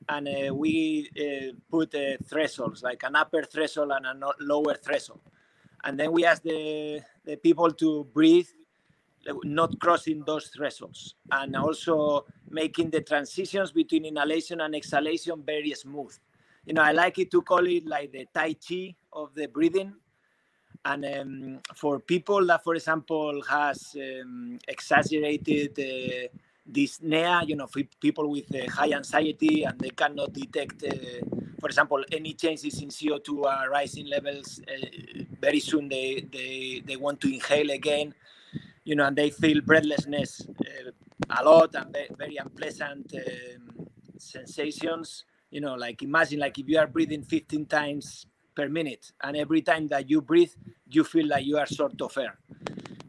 and 0.08 0.30
uh, 0.30 0.56
we 0.56 1.10
uh, 1.20 1.52
put 1.70 1.94
uh, 1.96 2.16
thresholds 2.26 2.82
like 2.82 3.04
an 3.04 3.18
upper 3.18 3.44
threshold 3.44 3.92
and 3.92 4.06
a 4.24 4.32
lower 4.40 4.76
threshold 4.76 5.20
and 5.84 6.00
then 6.00 6.12
we 6.12 6.26
ask 6.26 6.42
the, 6.44 7.02
the 7.26 7.36
people 7.38 7.72
to 7.72 8.06
breathe 8.14 8.48
not 9.44 9.80
crossing 9.80 10.24
those 10.26 10.48
thresholds 10.48 11.16
and 11.32 11.56
also 11.56 12.26
making 12.50 12.90
the 12.90 13.02
transitions 13.02 13.72
between 13.72 14.06
inhalation 14.06 14.62
and 14.62 14.76
exhalation 14.76 15.42
very 15.46 15.72
smooth. 15.72 16.14
You 16.66 16.74
know 16.74 16.82
i 16.82 16.92
like 16.92 17.20
it 17.20 17.32
to 17.32 17.42
call 17.42 17.66
it 17.68 17.86
like 17.86 18.12
the 18.12 18.28
tai 18.34 18.54
chi 18.54 18.96
of 19.12 19.34
the 19.36 19.48
breathing. 19.48 19.94
And 20.86 21.06
um, 21.06 21.60
for 21.76 22.00
people 22.00 22.46
that 22.48 22.64
for 22.64 22.76
example 22.76 23.42
has 23.50 23.96
um, 23.96 24.60
exaggerated 24.68 25.80
uh, 25.80 26.28
dyspnea 26.70 27.48
you 27.48 27.56
know 27.56 27.68
people 28.00 28.30
with 28.30 28.54
uh, 28.56 28.70
high 28.72 28.92
anxiety 28.92 29.64
and 29.64 29.78
they 29.80 29.90
cannot 29.90 30.32
detect 30.32 30.84
uh, 30.84 31.33
for 31.64 31.70
example, 31.70 32.04
any 32.12 32.34
changes 32.34 32.82
in 32.82 32.90
CO2 32.90 33.46
are 33.46 33.70
rising 33.70 34.08
levels, 34.08 34.60
uh, 34.68 35.24
very 35.40 35.62
soon 35.62 35.88
they, 35.88 36.28
they, 36.30 36.84
they 36.86 36.98
want 36.98 37.22
to 37.22 37.34
inhale 37.34 37.70
again, 37.72 38.14
you 38.84 38.98
know, 38.98 39.06
and 39.06 39.16
they 39.16 39.30
feel 39.30 39.62
breathlessness 39.62 40.42
uh, 40.60 40.92
a 41.40 41.42
lot 41.42 41.74
and 41.76 41.96
very 42.18 42.36
unpleasant 42.36 43.14
um, 43.16 43.88
sensations. 44.18 45.24
You 45.52 45.62
know, 45.62 45.76
like 45.76 46.04
imagine 46.04 46.40
like 46.40 46.60
if 46.60 46.68
you 46.68 46.78
are 46.80 46.88
breathing 46.88 47.24
15 47.24 47.66
times 47.68 48.26
per 48.58 48.68
minute, 48.68 49.14
and 49.22 49.38
every 49.38 49.62
time 49.62 49.88
that 49.88 50.10
you 50.10 50.20
breathe, 50.22 50.52
you 50.90 51.06
feel 51.06 51.28
like 51.28 51.46
you 51.46 51.58
are 51.58 51.66
short 51.66 52.02
of 52.02 52.18
air. 52.18 52.38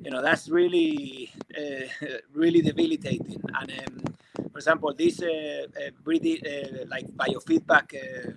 You 0.05 0.12
know, 0.12 0.22
that's 0.22 0.48
really, 0.48 1.32
uh, 1.59 2.07
really 2.32 2.62
debilitating. 2.62 3.42
And 3.61 3.72
um, 3.80 4.14
for 4.55 4.59
example, 4.59 4.94
this 4.96 5.20
uh, 5.20 5.66
uh, 5.76 5.90
breathing, 6.05 6.38
uh, 6.46 6.84
like 6.86 7.05
biofeedback 7.09 7.92
uh, 7.92 8.30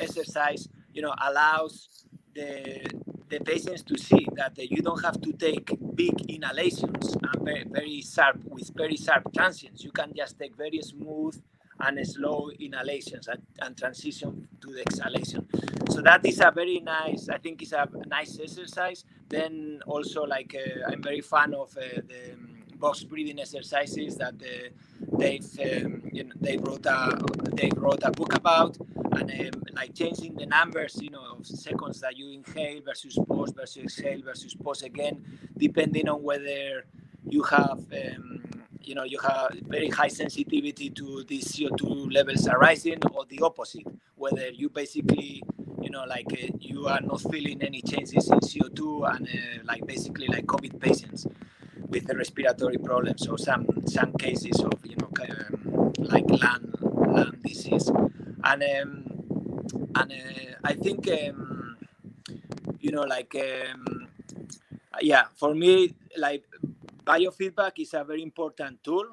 exercise, 0.00 0.68
you 0.92 1.00
know, 1.00 1.14
allows 1.22 2.06
the 2.34 2.84
the 3.28 3.38
patients 3.38 3.82
to 3.82 3.96
see 3.96 4.26
that 4.34 4.58
you 4.58 4.82
don't 4.82 5.02
have 5.04 5.20
to 5.20 5.32
take 5.32 5.70
big 5.94 6.28
inhalations 6.28 7.14
and 7.14 7.44
very, 7.44 7.64
very 7.70 8.00
sharp 8.00 8.36
with 8.46 8.68
very 8.74 8.96
sharp 8.96 9.32
transients. 9.32 9.84
You 9.84 9.92
can 9.92 10.12
just 10.16 10.40
take 10.40 10.56
very 10.56 10.80
smooth 10.82 11.40
and 11.78 12.04
slow 12.06 12.50
inhalations 12.58 13.28
and, 13.28 13.40
and, 13.60 13.76
transition 13.76 14.48
to 14.60 14.72
the 14.72 14.80
exhalation. 14.80 15.46
So 15.90 16.02
that 16.02 16.26
is 16.26 16.40
a 16.40 16.50
very 16.50 16.80
nice, 16.80 17.28
I 17.28 17.38
think 17.38 17.62
it's 17.62 17.72
a 17.72 17.88
nice 18.06 18.38
exercise. 18.40 19.04
Then 19.28 19.80
also 19.86 20.24
like 20.24 20.54
uh, 20.54 20.90
I'm 20.90 21.02
very 21.02 21.20
fan 21.20 21.54
of 21.54 21.76
uh, 21.76 22.00
the 22.08 22.32
um, 22.34 22.53
box 22.84 23.02
breathing 23.02 23.40
exercises 23.40 24.14
that 24.16 24.34
uh, 24.34 24.68
they've 25.18 25.50
um, 25.68 26.02
you 26.12 26.22
know, 26.22 26.34
they 26.38 26.58
wrote 26.58 26.84
a 26.84 27.18
they 27.58 27.70
wrote 27.76 28.02
a 28.02 28.10
book 28.10 28.34
about 28.34 28.76
and 29.12 29.30
um, 29.40 29.62
like 29.72 29.94
changing 29.94 30.34
the 30.34 30.44
numbers 30.44 30.92
you 31.00 31.08
know 31.08 31.24
of 31.32 31.46
seconds 31.46 31.98
that 32.02 32.14
you 32.18 32.28
inhale 32.38 32.82
versus 32.84 33.18
pause 33.26 33.52
versus 33.56 33.84
exhale 33.84 34.20
versus 34.22 34.54
pause 34.54 34.82
again 34.82 35.16
depending 35.56 36.06
on 36.10 36.22
whether 36.22 36.84
you 37.34 37.42
have 37.42 37.78
um, 38.02 38.42
you 38.82 38.94
know 38.94 39.04
you 39.04 39.18
have 39.18 39.48
very 39.62 39.88
high 39.88 40.12
sensitivity 40.22 40.90
to 40.90 41.24
these 41.24 41.46
CO2 41.52 42.12
levels 42.12 42.46
arising 42.46 43.00
or 43.14 43.24
the 43.32 43.40
opposite. 43.40 43.86
Whether 44.16 44.50
you 44.50 44.68
basically 44.68 45.42
you 45.80 45.88
know 45.88 46.04
like 46.06 46.30
uh, 46.32 46.48
you 46.60 46.86
are 46.86 47.00
not 47.00 47.22
feeling 47.32 47.62
any 47.62 47.80
changes 47.80 48.28
in 48.28 48.40
CO2 48.40 48.80
and 49.16 49.26
uh, 49.26 49.62
like 49.64 49.86
basically 49.86 50.26
like 50.26 50.44
COVID 50.44 50.78
patients 50.78 51.26
with 51.94 52.06
the 52.06 52.16
respiratory 52.16 52.78
problems 52.78 53.26
or 53.28 53.38
some 53.38 53.66
some 53.86 54.12
cases 54.14 54.60
of 54.60 54.74
you 54.84 54.96
know 54.96 55.10
um, 55.22 55.92
like 55.98 56.28
lung 56.28 56.74
lung 57.14 57.38
disease. 57.46 57.88
And 58.42 58.62
um, 58.62 58.90
and 59.94 60.12
uh, 60.12 60.54
I 60.64 60.74
think 60.74 61.08
um, 61.08 61.78
you 62.80 62.90
know 62.90 63.02
like 63.02 63.34
um, 63.36 64.08
yeah 65.00 65.24
for 65.36 65.54
me 65.54 65.94
like 66.18 66.44
biofeedback 67.06 67.78
is 67.78 67.94
a 67.94 68.02
very 68.02 68.22
important 68.22 68.82
tool 68.82 69.06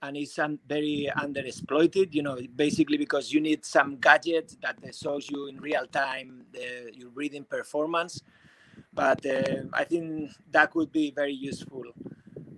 and 0.00 0.16
it's 0.16 0.38
very 0.66 1.10
underexploited 1.16 2.14
you 2.14 2.22
know 2.22 2.38
basically 2.54 2.96
because 2.96 3.32
you 3.32 3.40
need 3.40 3.64
some 3.64 3.96
gadget 3.96 4.56
that 4.62 4.76
shows 4.94 5.28
you 5.28 5.48
in 5.48 5.60
real 5.60 5.86
time 5.86 6.44
the, 6.52 6.90
your 6.94 7.10
breathing 7.10 7.44
performance 7.44 8.22
but 8.98 9.24
uh, 9.26 9.62
I 9.72 9.84
think 9.84 10.32
that 10.50 10.72
could 10.72 10.90
be 10.90 11.12
very 11.12 11.32
useful. 11.32 11.84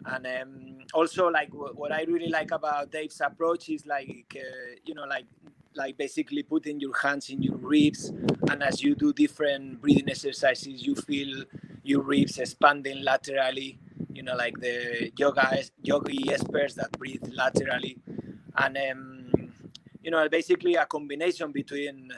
And 0.07 0.26
um, 0.26 0.78
also, 0.95 1.28
like 1.28 1.51
w- 1.51 1.74
what 1.74 1.93
I 1.93 2.05
really 2.05 2.28
like 2.30 2.51
about 2.51 2.91
Dave's 2.91 3.20
approach 3.20 3.68
is 3.68 3.84
like 3.86 4.34
uh, 4.34 4.70
you 4.86 4.95
know, 4.95 5.05
like 5.05 5.26
like 5.74 5.99
basically 5.99 6.43
putting 6.43 6.80
your 6.80 6.97
hands 6.97 7.28
in 7.28 7.43
your 7.43 7.57
ribs, 7.57 8.09
and 8.51 8.62
as 8.62 8.82
you 8.82 8.95
do 8.95 9.12
different 9.12 9.82
breathing 9.82 10.09
exercises, 10.09 10.86
you 10.86 10.95
feel 10.95 11.45
your 11.82 12.01
ribs 12.01 12.38
expanding 12.38 13.03
laterally. 13.05 13.78
You 14.14 14.22
know, 14.22 14.34
like 14.34 14.59
the 14.59 15.12
yoga 15.18 15.62
yogi 15.82 16.32
experts 16.32 16.74
that 16.76 16.91
breathe 16.93 17.22
laterally, 17.34 17.99
and 18.57 18.78
um, 18.78 19.53
you 20.03 20.11
know, 20.11 20.26
basically 20.30 20.74
a 20.76 20.86
combination 20.86 21.53
between 21.53 22.11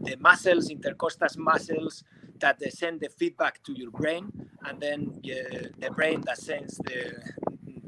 the 0.00 0.16
muscles, 0.20 0.68
intercostal 0.68 1.28
muscles, 1.38 2.04
that 2.40 2.58
they 2.58 2.70
send 2.70 3.00
the 3.00 3.08
feedback 3.08 3.62
to 3.64 3.72
your 3.72 3.90
brain, 3.90 4.30
and 4.66 4.80
then 4.80 5.20
uh, 5.24 5.68
the 5.78 5.90
brain 5.90 6.22
that 6.26 6.38
sends 6.38 6.76
the 6.78 7.14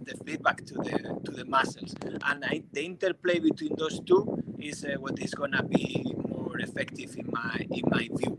the 0.05 0.16
feedback 0.24 0.64
to 0.66 0.74
the 0.74 1.20
to 1.24 1.32
the 1.32 1.44
muscles. 1.44 1.94
And 2.24 2.44
I, 2.44 2.62
the 2.72 2.84
interplay 2.84 3.38
between 3.38 3.74
those 3.76 4.00
two 4.00 4.42
is 4.59 4.84
uh, 4.84 4.96
what 4.98 5.18
is 5.20 5.34
gonna 5.34 5.62
be 5.62 6.05
more 6.28 6.59
effective 6.61 7.16
in 7.16 7.28
my 7.30 7.66
in 7.70 7.82
my 7.86 8.09
view. 8.18 8.38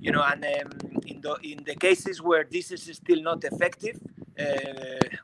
You 0.00 0.12
know, 0.12 0.22
and 0.22 0.44
um, 0.44 0.70
in 1.06 1.20
the 1.20 1.34
in 1.42 1.64
the 1.64 1.76
cases 1.76 2.20
where 2.20 2.44
this 2.50 2.70
is 2.70 2.82
still 2.96 3.22
not 3.22 3.44
effective, 3.44 4.00
uh, 4.38 4.44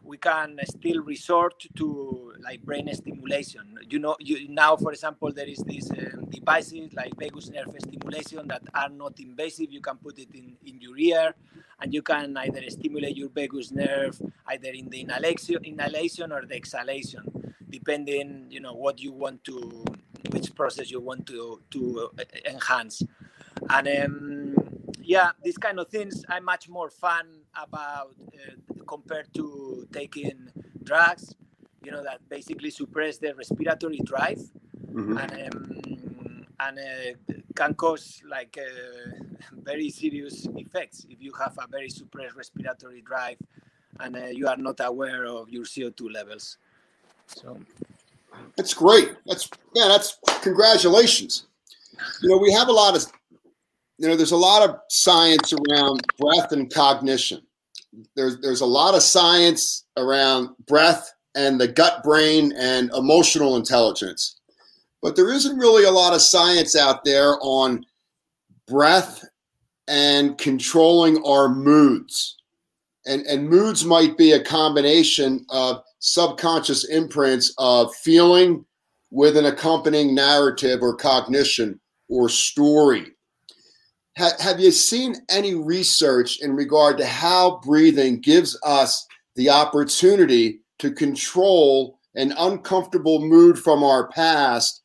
we 0.03 0.18
can 0.18 0.59
still 0.64 1.03
resort 1.03 1.66
to 1.76 2.28
like 2.43 2.62
brain 2.62 2.93
stimulation. 2.95 3.78
You 3.89 3.99
know, 3.99 4.16
you, 4.20 4.49
now, 4.49 4.76
for 4.76 4.93
example, 4.93 5.32
there 5.32 5.49
is 5.49 5.59
these 5.59 5.91
um, 5.91 6.26
devices 6.30 6.93
like 6.95 7.16
vagus 7.18 7.51
nerve 7.51 7.74
stimulation 7.78 8.49
that 8.49 8.62
are 8.74 8.89
not 8.89 9.18
invasive. 9.20 9.70
You 9.70 9.80
can 9.80 9.97
put 9.97 10.18
it 10.18 10.28
in, 10.34 10.57
in 10.64 10.80
your 10.80 10.99
ear, 10.99 11.34
and 11.80 11.93
you 11.93 12.03
can 12.03 12.36
either 12.36 12.62
stimulate 12.68 13.16
your 13.16 13.28
vagus 13.28 13.70
nerve 13.70 14.20
either 14.49 14.70
in 14.70 14.89
the 14.89 15.01
inhalation, 15.01 15.57
inhalation 15.64 16.32
or 16.32 16.45
the 16.47 16.55
exhalation, 16.55 17.55
depending, 17.68 18.47
you 18.51 18.61
know, 18.61 18.72
what 18.72 19.01
you 19.01 19.12
want 19.12 19.45
to, 19.45 19.84
which 20.30 20.55
process 20.55 20.91
you 20.91 21.01
want 21.01 21.26
to 21.26 21.61
to 21.70 22.11
uh, 22.18 22.24
enhance. 22.51 23.03
And 23.70 23.89
um, 23.89 24.57
yeah, 25.01 25.32
these 25.43 25.59
kind 25.59 25.78
of 25.78 25.89
things 25.89 26.24
I'm 26.28 26.45
much 26.45 26.68
more 26.68 26.91
fun 26.91 27.41
about 27.55 28.14
uh, 28.34 28.74
compared 28.86 29.32
to 29.34 29.86
taking 29.93 30.51
drugs, 30.82 31.34
you 31.85 31.91
know, 31.91 32.03
that 32.03 32.20
basically 32.29 32.70
suppress 32.70 33.18
the 33.18 33.35
respiratory 33.35 34.01
drive 34.05 34.39
mm-hmm. 34.93 35.16
and 35.16 35.55
um, 35.55 36.47
and 36.61 36.79
uh, 36.79 37.35
can 37.55 37.74
cause 37.74 38.22
like 38.29 38.59
uh, 38.61 39.11
very 39.62 39.91
serious 39.91 40.47
effects 40.57 41.07
if 41.09 41.22
you 41.22 41.33
have 41.39 41.57
a 41.59 41.66
very 41.68 41.89
suppressed 41.89 42.37
respiratory 42.37 43.01
drive 43.03 43.37
and 44.01 44.16
uh, 44.16 44.26
you 44.26 44.47
are 44.49 44.57
not 44.57 44.81
aware 44.81 45.26
of 45.26 45.49
your 45.49 45.64
CO2 45.64 46.12
levels. 46.12 46.59
So 47.26 47.59
that's 48.57 48.74
great. 48.74 49.14
That's 49.26 49.49
yeah. 49.74 49.89
That's 49.89 50.18
congratulations. 50.43 51.47
You 52.22 52.31
know, 52.31 52.39
we 52.39 52.53
have 52.53 52.68
a 52.68 52.72
lot 52.72 52.97
of 52.97 53.05
you 53.99 54.09
know, 54.09 54.16
there's 54.16 54.33
a 54.33 54.37
lot 54.37 54.68
of 54.68 54.76
science 54.89 55.53
around 55.53 56.01
breath 56.18 56.53
and 56.53 56.72
cognition. 56.72 57.43
There's 58.14 58.39
there's 58.41 58.61
a 58.61 58.66
lot 58.66 58.95
of 58.95 59.03
science 59.03 59.85
around 59.97 60.51
breath 60.66 61.12
and 61.39 61.61
the 61.61 61.68
gut 61.68 62.03
brain 62.03 62.53
and 62.59 62.91
emotional 62.95 63.57
intelligence. 63.57 64.36
But 65.01 65.14
there 65.14 65.32
isn't 65.32 65.57
really 65.57 65.84
a 65.84 65.91
lot 65.91 66.12
of 66.12 66.20
science 66.20 66.74
out 66.74 67.05
there 67.05 67.36
on 67.41 67.86
breath 68.66 69.24
and 69.86 70.36
controlling 70.36 71.22
our 71.24 71.49
moods. 71.49 72.36
And, 73.07 73.24
and 73.26 73.49
moods 73.49 73.84
might 73.84 74.18
be 74.18 74.32
a 74.32 74.45
combination 74.45 75.47
of 75.49 75.82
subconscious 76.01 76.84
imprints 76.84 77.55
of 77.57 77.95
feeling 77.95 78.64
with 79.11 79.36
an 79.36 79.47
accompanying 79.47 80.14
narrative 80.14 80.82
or 80.82 80.97
cognition 80.97 81.80
or 82.09 82.28
story 82.28 83.12
ha, 84.18 84.32
have 84.41 84.61
you 84.61 84.70
seen 84.70 85.14
any 85.30 85.55
research 85.55 86.41
in 86.41 86.55
regard 86.55 86.99
to 86.99 87.07
how 87.07 87.61
breathing 87.64 88.20
gives 88.20 88.59
us 88.64 89.07
the 89.36 89.49
opportunity 89.49 90.61
to 90.79 90.91
control 90.91 91.99
an 92.14 92.33
uncomfortable 92.39 93.20
mood 93.20 93.59
from 93.59 93.83
our 93.83 94.09
past 94.09 94.83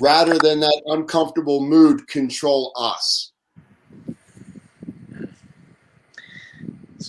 rather 0.00 0.38
than 0.38 0.60
that 0.60 0.82
uncomfortable 0.86 1.60
mood 1.60 2.06
control 2.08 2.72
us? 2.76 3.32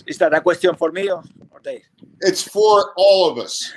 Is 0.06 0.18
that 0.18 0.32
a 0.32 0.40
question 0.40 0.74
for 0.74 0.90
me 0.92 1.10
or, 1.10 1.22
or 1.50 1.60
Dave? 1.60 1.82
It's 2.20 2.42
for 2.42 2.92
all 2.96 3.30
of 3.30 3.38
us. 3.38 3.72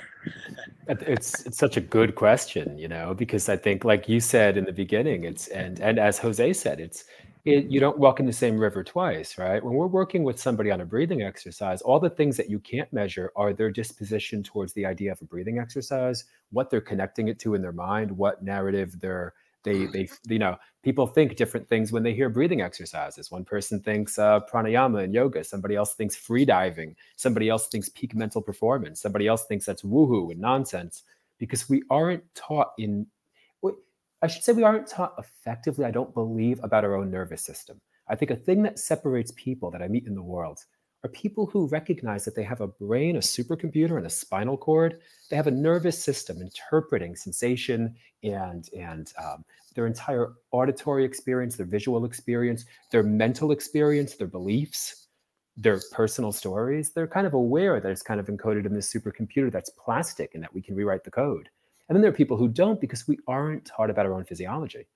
It's 0.88 1.45
it's 1.45 1.57
such 1.57 1.78
a 1.78 1.82
good 1.82 2.16
question, 2.16 2.78
you 2.78 2.88
know, 2.88 3.14
because 3.14 3.47
I 3.47 3.55
think, 3.55 3.86
like 3.86 4.09
you 4.09 4.20
said 4.20 4.57
in 4.57 4.66
the 4.66 4.74
beginning, 4.74 5.24
it's 5.24 5.47
and 5.47 5.80
and 5.80 5.99
as 5.99 6.18
Jose 6.18 6.53
said, 6.53 6.80
it's 6.80 7.05
it, 7.43 7.65
you 7.65 7.79
don't 7.79 7.97
walk 7.97 8.19
in 8.19 8.25
the 8.25 8.33
same 8.33 8.57
river 8.57 8.83
twice, 8.83 9.37
right? 9.37 9.63
When 9.63 9.73
we're 9.73 9.87
working 9.87 10.23
with 10.23 10.39
somebody 10.39 10.69
on 10.69 10.81
a 10.81 10.85
breathing 10.85 11.23
exercise, 11.23 11.81
all 11.81 11.99
the 11.99 12.09
things 12.09 12.37
that 12.37 12.49
you 12.49 12.59
can't 12.59 12.91
measure 12.93 13.31
are 13.35 13.53
their 13.53 13.71
disposition 13.71 14.43
towards 14.43 14.73
the 14.73 14.85
idea 14.85 15.11
of 15.11 15.21
a 15.21 15.25
breathing 15.25 15.57
exercise, 15.57 16.25
what 16.51 16.69
they're 16.69 16.81
connecting 16.81 17.27
it 17.29 17.39
to 17.39 17.55
in 17.55 17.61
their 17.61 17.71
mind, 17.71 18.11
what 18.11 18.43
narrative 18.43 18.99
they're 18.99 19.33
they 19.63 19.85
they 19.85 20.09
you 20.27 20.39
know 20.39 20.57
people 20.83 21.05
think 21.05 21.35
different 21.35 21.67
things 21.67 21.91
when 21.91 22.03
they 22.03 22.13
hear 22.13 22.29
breathing 22.29 22.61
exercises. 22.61 23.29
One 23.31 23.45
person 23.45 23.79
thinks 23.79 24.17
uh, 24.17 24.39
pranayama 24.51 25.03
and 25.03 25.13
yoga, 25.13 25.43
somebody 25.43 25.75
else 25.75 25.93
thinks 25.93 26.15
free 26.15 26.45
diving, 26.45 26.95
somebody 27.15 27.49
else 27.49 27.67
thinks 27.67 27.89
peak 27.89 28.15
mental 28.15 28.41
performance, 28.41 29.01
somebody 29.01 29.27
else 29.27 29.45
thinks 29.45 29.65
that's 29.65 29.83
woohoo 29.83 30.31
and 30.31 30.39
nonsense 30.39 31.03
because 31.37 31.69
we 31.69 31.83
aren't 31.89 32.23
taught 32.35 32.73
in 32.77 33.07
I 34.22 34.28
should 34.28 34.43
say 34.43 34.53
we 34.53 34.63
aren't 34.63 34.88
taught 34.88 35.15
effectively, 35.17 35.86
I 35.86 35.91
don't 35.91 36.13
believe, 36.13 36.59
about 36.63 36.84
our 36.84 36.95
own 36.95 37.09
nervous 37.09 37.41
system. 37.43 37.82
I 38.07 38.15
think 38.15 38.32
a 38.32 38.36
thing 38.36 38.61
that 38.63 38.78
separates 38.78 39.34
people 39.36 39.72
that 39.72 39.82
I 39.82 39.88
meet 39.88 40.05
in 40.05 40.15
the 40.15 40.22
world 40.22 40.59
are 41.03 41.09
people 41.09 41.47
who 41.47 41.67
recognize 41.67 42.24
that 42.26 42.36
they 42.36 42.43
have 42.43 42.61
a 42.61 42.67
brain, 42.67 43.15
a 43.15 43.19
supercomputer, 43.19 43.97
and 43.97 44.05
a 44.05 44.09
spinal 44.09 44.57
cord. 44.57 44.99
They 45.30 45.36
have 45.36 45.47
a 45.47 45.51
nervous 45.51 46.01
system 46.01 46.41
interpreting 46.41 47.15
sensation 47.15 47.95
and 48.24 48.69
and 48.78 49.11
um, 49.17 49.43
their 49.74 49.88
entire 49.88 50.34
auditory 50.51 51.03
experience, 51.03 51.55
their 51.55 51.65
visual 51.65 52.05
experience, 52.05 52.65
their 52.91 53.03
mental 53.03 53.51
experience, 53.51 54.15
their 54.15 54.28
beliefs, 54.28 55.07
their 55.57 55.80
personal 55.91 56.32
stories. 56.32 56.91
They're 56.91 57.07
kind 57.07 57.26
of 57.26 57.34
aware 57.34 57.80
that 57.80 57.91
it's 57.91 58.03
kind 58.03 58.19
of 58.19 58.28
encoded 58.28 58.65
in 58.65 58.74
this 58.76 58.93
supercomputer 58.93 59.51
that's 59.51 59.72
plastic 59.72 60.36
and 60.36 60.43
that 60.43 60.53
we 60.53 60.61
can 60.61 60.76
rewrite 60.76 61.03
the 61.03 61.11
code. 61.11 61.49
And 61.91 61.97
then 61.97 62.03
there 62.03 62.09
are 62.09 62.15
people 62.15 62.37
who 62.37 62.47
don't 62.47 62.79
because 62.79 63.05
we 63.05 63.19
aren't 63.27 63.65
taught 63.65 63.89
about 63.89 64.05
our 64.05 64.13
own 64.13 64.23
physiology. 64.23 64.87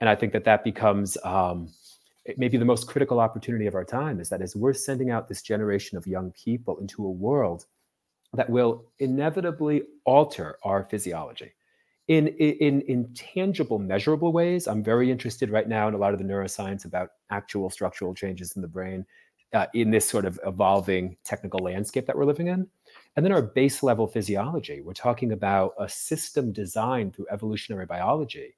And 0.00 0.08
I 0.08 0.14
think 0.14 0.32
that 0.32 0.44
that 0.44 0.64
becomes 0.64 1.18
um, 1.22 1.68
maybe 2.38 2.56
the 2.56 2.64
most 2.64 2.86
critical 2.86 3.20
opportunity 3.20 3.66
of 3.66 3.74
our 3.74 3.84
time 3.84 4.20
is 4.20 4.30
that 4.30 4.40
as 4.40 4.56
we're 4.56 4.72
sending 4.72 5.10
out 5.10 5.28
this 5.28 5.42
generation 5.42 5.98
of 5.98 6.06
young 6.06 6.32
people 6.32 6.78
into 6.78 7.04
a 7.04 7.10
world 7.10 7.66
that 8.32 8.48
will 8.48 8.86
inevitably 9.00 9.82
alter 10.06 10.56
our 10.64 10.82
physiology 10.84 11.52
in, 12.08 12.28
in, 12.28 12.80
in 12.88 13.12
tangible, 13.12 13.78
measurable 13.78 14.32
ways. 14.32 14.66
I'm 14.66 14.82
very 14.82 15.10
interested 15.10 15.50
right 15.50 15.68
now 15.68 15.88
in 15.88 15.94
a 15.94 15.98
lot 15.98 16.14
of 16.14 16.18
the 16.18 16.24
neuroscience 16.24 16.86
about 16.86 17.10
actual 17.28 17.68
structural 17.68 18.14
changes 18.14 18.56
in 18.56 18.62
the 18.62 18.68
brain 18.68 19.04
uh, 19.52 19.66
in 19.74 19.90
this 19.90 20.08
sort 20.08 20.24
of 20.24 20.40
evolving 20.46 21.18
technical 21.22 21.60
landscape 21.60 22.06
that 22.06 22.16
we're 22.16 22.24
living 22.24 22.46
in. 22.46 22.66
And 23.16 23.24
then 23.24 23.32
our 23.32 23.42
base 23.42 23.82
level 23.82 24.06
physiology. 24.06 24.80
We're 24.80 24.92
talking 24.92 25.32
about 25.32 25.74
a 25.78 25.88
system 25.88 26.52
designed 26.52 27.14
through 27.14 27.26
evolutionary 27.30 27.86
biology 27.86 28.54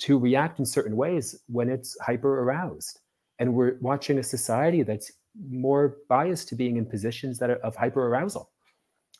to 0.00 0.18
react 0.18 0.58
in 0.58 0.64
certain 0.64 0.96
ways 0.96 1.38
when 1.48 1.68
it's 1.68 1.98
hyper 2.00 2.40
aroused. 2.40 3.00
And 3.38 3.54
we're 3.54 3.76
watching 3.80 4.18
a 4.18 4.22
society 4.22 4.82
that's 4.82 5.12
more 5.48 5.98
biased 6.08 6.48
to 6.48 6.54
being 6.54 6.76
in 6.76 6.86
positions 6.86 7.38
that 7.38 7.50
are 7.50 7.56
of 7.56 7.76
hyper 7.76 8.08
arousal. 8.08 8.50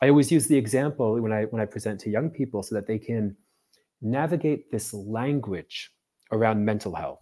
I 0.03 0.09
always 0.09 0.33
use 0.33 0.47
the 0.47 0.57
example 0.57 1.21
when 1.21 1.33
I 1.33 1.45
when 1.45 1.61
I 1.61 1.67
present 1.67 2.01
to 2.01 2.11
young 2.11 2.31
people 2.31 2.63
so 2.63 2.75
that 2.75 2.87
they 2.87 2.99
can 2.99 3.37
navigate 4.01 4.71
this 4.71 4.95
language 4.95 5.91
around 6.33 6.65
mental 6.65 6.95
health. 6.95 7.21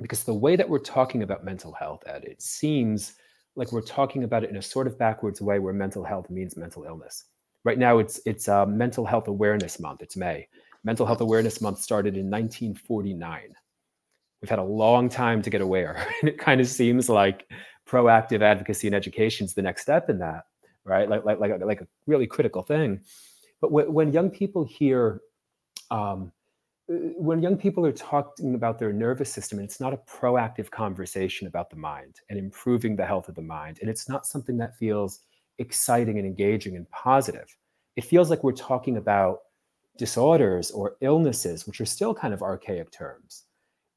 Because 0.00 0.24
the 0.24 0.34
way 0.34 0.56
that 0.56 0.68
we're 0.68 0.78
talking 0.78 1.22
about 1.22 1.44
mental 1.44 1.72
health, 1.72 2.02
Ed, 2.06 2.24
it 2.24 2.42
seems 2.42 3.14
like 3.56 3.72
we're 3.72 3.82
talking 3.82 4.24
about 4.24 4.44
it 4.44 4.50
in 4.50 4.56
a 4.56 4.62
sort 4.62 4.86
of 4.86 4.98
backwards 4.98 5.40
way 5.40 5.58
where 5.58 5.72
mental 5.72 6.04
health 6.04 6.30
means 6.30 6.56
mental 6.56 6.84
illness. 6.84 7.24
Right 7.64 7.78
now, 7.78 7.98
it's 7.98 8.20
it's 8.26 8.48
uh, 8.48 8.66
Mental 8.66 9.06
Health 9.06 9.28
Awareness 9.28 9.80
Month. 9.80 10.02
It's 10.02 10.16
May. 10.16 10.48
Mental 10.82 11.06
Health 11.06 11.20
Awareness 11.20 11.60
Month 11.60 11.78
started 11.78 12.14
in 12.14 12.30
1949. 12.30 13.40
We've 14.42 14.50
had 14.50 14.58
a 14.58 14.64
long 14.64 15.08
time 15.08 15.40
to 15.42 15.50
get 15.50 15.62
aware, 15.62 16.06
and 16.20 16.28
it 16.28 16.38
kind 16.38 16.60
of 16.60 16.68
seems 16.68 17.08
like 17.08 17.48
proactive 17.88 18.42
advocacy 18.42 18.88
and 18.88 18.94
education 18.94 19.46
is 19.46 19.54
the 19.54 19.62
next 19.62 19.82
step 19.82 20.10
in 20.10 20.18
that, 20.18 20.44
right? 20.84 21.08
Like 21.08 21.24
like 21.24 21.38
like, 21.38 21.60
like 21.64 21.80
a 21.80 21.86
really 22.06 22.26
critical 22.26 22.62
thing. 22.62 23.00
But 23.60 23.72
when, 23.72 23.92
when 23.92 24.12
young 24.12 24.30
people 24.30 24.64
hear 24.64 25.22
um, 25.90 26.32
when 26.86 27.42
young 27.42 27.56
people 27.56 27.86
are 27.86 27.92
talking 27.92 28.54
about 28.54 28.78
their 28.78 28.92
nervous 28.92 29.32
system, 29.32 29.58
and 29.58 29.66
it's 29.66 29.80
not 29.80 29.94
a 29.94 29.98
proactive 29.98 30.70
conversation 30.70 31.46
about 31.46 31.70
the 31.70 31.76
mind 31.76 32.16
and 32.28 32.38
improving 32.38 32.94
the 32.94 33.06
health 33.06 33.28
of 33.28 33.34
the 33.34 33.42
mind, 33.42 33.78
and 33.80 33.88
it's 33.88 34.08
not 34.08 34.26
something 34.26 34.58
that 34.58 34.76
feels 34.76 35.20
exciting 35.58 36.18
and 36.18 36.26
engaging 36.26 36.76
and 36.76 36.90
positive. 36.90 37.46
It 37.96 38.04
feels 38.04 38.28
like 38.28 38.44
we're 38.44 38.52
talking 38.52 38.96
about 38.98 39.40
disorders 39.96 40.70
or 40.70 40.96
illnesses, 41.00 41.66
which 41.66 41.80
are 41.80 41.86
still 41.86 42.14
kind 42.14 42.34
of 42.34 42.42
archaic 42.42 42.90
terms. 42.90 43.44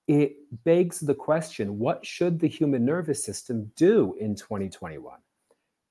It 0.08 0.38
begs 0.64 1.00
the 1.02 1.16
question 1.16 1.80
what 1.80 2.06
should 2.06 2.40
the 2.40 2.48
human 2.48 2.86
nervous 2.86 3.24
system 3.24 3.72
do 3.76 4.16
in 4.20 4.36
2021? 4.36 5.18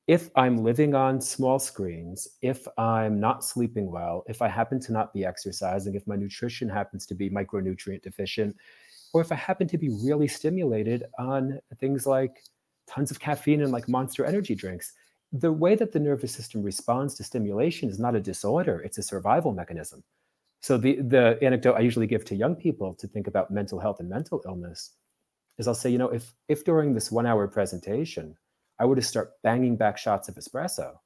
If 0.07 0.31
I'm 0.37 0.59
living 0.59 0.95
on 0.95 1.21
small 1.21 1.59
screens, 1.59 2.29
if 2.43 2.67
I'm 2.79 3.19
not 3.19 3.45
sleeping 3.45 3.91
well, 3.91 4.25
if 4.29 4.41
I 4.41 4.49
happen 4.49 4.79
to 4.81 4.93
not 4.93 5.13
be 5.13 5.25
exercising, 5.25 5.95
if 5.95 6.07
my 6.07 6.17
nutrition 6.17 6.69
happens 6.69 7.07
to 7.07 7.15
be 7.15 7.29
micronutrient 7.31 8.03
deficient, 8.03 8.57
or 9.13 9.21
if 9.21 9.33
I 9.33 9.37
happen 9.37 9.67
to 9.69 9.79
be 9.79 9.89
really 9.89 10.29
stimulated 10.29 11.05
on 11.19 11.61
things 11.81 12.07
like 12.07 12.45
tons 12.87 13.11
of 13.11 13.19
caffeine 13.21 13.63
and 13.63 13.73
like 13.73 13.89
monster 13.89 14.25
energy 14.25 14.55
drinks, 14.55 14.93
the 15.33 15.53
way 15.53 15.75
that 15.75 15.93
the 15.93 15.99
nervous 16.01 16.33
system 16.33 16.63
responds 16.63 17.15
to 17.15 17.25
stimulation 17.25 17.89
is 17.89 17.99
not 17.99 18.15
a 18.15 18.21
disorder, 18.21 18.81
it's 18.83 18.99
a 18.99 19.03
survival 19.03 19.53
mechanism. 19.53 20.05
So 20.61 20.79
the 20.79 21.01
the 21.03 21.39
anecdote 21.43 21.75
I 21.75 21.81
usually 21.81 22.07
give 22.07 22.25
to 22.27 22.37
young 22.37 22.57
people 22.57 22.95
to 22.95 23.09
think 23.09 23.27
about 23.29 23.51
mental 23.51 23.79
health 23.81 24.01
and 24.01 24.09
mental 24.09 24.43
illness 24.47 24.93
is 25.59 25.69
I'll 25.69 25.75
say, 25.75 25.91
you 25.91 25.99
know, 25.99 26.09
if 26.11 26.35
if 26.49 26.65
during 26.65 26.95
this 26.95 27.13
1 27.13 27.27
hour 27.27 27.49
presentation 27.49 28.37
I 28.79 28.85
were 28.85 28.97
to 28.97 29.03
start 29.03 29.33
banging 29.43 29.77
back 29.77 29.99
shots 29.99 30.29
of 30.29 30.35
espresso, 30.37 30.97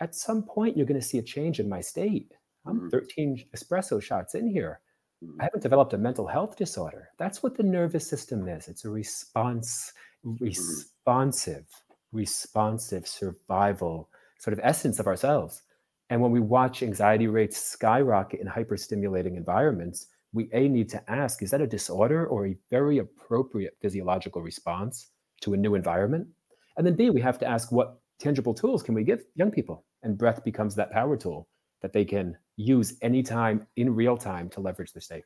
at 0.00 0.14
some 0.14 0.42
point 0.42 0.76
you're 0.76 0.86
going 0.86 1.00
to 1.00 1.06
see 1.06 1.18
a 1.18 1.22
change 1.22 1.60
in 1.60 1.68
my 1.68 1.80
state. 1.80 2.32
I'm 2.66 2.80
mm-hmm. 2.80 2.88
13 2.90 3.44
espresso 3.56 4.02
shots 4.02 4.34
in 4.34 4.48
here. 4.48 4.80
Mm-hmm. 5.24 5.40
I 5.40 5.44
haven't 5.44 5.62
developed 5.62 5.94
a 5.94 5.98
mental 5.98 6.26
health 6.26 6.56
disorder. 6.56 7.08
That's 7.18 7.42
what 7.42 7.56
the 7.56 7.62
nervous 7.62 8.08
system 8.08 8.48
is. 8.48 8.68
It's 8.68 8.84
a 8.84 8.90
response, 8.90 9.92
mm-hmm. 10.24 10.44
responsive, 10.44 11.66
responsive 12.12 13.06
survival 13.06 14.10
sort 14.38 14.52
of 14.52 14.60
essence 14.62 14.98
of 14.98 15.06
ourselves. 15.06 15.62
And 16.10 16.20
when 16.20 16.30
we 16.30 16.40
watch 16.40 16.82
anxiety 16.82 17.26
rates 17.26 17.56
skyrocket 17.56 18.40
in 18.40 18.46
hyperstimulating 18.46 19.36
environments, 19.36 20.06
we 20.32 20.48
a 20.52 20.68
need 20.68 20.90
to 20.90 21.10
ask: 21.10 21.42
Is 21.42 21.50
that 21.50 21.62
a 21.62 21.66
disorder 21.66 22.26
or 22.26 22.46
a 22.46 22.56
very 22.70 22.98
appropriate 22.98 23.76
physiological 23.80 24.42
response 24.42 25.08
to 25.40 25.54
a 25.54 25.56
new 25.56 25.74
environment? 25.74 26.28
And 26.76 26.86
then 26.86 26.94
B, 26.94 27.10
we 27.10 27.20
have 27.20 27.38
to 27.38 27.46
ask 27.46 27.72
what 27.72 27.98
tangible 28.18 28.54
tools 28.54 28.82
can 28.82 28.94
we 28.94 29.04
give 29.04 29.24
young 29.34 29.50
people? 29.50 29.84
And 30.02 30.18
breath 30.18 30.44
becomes 30.44 30.74
that 30.74 30.90
power 30.90 31.16
tool 31.16 31.48
that 31.82 31.92
they 31.92 32.04
can 32.04 32.36
use 32.56 32.96
anytime 33.02 33.66
in 33.76 33.94
real 33.94 34.16
time 34.16 34.48
to 34.50 34.60
leverage 34.60 34.92
the 34.92 35.00
state. 35.00 35.24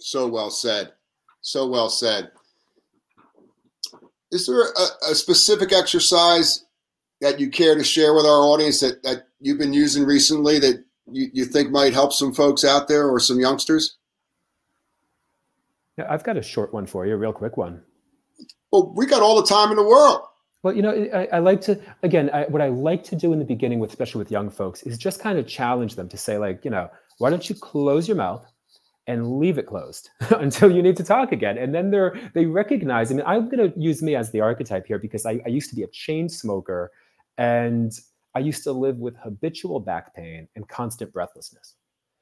So 0.00 0.26
well 0.26 0.50
said. 0.50 0.92
So 1.40 1.66
well 1.66 1.88
said. 1.88 2.30
Is 4.32 4.46
there 4.46 4.62
a, 4.62 5.10
a 5.12 5.14
specific 5.14 5.72
exercise 5.72 6.64
that 7.20 7.40
you 7.40 7.48
care 7.48 7.74
to 7.74 7.84
share 7.84 8.14
with 8.14 8.26
our 8.26 8.42
audience 8.42 8.80
that, 8.80 9.02
that 9.02 9.28
you've 9.40 9.58
been 9.58 9.72
using 9.72 10.04
recently 10.04 10.58
that 10.58 10.84
you, 11.10 11.30
you 11.32 11.44
think 11.44 11.70
might 11.70 11.94
help 11.94 12.12
some 12.12 12.34
folks 12.34 12.64
out 12.64 12.88
there 12.88 13.08
or 13.08 13.20
some 13.20 13.40
youngsters? 13.40 13.96
Yeah, 15.96 16.06
I've 16.10 16.24
got 16.24 16.36
a 16.36 16.42
short 16.42 16.74
one 16.74 16.86
for 16.86 17.06
you, 17.06 17.14
a 17.14 17.16
real 17.16 17.32
quick 17.32 17.56
one. 17.56 17.82
Well, 18.70 18.92
we 18.94 19.06
got 19.06 19.22
all 19.22 19.40
the 19.40 19.46
time 19.46 19.70
in 19.70 19.76
the 19.76 19.84
world. 19.84 20.20
Well, 20.62 20.74
you 20.74 20.82
know, 20.82 21.08
I, 21.12 21.28
I 21.36 21.38
like 21.38 21.60
to 21.62 21.80
again. 22.02 22.30
I, 22.32 22.44
what 22.44 22.62
I 22.62 22.68
like 22.68 23.04
to 23.04 23.16
do 23.16 23.32
in 23.32 23.38
the 23.38 23.44
beginning, 23.44 23.78
with 23.78 23.90
especially 23.90 24.18
with 24.18 24.30
young 24.30 24.50
folks, 24.50 24.82
is 24.82 24.98
just 24.98 25.20
kind 25.20 25.38
of 25.38 25.46
challenge 25.46 25.94
them 25.94 26.08
to 26.08 26.16
say, 26.16 26.38
like, 26.38 26.64
you 26.64 26.70
know, 26.70 26.90
why 27.18 27.30
don't 27.30 27.48
you 27.48 27.54
close 27.54 28.08
your 28.08 28.16
mouth 28.16 28.44
and 29.06 29.38
leave 29.38 29.58
it 29.58 29.66
closed 29.66 30.10
until 30.30 30.70
you 30.70 30.82
need 30.82 30.96
to 30.96 31.04
talk 31.04 31.30
again, 31.32 31.58
and 31.58 31.74
then 31.74 31.90
they're 31.90 32.18
they 32.34 32.46
recognize. 32.46 33.10
I 33.10 33.14
mean, 33.14 33.26
I'm 33.26 33.48
going 33.48 33.70
to 33.70 33.78
use 33.78 34.02
me 34.02 34.16
as 34.16 34.30
the 34.32 34.40
archetype 34.40 34.86
here 34.86 34.98
because 34.98 35.26
I, 35.26 35.40
I 35.44 35.48
used 35.48 35.70
to 35.70 35.76
be 35.76 35.82
a 35.82 35.88
chain 35.88 36.28
smoker, 36.28 36.90
and 37.38 37.92
I 38.34 38.40
used 38.40 38.64
to 38.64 38.72
live 38.72 38.98
with 38.98 39.16
habitual 39.16 39.80
back 39.80 40.14
pain 40.14 40.48
and 40.56 40.68
constant 40.68 41.12
breathlessness. 41.12 41.74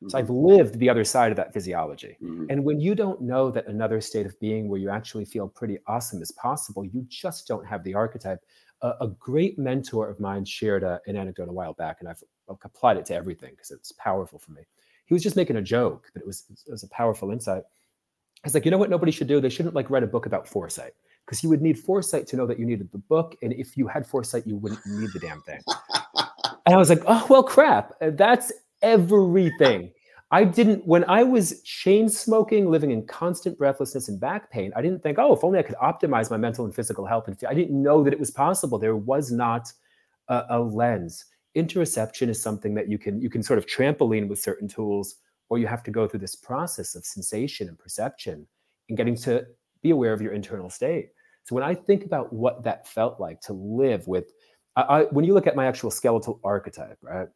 So 0.09 0.19
I've 0.19 0.27
mm-hmm. 0.27 0.47
lived 0.47 0.79
the 0.79 0.91
other 0.91 1.05
side 1.05 1.33
of 1.33 1.37
that 1.37 1.53
physiology. 1.53 2.17
Mm-hmm. 2.23 2.47
And 2.51 2.65
when 2.65 2.81
you 2.81 2.95
don't 2.95 3.21
know 3.23 3.51
that 3.51 3.67
another 3.67 4.01
state 4.01 4.27
of 4.27 4.39
being 4.39 4.69
where 4.69 4.79
you 4.79 4.91
actually 4.91 5.25
feel 5.25 5.49
pretty 5.49 5.79
awesome 5.87 6.21
is 6.21 6.31
possible, 6.33 6.85
you 6.85 7.07
just 7.09 7.49
don't 7.49 7.67
have 7.67 7.83
the 7.85 7.95
archetype. 7.95 8.41
A, 8.83 8.93
a 9.01 9.09
great 9.19 9.59
mentor 9.59 10.09
of 10.09 10.21
mine 10.21 10.45
shared 10.45 10.83
a, 10.83 11.01
an 11.07 11.17
anecdote 11.17 11.49
a 11.49 11.53
while 11.53 11.73
back, 11.73 11.99
and 12.01 12.09
I've, 12.09 12.23
applied 12.63 12.99
it 12.99 13.07
to 13.07 13.15
everything 13.15 13.53
because 13.53 13.71
it's 13.71 13.93
powerful 13.93 14.39
for 14.39 14.53
me. 14.53 14.61
He 15.07 15.15
was 15.15 15.23
just 15.23 15.35
making 15.35 15.57
a 15.57 15.63
joke, 15.63 16.11
but 16.13 16.21
it 16.21 16.27
was, 16.27 16.45
it 16.67 16.71
was 16.71 16.83
a 16.83 16.89
powerful 16.89 17.31
insight. 17.31 17.63
I 17.63 18.47
was 18.47 18.53
like, 18.53 18.67
you 18.67 18.71
know 18.71 18.77
what 18.77 18.91
nobody 18.91 19.11
should 19.11 19.29
do? 19.29 19.41
They 19.41 19.49
shouldn't 19.49 19.75
like 19.75 19.89
write 19.89 20.03
a 20.03 20.07
book 20.07 20.27
about 20.27 20.47
foresight 20.47 20.93
because 21.25 21.43
you 21.43 21.49
would 21.49 21.63
need 21.63 21.79
foresight 21.79 22.27
to 22.27 22.37
know 22.37 22.47
that 22.47 22.59
you 22.59 22.67
needed 22.67 22.93
the 22.93 22.99
book. 22.99 23.35
And 23.41 23.55
if 23.55 23.79
you 23.79 23.87
had 23.87 24.07
foresight, 24.07 24.47
you 24.47 24.57
wouldn't 24.57 24.85
need 24.87 25.11
the 25.15 25.21
damn 25.21 25.41
thing. 25.41 25.61
and 26.67 26.75
I 26.75 26.77
was 26.77 26.91
like, 26.91 27.03
oh, 27.07 27.27
well, 27.31 27.43
crap. 27.43 27.95
That's 28.01 28.53
everything. 28.85 29.91
I 30.31 30.45
didn't, 30.45 30.85
when 30.87 31.05
I 31.05 31.23
was 31.23 31.63
chain 31.63 32.09
smoking, 32.09 32.69
living 32.69 32.91
in 32.91 33.07
constant 33.07 33.57
breathlessness 33.57 34.09
and 34.09 34.19
back 34.19 34.51
pain, 34.51 34.73
I 34.75 34.83
didn't 34.83 35.03
think, 35.03 35.19
oh, 35.19 35.33
if 35.33 35.45
only 35.45 35.59
I 35.59 35.63
could 35.63 35.77
optimize 35.77 36.31
my 36.31 36.37
mental 36.37 36.65
and 36.65 36.75
physical 36.75 37.07
health. 37.07 37.29
And 37.29 37.37
I 37.49 37.55
didn't 37.55 37.81
know 37.81 38.03
that 38.03 38.13
it 38.13 38.19
was 38.19 38.31
possible. 38.31 38.79
There 38.79 38.97
was 38.97 39.31
not 39.31 39.73
a, 40.29 40.43
a 40.51 40.61
lens. 40.61 41.25
Interoception 41.57 42.29
is 42.29 42.43
something 42.43 42.75
that 42.75 42.89
you 42.89 42.99
can 42.99 43.21
you 43.21 43.31
can 43.31 43.43
sort 43.43 43.59
of 43.59 43.67
trampoline 43.67 44.27
with 44.27 44.41
certain 44.41 44.67
tools, 44.67 45.17
or 45.49 45.59
you 45.59 45.69
have 45.69 45.85
to 45.85 45.93
go 45.93 46.09
through 46.09 46.21
this 46.21 46.35
process 46.35 46.97
of 46.97 47.07
sensation 47.07 47.69
and 47.69 47.79
perception 47.79 48.47
and 48.89 48.99
getting 48.99 49.15
to 49.17 49.45
be 49.83 49.91
aware 49.91 50.13
of 50.13 50.21
your 50.21 50.33
internal 50.33 50.69
state. 50.69 51.11
So 51.45 51.55
when 51.55 51.63
I 51.63 51.75
think 51.75 52.05
about 52.05 52.33
what 52.33 52.65
that 52.65 52.89
felt 52.89 53.21
like 53.21 53.41
to 53.43 53.53
live 53.53 54.09
with, 54.09 54.33
I, 54.75 54.83
I, 54.83 55.03
when 55.05 55.25
you 55.25 55.35
look 55.35 55.47
at 55.47 55.55
my 55.55 55.67
actual 55.67 55.93
skeletal 55.93 56.41
archetype, 56.43 56.99
right? 57.03 57.29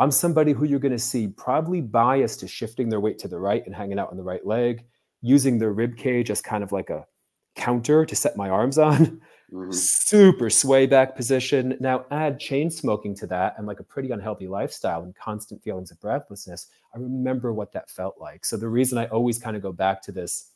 I'm 0.00 0.10
somebody 0.10 0.52
who 0.52 0.64
you're 0.64 0.80
going 0.80 0.92
to 0.92 0.98
see 0.98 1.28
probably 1.28 1.82
biased 1.82 2.40
to 2.40 2.48
shifting 2.48 2.88
their 2.88 3.00
weight 3.00 3.18
to 3.18 3.28
the 3.28 3.38
right 3.38 3.62
and 3.66 3.74
hanging 3.74 3.98
out 3.98 4.10
on 4.10 4.16
the 4.16 4.22
right 4.22 4.44
leg, 4.46 4.86
using 5.20 5.58
their 5.58 5.74
rib 5.74 5.98
cage 5.98 6.30
as 6.30 6.40
kind 6.40 6.64
of 6.64 6.72
like 6.72 6.88
a 6.88 7.06
counter 7.54 8.06
to 8.06 8.16
set 8.16 8.34
my 8.34 8.48
arms 8.48 8.78
on. 8.78 9.20
Mm-hmm. 9.52 9.72
Super 9.72 10.48
sway 10.48 10.86
back 10.86 11.16
position. 11.16 11.76
Now 11.80 12.06
add 12.12 12.38
chain 12.38 12.70
smoking 12.70 13.14
to 13.16 13.26
that 13.26 13.56
and 13.58 13.66
like 13.66 13.80
a 13.80 13.84
pretty 13.84 14.10
unhealthy 14.10 14.46
lifestyle 14.46 15.02
and 15.02 15.14
constant 15.16 15.62
feelings 15.62 15.90
of 15.90 16.00
breathlessness. 16.00 16.68
I 16.94 16.98
remember 16.98 17.52
what 17.52 17.72
that 17.72 17.90
felt 17.90 18.14
like. 18.18 18.44
So 18.44 18.56
the 18.56 18.68
reason 18.68 18.96
I 18.96 19.06
always 19.06 19.38
kind 19.38 19.56
of 19.56 19.62
go 19.62 19.72
back 19.72 20.02
to 20.02 20.12
this, 20.12 20.52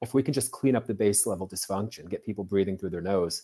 if 0.00 0.14
we 0.14 0.22
can 0.22 0.32
just 0.32 0.52
clean 0.52 0.76
up 0.76 0.86
the 0.86 0.94
base 0.94 1.26
level 1.26 1.46
dysfunction, 1.46 2.08
get 2.08 2.24
people 2.24 2.44
breathing 2.44 2.78
through 2.78 2.90
their 2.90 3.02
nose, 3.02 3.42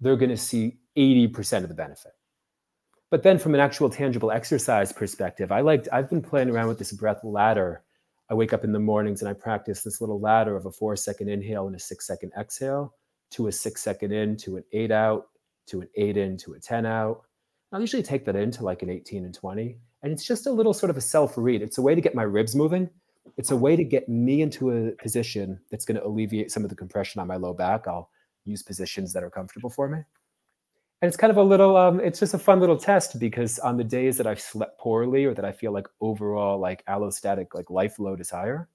they're 0.00 0.16
going 0.16 0.30
to 0.30 0.36
see 0.36 0.78
80% 0.96 1.64
of 1.64 1.68
the 1.68 1.74
benefit 1.74 2.12
But 3.10 3.24
then 3.24 3.38
from 3.38 3.54
an 3.54 3.60
actual 3.60 3.90
tangible 3.90 4.30
exercise 4.30 4.92
perspective, 4.92 5.50
I 5.50 5.60
liked, 5.60 5.88
I've 5.92 6.08
been 6.08 6.22
playing 6.22 6.48
around 6.48 6.68
with 6.68 6.78
this 6.78 6.92
breath 6.92 7.24
ladder. 7.24 7.82
I 8.30 8.34
wake 8.34 8.52
up 8.52 8.62
in 8.62 8.70
the 8.70 8.78
mornings 8.78 9.20
and 9.20 9.28
I 9.28 9.32
practice 9.32 9.82
this 9.82 10.00
little 10.00 10.20
ladder 10.20 10.54
of 10.54 10.66
a 10.66 10.70
four 10.70 10.94
second 10.94 11.28
inhale 11.28 11.66
and 11.66 11.74
a 11.74 11.80
six 11.80 12.06
second 12.06 12.30
exhale 12.38 12.94
to 13.32 13.48
a 13.48 13.52
six 13.52 13.82
second 13.82 14.12
in 14.12 14.36
to 14.38 14.56
an 14.56 14.64
eight 14.72 14.92
out 14.92 15.26
to 15.66 15.80
an 15.80 15.88
eight 15.96 16.16
in 16.16 16.36
to 16.36 16.54
a 16.54 16.60
10 16.60 16.86
out. 16.86 17.22
I'll 17.72 17.80
usually 17.80 18.02
take 18.02 18.24
that 18.26 18.36
into 18.36 18.64
like 18.64 18.82
an 18.82 18.90
18 18.90 19.24
and 19.24 19.34
20. 19.34 19.76
And 20.02 20.12
it's 20.12 20.24
just 20.24 20.46
a 20.46 20.52
little 20.52 20.72
sort 20.72 20.90
of 20.90 20.96
a 20.96 21.00
self 21.00 21.36
read. 21.36 21.62
It's 21.62 21.78
a 21.78 21.82
way 21.82 21.96
to 21.96 22.00
get 22.00 22.14
my 22.14 22.22
ribs 22.22 22.54
moving. 22.54 22.88
It's 23.36 23.50
a 23.50 23.56
way 23.56 23.74
to 23.74 23.84
get 23.84 24.08
me 24.08 24.42
into 24.42 24.70
a 24.70 24.92
position 25.02 25.60
that's 25.70 25.84
going 25.84 25.98
to 25.98 26.06
alleviate 26.06 26.50
some 26.50 26.62
of 26.62 26.70
the 26.70 26.76
compression 26.76 27.20
on 27.20 27.26
my 27.26 27.36
low 27.36 27.52
back. 27.52 27.86
I'll 27.88 28.10
use 28.44 28.62
positions 28.62 29.12
that 29.12 29.22
are 29.22 29.30
comfortable 29.30 29.70
for 29.70 29.88
me 29.88 29.98
and 31.02 31.08
it's 31.08 31.16
kind 31.16 31.30
of 31.30 31.36
a 31.36 31.42
little 31.42 31.76
um, 31.76 32.00
it's 32.00 32.20
just 32.20 32.34
a 32.34 32.38
fun 32.38 32.60
little 32.60 32.76
test 32.76 33.18
because 33.18 33.58
on 33.60 33.76
the 33.76 33.84
days 33.84 34.16
that 34.16 34.26
i've 34.26 34.40
slept 34.40 34.78
poorly 34.78 35.24
or 35.24 35.34
that 35.34 35.44
i 35.44 35.52
feel 35.52 35.72
like 35.72 35.86
overall 36.00 36.58
like 36.58 36.84
allostatic 36.86 37.54
like 37.54 37.70
life 37.70 37.98
load 37.98 38.20
is 38.20 38.30
higher 38.30 38.68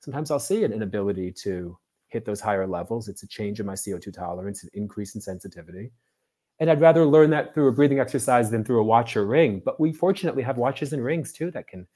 sometimes 0.00 0.30
i'll 0.30 0.38
see 0.38 0.64
an 0.64 0.72
inability 0.72 1.30
to 1.32 1.76
hit 2.08 2.24
those 2.24 2.40
higher 2.40 2.66
levels. 2.66 3.08
It's 3.08 3.22
a 3.22 3.26
change 3.26 3.60
in 3.60 3.66
my 3.66 3.74
co2 3.74 4.12
tolerance 4.12 4.62
an 4.62 4.70
increase 4.74 5.14
in 5.14 5.20
sensitivity. 5.20 5.90
And 6.58 6.70
i'd 6.70 6.80
rather 6.80 7.04
learn 7.04 7.30
that 7.30 7.52
through 7.52 7.68
a 7.68 7.72
breathing 7.72 8.00
exercise 8.00 8.50
than 8.50 8.64
through 8.64 8.80
a 8.80 8.84
watch 8.84 9.16
or 9.16 9.26
ring. 9.26 9.60
But 9.64 9.80
we 9.80 9.92
fortunately 9.92 10.42
have 10.42 10.56
watches 10.56 10.92
and 10.92 11.04
rings 11.04 11.32
too 11.32 11.50
that 11.50 11.68
can 11.68 11.86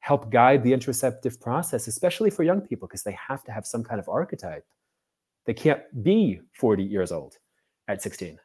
help 0.00 0.30
guide 0.30 0.62
the 0.62 0.72
interoceptive 0.72 1.40
process 1.40 1.88
especially 1.88 2.30
for 2.30 2.42
young 2.42 2.60
people 2.60 2.86
because 2.86 3.02
they 3.02 3.16
have 3.28 3.42
to 3.44 3.52
have 3.52 3.66
some 3.66 3.82
kind 3.82 3.98
of 3.98 4.08
archetype. 4.08 4.66
They 5.46 5.54
can't 5.54 5.82
be 6.02 6.40
40 6.52 6.82
years 6.82 7.12
old 7.12 7.38
at 7.88 8.02
16 8.02 8.38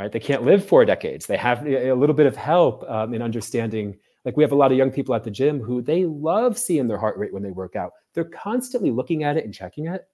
right? 0.00 0.12
They 0.12 0.20
can't 0.20 0.44
live 0.44 0.66
four 0.66 0.84
decades. 0.84 1.26
They 1.26 1.36
have 1.36 1.66
a 1.66 1.92
little 1.92 2.14
bit 2.14 2.26
of 2.26 2.36
help 2.36 2.88
um, 2.88 3.14
in 3.14 3.22
understanding. 3.22 3.96
Like 4.24 4.36
we 4.36 4.42
have 4.42 4.52
a 4.52 4.56
lot 4.56 4.72
of 4.72 4.78
young 4.78 4.90
people 4.90 5.14
at 5.14 5.24
the 5.24 5.30
gym 5.30 5.60
who 5.60 5.82
they 5.82 6.04
love 6.04 6.58
seeing 6.58 6.88
their 6.88 6.98
heart 6.98 7.16
rate 7.18 7.32
when 7.32 7.42
they 7.42 7.50
work 7.50 7.76
out. 7.76 7.92
They're 8.14 8.24
constantly 8.24 8.90
looking 8.90 9.24
at 9.24 9.36
it 9.36 9.44
and 9.44 9.54
checking 9.54 9.86
it. 9.86 10.06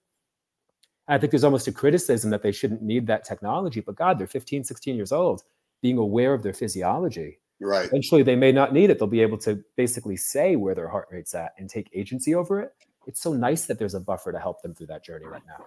I 1.07 1.17
think 1.17 1.31
there's 1.31 1.45
almost 1.45 1.67
a 1.67 1.71
criticism 1.71 2.29
that 2.31 2.41
they 2.41 2.51
shouldn't 2.51 2.81
need 2.81 3.07
that 3.07 3.23
technology, 3.23 3.79
but 3.79 3.95
God, 3.95 4.19
they're 4.19 4.27
15, 4.27 4.65
16 4.65 4.95
years 4.95 5.13
old, 5.13 5.43
being 5.81 5.97
aware 5.97 6.33
of 6.33 6.43
their 6.43 6.53
physiology. 6.53 7.39
Right. 7.61 7.85
Eventually, 7.85 8.23
they 8.23 8.35
may 8.35 8.51
not 8.51 8.73
need 8.73 8.89
it. 8.89 8.99
They'll 8.99 9.07
be 9.07 9.21
able 9.21 9.37
to 9.39 9.63
basically 9.77 10.17
say 10.17 10.57
where 10.57 10.75
their 10.75 10.89
heart 10.89 11.07
rate's 11.09 11.33
at 11.33 11.53
and 11.57 11.69
take 11.69 11.89
agency 11.93 12.35
over 12.35 12.59
it. 12.59 12.73
It's 13.07 13.21
so 13.21 13.33
nice 13.33 13.65
that 13.67 13.79
there's 13.79 13.93
a 13.93 14.01
buffer 14.01 14.33
to 14.33 14.39
help 14.39 14.61
them 14.61 14.75
through 14.75 14.87
that 14.87 15.03
journey 15.05 15.25
right 15.25 15.41
now. 15.47 15.65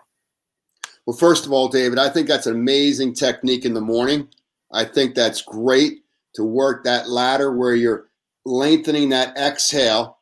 Well, 1.10 1.18
first 1.18 1.44
of 1.44 1.50
all, 1.50 1.66
David, 1.66 1.98
I 1.98 2.08
think 2.08 2.28
that's 2.28 2.46
an 2.46 2.54
amazing 2.54 3.14
technique 3.14 3.64
in 3.64 3.74
the 3.74 3.80
morning. 3.80 4.28
I 4.72 4.84
think 4.84 5.16
that's 5.16 5.42
great 5.42 6.04
to 6.36 6.44
work 6.44 6.84
that 6.84 7.08
ladder 7.08 7.50
where 7.52 7.74
you're 7.74 8.10
lengthening 8.44 9.08
that 9.08 9.36
exhale. 9.36 10.18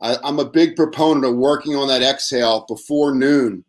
I, 0.00 0.16
am 0.24 0.38
a 0.38 0.48
big 0.48 0.74
proponent 0.74 1.26
of 1.26 1.36
working 1.36 1.76
on 1.76 1.86
that 1.88 2.00
exhale 2.00 2.64
before 2.66 3.14
noon 3.14 3.62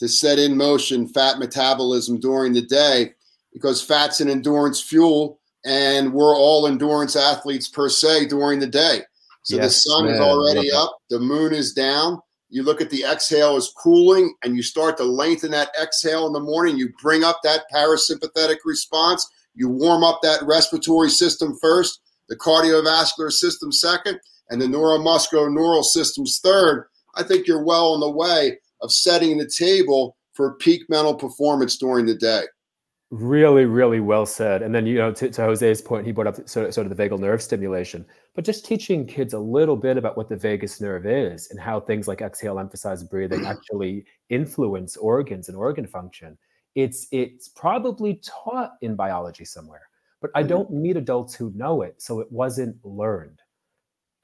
to 0.00 0.06
set 0.06 0.38
in 0.38 0.54
motion 0.54 1.08
fat 1.08 1.38
metabolism 1.38 2.20
during 2.20 2.52
the 2.52 2.60
day 2.60 3.14
because 3.50 3.80
fat's 3.80 4.20
an 4.20 4.28
endurance 4.28 4.82
fuel 4.82 5.40
and 5.64 6.12
we're 6.12 6.36
all 6.36 6.66
endurance 6.66 7.16
athletes 7.16 7.70
per 7.70 7.88
se 7.88 8.26
during 8.26 8.58
the 8.58 8.66
day. 8.66 9.00
So 9.44 9.56
yes, 9.56 9.64
the 9.64 9.70
sun 9.70 10.04
man, 10.04 10.14
is 10.16 10.20
already 10.20 10.70
up, 10.72 10.98
the 11.08 11.20
moon 11.20 11.54
is 11.54 11.72
down 11.72 12.20
you 12.52 12.62
look 12.62 12.82
at 12.82 12.90
the 12.90 13.02
exhale 13.02 13.56
as 13.56 13.72
cooling 13.74 14.34
and 14.44 14.54
you 14.54 14.62
start 14.62 14.98
to 14.98 15.04
lengthen 15.04 15.52
that 15.52 15.70
exhale 15.82 16.26
in 16.26 16.34
the 16.34 16.40
morning. 16.40 16.76
You 16.76 16.92
bring 17.02 17.24
up 17.24 17.40
that 17.44 17.62
parasympathetic 17.72 18.58
response. 18.66 19.26
You 19.54 19.70
warm 19.70 20.04
up 20.04 20.20
that 20.22 20.42
respiratory 20.42 21.08
system 21.08 21.56
first, 21.62 22.02
the 22.28 22.36
cardiovascular 22.36 23.32
system 23.32 23.72
second, 23.72 24.20
and 24.50 24.60
the 24.60 24.66
neuromuscular 24.66 25.50
neural 25.50 25.82
systems 25.82 26.40
third. 26.44 26.88
I 27.14 27.22
think 27.22 27.46
you're 27.46 27.64
well 27.64 27.94
on 27.94 28.00
the 28.00 28.10
way 28.10 28.58
of 28.82 28.92
setting 28.92 29.38
the 29.38 29.48
table 29.48 30.14
for 30.34 30.54
peak 30.56 30.82
mental 30.90 31.14
performance 31.14 31.78
during 31.78 32.04
the 32.04 32.14
day. 32.14 32.42
Really, 33.10 33.64
really 33.64 34.00
well 34.00 34.26
said. 34.26 34.60
And 34.60 34.74
then, 34.74 34.84
you 34.84 34.98
know, 34.98 35.10
to, 35.12 35.30
to 35.30 35.42
Jose's 35.42 35.80
point, 35.80 36.04
he 36.04 36.12
brought 36.12 36.26
up 36.26 36.46
sort, 36.46 36.74
sort 36.74 36.86
of 36.86 36.94
the 36.94 37.02
vagal 37.02 37.18
nerve 37.18 37.40
stimulation, 37.40 38.04
but 38.34 38.44
just 38.44 38.64
teaching 38.64 39.06
kids 39.06 39.34
a 39.34 39.38
little 39.38 39.76
bit 39.76 39.96
about 39.96 40.16
what 40.16 40.28
the 40.28 40.36
vagus 40.36 40.80
nerve 40.80 41.06
is 41.06 41.50
and 41.50 41.60
how 41.60 41.80
things 41.80 42.08
like 42.08 42.22
exhale, 42.22 42.58
emphasize 42.58 43.04
breathing 43.04 43.44
actually 43.46 44.04
influence 44.30 44.96
organs 44.96 45.48
and 45.48 45.56
organ 45.56 45.86
function. 45.86 46.38
It's 46.74 47.06
it's 47.12 47.48
probably 47.48 48.20
taught 48.24 48.72
in 48.80 48.96
biology 48.96 49.44
somewhere, 49.44 49.88
but 50.20 50.30
I 50.34 50.40
mm-hmm. 50.40 50.48
don't 50.48 50.72
meet 50.72 50.96
adults 50.96 51.34
who 51.34 51.52
know 51.54 51.82
it, 51.82 52.00
so 52.00 52.20
it 52.20 52.32
wasn't 52.32 52.76
learned. 52.82 53.40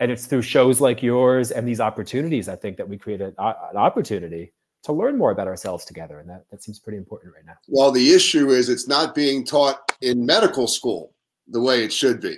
And 0.01 0.11
it's 0.11 0.27
through 0.27 0.43
shows 0.43 0.81
like 0.81 1.03
yours 1.03 1.51
and 1.51 1.67
these 1.67 1.81
opportunities, 1.81 2.49
I 2.49 2.57
think, 2.57 2.77
that 2.77 2.89
we 2.89 2.97
create 2.97 3.21
an 3.21 3.35
opportunity 3.37 4.53
to 4.85 4.93
learn 4.93 5.19
more 5.19 5.33
about 5.33 5.49
ourselves 5.49 5.85
together. 5.85 6.21
And 6.21 6.31
that, 6.31 6.45
that 6.51 6.63
seems 6.63 6.79
pretty 6.79 6.99
important 6.99 7.35
right 7.35 7.45
now. 7.45 7.55
Well, 7.67 7.91
the 7.91 8.15
issue 8.15 8.51
is 8.51 8.69
it's 8.69 8.87
not 8.87 9.15
being 9.15 9.45
taught 9.45 9.93
in 10.01 10.25
medical 10.25 10.69
school 10.69 11.15
the 11.49 11.61
way 11.61 11.83
it 11.83 11.93
should 11.93 12.21
be. 12.21 12.37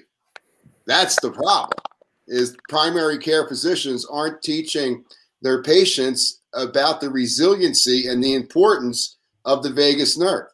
That's 0.91 1.20
the 1.20 1.30
problem 1.30 1.78
is 2.26 2.57
primary 2.68 3.16
care 3.16 3.47
physicians 3.47 4.05
aren't 4.07 4.43
teaching 4.43 5.05
their 5.41 5.62
patients 5.62 6.41
about 6.53 7.01
the 7.01 7.09
resiliency 7.09 8.09
and 8.09 8.22
the 8.22 8.34
importance 8.34 9.18
of 9.45 9.62
the 9.62 9.70
vagus 9.70 10.18
nerve 10.18 10.49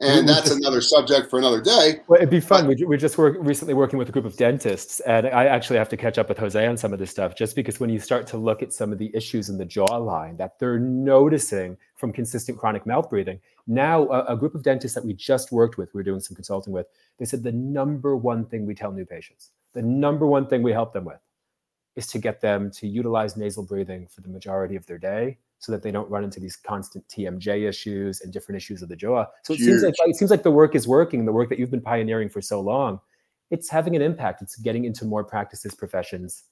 and 0.00 0.28
that's 0.28 0.50
another 0.50 0.80
subject 0.80 1.30
for 1.30 1.38
another 1.38 1.60
day. 1.60 2.00
Well, 2.06 2.18
it'd 2.18 2.30
be 2.30 2.40
fun. 2.40 2.66
But, 2.66 2.78
we, 2.78 2.84
we 2.84 2.96
just 2.96 3.16
work 3.16 3.36
recently 3.40 3.72
working 3.72 3.98
with 3.98 4.08
a 4.08 4.12
group 4.12 4.26
of 4.26 4.36
dentists, 4.36 5.00
and 5.00 5.26
I 5.26 5.46
actually 5.46 5.78
have 5.78 5.88
to 5.90 5.96
catch 5.96 6.18
up 6.18 6.28
with 6.28 6.38
Jose 6.38 6.66
on 6.66 6.76
some 6.76 6.92
of 6.92 6.98
this 6.98 7.10
stuff, 7.10 7.34
just 7.34 7.56
because 7.56 7.80
when 7.80 7.88
you 7.88 7.98
start 7.98 8.26
to 8.28 8.36
look 8.36 8.62
at 8.62 8.72
some 8.72 8.92
of 8.92 8.98
the 8.98 9.10
issues 9.14 9.48
in 9.48 9.56
the 9.56 9.64
jawline 9.64 10.36
that 10.36 10.58
they're 10.58 10.78
noticing 10.78 11.76
from 11.94 12.12
consistent 12.12 12.58
chronic 12.58 12.86
mouth 12.86 13.08
breathing, 13.08 13.40
now 13.66 14.06
a, 14.08 14.34
a 14.34 14.36
group 14.36 14.54
of 14.54 14.62
dentists 14.62 14.94
that 14.94 15.04
we 15.04 15.14
just 15.14 15.50
worked 15.50 15.78
with, 15.78 15.94
we 15.94 16.00
are 16.00 16.04
doing 16.04 16.20
some 16.20 16.34
consulting 16.34 16.72
with, 16.72 16.86
they 17.18 17.24
said 17.24 17.42
the 17.42 17.52
number 17.52 18.16
one 18.16 18.44
thing 18.44 18.66
we 18.66 18.74
tell 18.74 18.92
new 18.92 19.06
patients, 19.06 19.50
the 19.72 19.82
number 19.82 20.26
one 20.26 20.46
thing 20.46 20.62
we 20.62 20.72
help 20.72 20.92
them 20.92 21.04
with, 21.04 21.20
is 21.96 22.06
to 22.08 22.18
get 22.18 22.42
them 22.42 22.70
to 22.70 22.86
utilize 22.86 23.36
nasal 23.36 23.62
breathing 23.62 24.06
for 24.06 24.20
the 24.20 24.28
majority 24.28 24.76
of 24.76 24.84
their 24.84 24.98
day 24.98 25.38
so 25.66 25.72
that 25.72 25.82
they 25.82 25.90
don't 25.90 26.08
run 26.08 26.22
into 26.22 26.38
these 26.38 26.54
constant 26.54 27.04
TMJ 27.08 27.68
issues 27.68 28.20
and 28.20 28.32
different 28.32 28.56
issues 28.56 28.82
of 28.82 28.88
the 28.88 28.94
jaw. 28.94 29.26
So 29.42 29.52
it 29.52 29.56
Huge. 29.56 29.68
seems 29.68 29.82
like 29.82 29.94
it 29.98 30.14
seems 30.14 30.30
like 30.30 30.44
the 30.44 30.50
work 30.52 30.76
is 30.76 30.86
working. 30.86 31.24
The 31.26 31.32
work 31.32 31.48
that 31.48 31.58
you've 31.58 31.72
been 31.72 31.82
pioneering 31.82 32.28
for 32.28 32.40
so 32.40 32.60
long, 32.60 33.00
it's 33.50 33.68
having 33.68 33.96
an 33.96 34.02
impact. 34.02 34.42
It's 34.42 34.54
getting 34.54 34.84
into 34.84 35.04
more 35.04 35.24
practices, 35.24 35.74
professions, 35.74 36.44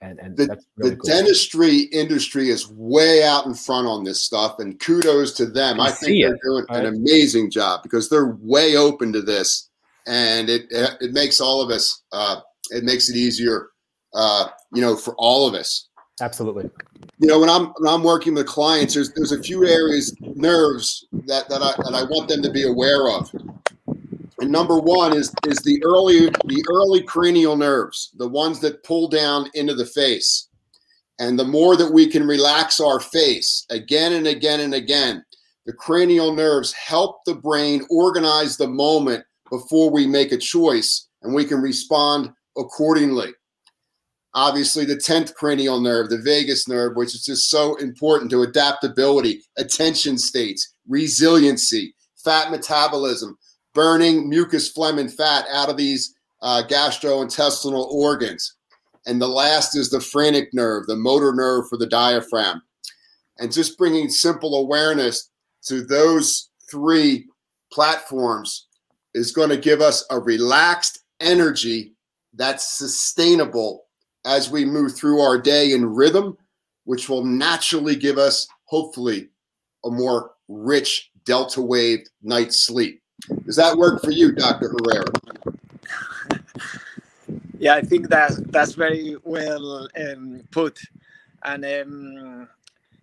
and 0.00 0.18
and 0.18 0.36
the, 0.36 0.58
really 0.76 0.90
the 0.90 0.96
cool. 0.96 1.08
dentistry 1.08 1.82
industry 1.92 2.50
is 2.50 2.68
way 2.68 3.22
out 3.22 3.46
in 3.46 3.54
front 3.54 3.86
on 3.86 4.02
this 4.02 4.20
stuff. 4.20 4.58
And 4.58 4.80
kudos 4.80 5.32
to 5.34 5.46
them. 5.46 5.78
I, 5.78 5.84
I 5.86 5.90
think 5.92 6.20
they're 6.20 6.34
it. 6.34 6.40
doing 6.42 6.66
right. 6.68 6.84
an 6.84 6.86
amazing 6.86 7.52
job 7.52 7.84
because 7.84 8.08
they're 8.08 8.36
way 8.40 8.76
open 8.76 9.12
to 9.12 9.22
this, 9.22 9.70
and 10.08 10.50
it 10.50 10.66
it 10.72 11.12
makes 11.12 11.40
all 11.40 11.62
of 11.62 11.70
us. 11.70 12.02
Uh, 12.10 12.40
it 12.72 12.82
makes 12.82 13.08
it 13.08 13.14
easier, 13.14 13.68
uh, 14.12 14.48
you 14.74 14.82
know, 14.82 14.96
for 14.96 15.14
all 15.18 15.46
of 15.46 15.54
us. 15.54 15.86
Absolutely. 16.20 16.70
You 17.18 17.28
know, 17.28 17.38
when 17.38 17.50
I'm 17.50 17.66
when 17.78 17.92
I'm 17.92 18.02
working 18.02 18.34
with 18.34 18.46
clients, 18.46 18.94
there's 18.94 19.12
there's 19.12 19.32
a 19.32 19.42
few 19.42 19.66
areas 19.66 20.14
nerves 20.20 21.06
that 21.26 21.48
that 21.48 21.62
I 21.62 21.72
that 21.82 21.94
I 21.94 22.04
want 22.04 22.28
them 22.28 22.42
to 22.42 22.50
be 22.50 22.64
aware 22.64 23.10
of. 23.10 23.30
And 24.38 24.50
number 24.50 24.78
one 24.78 25.14
is 25.14 25.32
is 25.46 25.58
the 25.58 25.82
early 25.84 26.28
the 26.46 26.64
early 26.70 27.02
cranial 27.02 27.56
nerves, 27.56 28.12
the 28.16 28.28
ones 28.28 28.60
that 28.60 28.82
pull 28.82 29.08
down 29.08 29.50
into 29.54 29.74
the 29.74 29.86
face. 29.86 30.48
And 31.18 31.38
the 31.38 31.44
more 31.44 31.76
that 31.76 31.92
we 31.92 32.06
can 32.06 32.26
relax 32.26 32.80
our 32.80 33.00
face 33.00 33.64
again 33.70 34.12
and 34.12 34.26
again 34.26 34.60
and 34.60 34.74
again, 34.74 35.24
the 35.64 35.72
cranial 35.72 36.34
nerves 36.34 36.72
help 36.72 37.24
the 37.24 37.34
brain 37.34 37.86
organize 37.90 38.56
the 38.56 38.68
moment 38.68 39.24
before 39.50 39.90
we 39.90 40.06
make 40.06 40.32
a 40.32 40.38
choice 40.38 41.08
and 41.22 41.34
we 41.34 41.44
can 41.44 41.60
respond 41.60 42.32
accordingly 42.58 43.32
obviously 44.36 44.84
the 44.84 44.94
10th 44.94 45.34
cranial 45.34 45.80
nerve, 45.80 46.10
the 46.10 46.18
vagus 46.18 46.68
nerve, 46.68 46.94
which 46.94 47.14
is 47.14 47.24
just 47.24 47.48
so 47.50 47.74
important 47.76 48.30
to 48.30 48.42
adaptability, 48.42 49.42
attention 49.56 50.18
states, 50.18 50.74
resiliency, 50.86 51.94
fat 52.22 52.50
metabolism, 52.50 53.36
burning 53.74 54.28
mucus, 54.28 54.70
phlegm, 54.70 54.98
and 54.98 55.12
fat 55.12 55.46
out 55.50 55.70
of 55.70 55.78
these 55.78 56.14
uh, 56.42 56.62
gastrointestinal 56.68 57.86
organs. 57.86 58.54
And 59.06 59.22
the 59.22 59.28
last 59.28 59.74
is 59.74 59.88
the 59.88 60.00
phrenic 60.00 60.50
nerve, 60.52 60.86
the 60.86 60.96
motor 60.96 61.32
nerve 61.34 61.68
for 61.68 61.78
the 61.78 61.86
diaphragm. 61.86 62.60
And 63.38 63.52
just 63.52 63.78
bringing 63.78 64.10
simple 64.10 64.56
awareness 64.56 65.30
to 65.66 65.82
those 65.82 66.50
three 66.70 67.26
platforms 67.72 68.66
is 69.14 69.32
going 69.32 69.48
to 69.48 69.56
give 69.56 69.80
us 69.80 70.04
a 70.10 70.18
relaxed 70.18 71.04
energy 71.20 71.94
that's 72.34 72.76
sustainable 72.76 73.85
as 74.26 74.50
we 74.50 74.64
move 74.64 74.94
through 74.94 75.20
our 75.20 75.38
day 75.38 75.72
in 75.72 75.86
rhythm, 75.86 76.36
which 76.84 77.08
will 77.08 77.24
naturally 77.24 77.96
give 77.96 78.18
us, 78.18 78.46
hopefully, 78.64 79.28
a 79.84 79.90
more 79.90 80.32
rich 80.48 81.10
delta 81.24 81.62
wave 81.62 82.06
night's 82.22 82.66
sleep. 82.66 83.00
Does 83.44 83.56
that 83.56 83.76
work 83.76 84.02
for 84.02 84.10
you, 84.10 84.32
Dr. 84.32 84.70
Herrero? 84.70 85.54
yeah, 87.58 87.74
I 87.74 87.80
think 87.80 88.08
that 88.08 88.32
that's 88.52 88.74
very 88.74 89.16
well 89.24 89.88
um, 89.98 90.42
put, 90.50 90.78
and 91.44 91.64
um, 91.64 92.48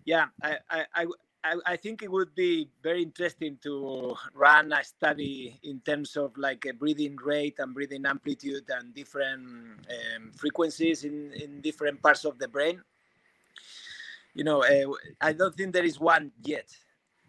yeah, 0.04 0.26
I, 0.42 0.58
I, 0.94 1.06
I, 1.44 1.56
I 1.66 1.76
think 1.76 2.02
it 2.02 2.10
would 2.10 2.34
be 2.34 2.70
very 2.82 3.02
interesting 3.02 3.58
to 3.62 4.16
run 4.34 4.72
a 4.72 4.82
study 4.82 5.60
in 5.62 5.80
terms 5.80 6.16
of 6.16 6.36
like 6.38 6.64
a 6.64 6.72
breathing 6.72 7.16
rate 7.22 7.56
and 7.58 7.74
breathing 7.74 8.06
amplitude 8.06 8.64
and 8.70 8.94
different 8.94 9.44
um, 9.44 10.32
frequencies 10.34 11.04
in, 11.04 11.32
in 11.34 11.60
different 11.60 12.02
parts 12.02 12.24
of 12.24 12.38
the 12.38 12.48
brain. 12.48 12.80
You 14.34 14.44
know, 14.44 14.64
uh, 14.64 14.94
I 15.20 15.34
don't 15.34 15.54
think 15.54 15.74
there 15.74 15.84
is 15.84 16.00
one 16.00 16.32
yet. 16.42 16.74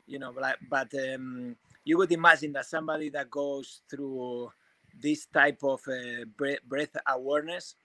You 0.07 0.20
know, 0.20 0.32
but, 0.32 0.57
but 0.70 0.93
um, 1.13 1.57
you 1.84 1.97
would 1.97 2.11
imagine 2.11 2.53
that 2.53 2.68
somebody 2.68 3.09
that 3.09 3.30
goes 3.30 3.82
through 3.89 4.51
this 5.01 5.26
type 5.26 5.59
of 5.63 5.82
uh, 5.89 6.24
breath, 6.38 6.95
awareness 7.07 7.76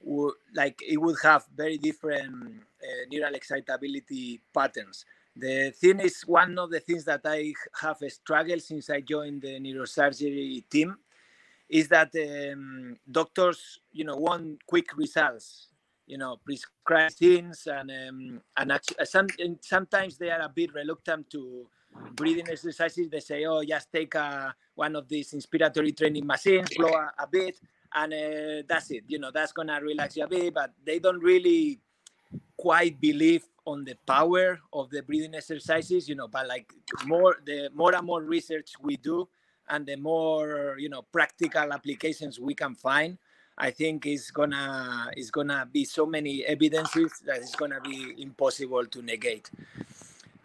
would, 0.00 0.34
like 0.54 0.80
it 0.80 0.96
would 0.96 1.16
have 1.22 1.44
very 1.54 1.76
different 1.76 2.62
uh, 2.82 3.04
neural 3.10 3.34
excitability 3.34 4.40
patterns 4.54 5.04
the 5.36 5.70
thing 5.70 6.00
is 6.00 6.22
one 6.22 6.58
of 6.58 6.70
the 6.70 6.80
things 6.80 7.04
that 7.04 7.20
i 7.24 7.52
have 7.80 7.98
struggled 8.08 8.62
since 8.62 8.90
i 8.90 9.00
joined 9.00 9.42
the 9.42 9.60
neurosurgery 9.60 10.64
team 10.68 10.96
is 11.68 11.88
that 11.88 12.10
um, 12.52 12.96
doctors 13.10 13.78
you 13.92 14.04
know 14.04 14.16
want 14.16 14.58
quick 14.66 14.96
results 14.96 15.68
you 16.06 16.18
know 16.18 16.36
prescribe 16.44 17.12
things 17.12 17.68
and 17.68 17.90
um, 17.90 18.40
and 18.56 18.72
actually, 18.72 19.04
some, 19.04 19.28
sometimes 19.60 20.18
they 20.18 20.30
are 20.30 20.42
a 20.42 20.48
bit 20.48 20.74
reluctant 20.74 21.30
to 21.30 21.66
breathing 22.14 22.48
exercises, 22.48 23.08
they 23.08 23.20
say, 23.20 23.44
oh, 23.44 23.62
just 23.64 23.92
take 23.92 24.14
a, 24.14 24.54
one 24.74 24.96
of 24.96 25.08
these 25.08 25.32
inspiratory 25.32 25.96
training 25.96 26.26
machines, 26.26 26.70
blow 26.76 26.88
a, 26.88 27.12
a 27.18 27.26
bit, 27.30 27.58
and 27.94 28.12
uh, 28.12 28.62
that's 28.68 28.90
it. 28.90 29.04
You 29.08 29.18
know, 29.18 29.30
that's 29.32 29.52
gonna 29.52 29.80
relax 29.80 30.16
you 30.16 30.24
a 30.24 30.28
bit, 30.28 30.54
but 30.54 30.72
they 30.84 30.98
don't 30.98 31.20
really 31.20 31.80
quite 32.56 33.00
believe 33.00 33.44
on 33.70 33.84
the 33.84 33.96
power 34.06 34.60
of 34.72 34.90
the 34.90 35.02
breathing 35.02 35.34
exercises. 35.34 36.08
You 36.08 36.16
know, 36.16 36.28
but 36.28 36.46
like 36.46 36.72
more 37.06 37.36
the 37.44 37.70
more 37.74 37.94
and 37.94 38.06
more 38.06 38.22
research 38.22 38.72
we 38.80 38.96
do, 38.96 39.28
and 39.68 39.86
the 39.86 39.96
more 39.96 40.76
you 40.78 40.88
know 40.88 41.02
practical 41.12 41.72
applications 41.72 42.38
we 42.38 42.54
can 42.54 42.74
find. 42.74 43.18
I 43.58 43.70
think 43.70 44.06
it's 44.06 44.30
gonna 44.30 45.10
it's 45.16 45.30
gonna 45.30 45.68
be 45.70 45.84
so 45.84 46.06
many 46.06 46.44
evidences 46.46 47.12
that 47.26 47.38
it's 47.38 47.54
gonna 47.54 47.80
be 47.80 48.14
impossible 48.18 48.86
to 48.86 49.02
negate 49.02 49.50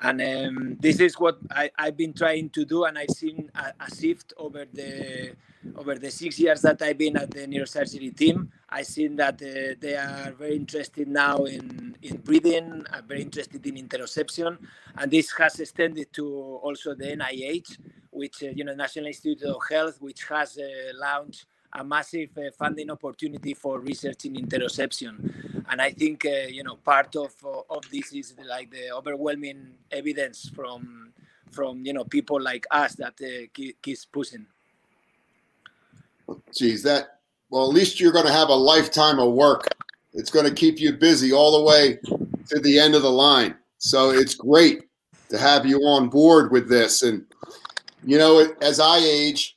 and 0.01 0.21
um, 0.21 0.78
this 0.80 0.99
is 0.99 1.15
what 1.19 1.38
I, 1.51 1.71
have 1.78 1.97
been 1.97 2.13
trying 2.13 2.49
to 2.49 2.65
do 2.65 2.84
and 2.84 2.97
i've 2.97 3.09
seen 3.09 3.49
a, 3.55 3.73
a, 3.80 3.95
shift 3.95 4.34
over 4.38 4.65
the 4.71 5.36
over 5.76 5.95
the 5.95 6.11
six 6.11 6.39
years 6.39 6.61
that 6.61 6.82
i've 6.82 6.97
been 6.97 7.17
at 7.17 7.32
the 7.32 7.47
neurosurgery 7.47 8.15
team 8.15 8.51
i've 8.76 8.86
seen 8.97 9.15
that 9.15 9.36
uh, 9.41 9.73
they 9.80 9.95
are 9.95 10.32
very 10.38 10.55
interested 10.55 11.07
now 11.07 11.38
in 11.55 11.95
in 12.01 12.17
breathing 12.28 12.86
are 12.93 13.05
very 13.11 13.21
interested 13.21 13.65
in 13.65 13.76
interoception 13.76 14.57
and 14.97 15.11
this 15.11 15.32
has 15.39 15.59
extended 15.59 16.07
to 16.13 16.26
also 16.65 16.93
the 16.93 17.09
nih 17.21 17.78
which 18.11 18.43
uh, 18.43 18.47
you 18.57 18.63
know 18.63 18.76
national 18.76 19.07
institute 19.07 19.41
of 19.43 19.61
health 19.69 19.95
which 20.01 20.21
has 20.34 20.57
uh, 20.57 20.91
launched 21.07 21.45
a 21.76 21.84
massive 21.84 22.30
uh, 22.38 22.51
funding 22.57 22.89
opportunity 22.89 23.53
for 23.53 23.80
research 23.80 24.26
in 24.26 24.36
interoception. 24.36 25.63
And 25.69 25.82
I 25.82 25.91
think, 25.91 26.26
uh, 26.26 26.47
you 26.47 26.63
know, 26.63 26.76
part 26.76 27.15
of, 27.15 27.34
of 27.69 27.84
this 27.91 28.13
is 28.13 28.36
like 28.47 28.71
the 28.71 28.91
overwhelming 28.91 29.73
evidence 29.91 30.49
from, 30.55 31.11
from 31.51 31.86
you 31.86 31.93
know, 31.93 32.05
people 32.05 32.41
like 32.41 32.65
us 32.71 32.95
that 32.95 33.15
uh, 33.21 33.47
keeps 33.82 34.05
pushing. 34.05 34.45
Geez, 36.55 36.84
that, 36.84 37.14
well, 37.56 37.70
at 37.70 37.74
least 37.74 38.01
you're 38.01 38.12
going 38.12 38.26
to 38.26 38.34
have 38.34 38.49
a 38.49 38.53
lifetime 38.53 39.18
of 39.18 39.32
work. 39.32 39.70
It's 40.14 40.30
going 40.30 40.45
to 40.45 40.53
keep 40.53 40.78
you 40.78 40.91
busy 40.91 41.32
all 41.32 41.58
the 41.58 41.64
way 41.64 41.97
to 42.49 42.60
the 42.60 42.78
end 42.78 42.95
of 42.95 43.01
the 43.01 43.10
line. 43.10 43.56
So 43.78 44.10
it's 44.10 44.36
great 44.36 44.82
to 45.30 45.38
have 45.38 45.66
you 45.66 45.78
on 45.84 46.10
board 46.10 46.51
with 46.51 46.68
this. 46.68 47.03
And, 47.03 47.26
you 48.03 48.18
know, 48.18 48.45
as 48.62 48.82
I 48.82 48.97
age, 48.97 49.56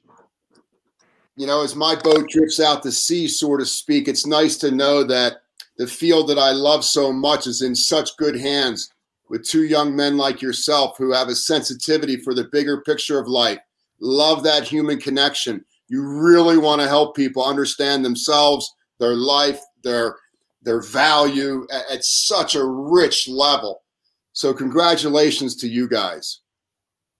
you 1.34 1.49
know, 1.49 1.64
as 1.64 1.74
my 1.74 1.96
boat 1.96 2.28
drifts 2.28 2.61
out 2.61 2.84
to 2.84 2.92
sea, 2.92 3.26
so 3.26 3.57
to 3.57 3.66
speak, 3.66 4.07
it's 4.07 4.26
nice 4.26 4.57
to 4.59 4.70
know 4.70 5.03
that 5.03 5.42
the 5.76 5.88
field 5.88 6.28
that 6.28 6.38
I 6.38 6.53
love 6.53 6.84
so 6.84 7.12
much 7.12 7.49
is 7.49 7.62
in 7.62 7.74
such 7.74 8.16
good 8.16 8.38
hands 8.38 8.92
with 9.28 9.44
two 9.44 9.64
young 9.64 9.96
men 9.96 10.16
like 10.16 10.40
yourself 10.40 10.96
who 10.99 11.12
have 11.12 11.26
a 11.26 11.34
sensitivity 11.34 12.16
for 12.16 12.32
the 12.32 12.49
bigger 12.53 12.80
picture 12.80 13.18
of 13.18 13.26
life. 13.26 13.59
Love 13.99 14.44
that 14.44 14.62
human 14.62 15.01
connection. 15.01 15.64
You 15.89 16.07
really 16.07 16.59
want 16.59 16.80
to 16.82 16.89
help 16.89 17.16
people 17.16 17.45
understand 17.45 18.05
themselves, 18.05 18.70
their 18.99 19.14
life, 19.14 19.61
their 19.82 20.16
their 20.62 20.82
value 20.82 21.66
at, 21.72 21.91
at 21.91 22.05
such 22.05 22.55
a 22.55 22.64
rich 22.64 23.28
level. 23.28 23.82
So 24.32 24.53
congratulations 24.53 25.57
to 25.57 25.68
you 25.68 25.89
guys. 25.89 26.41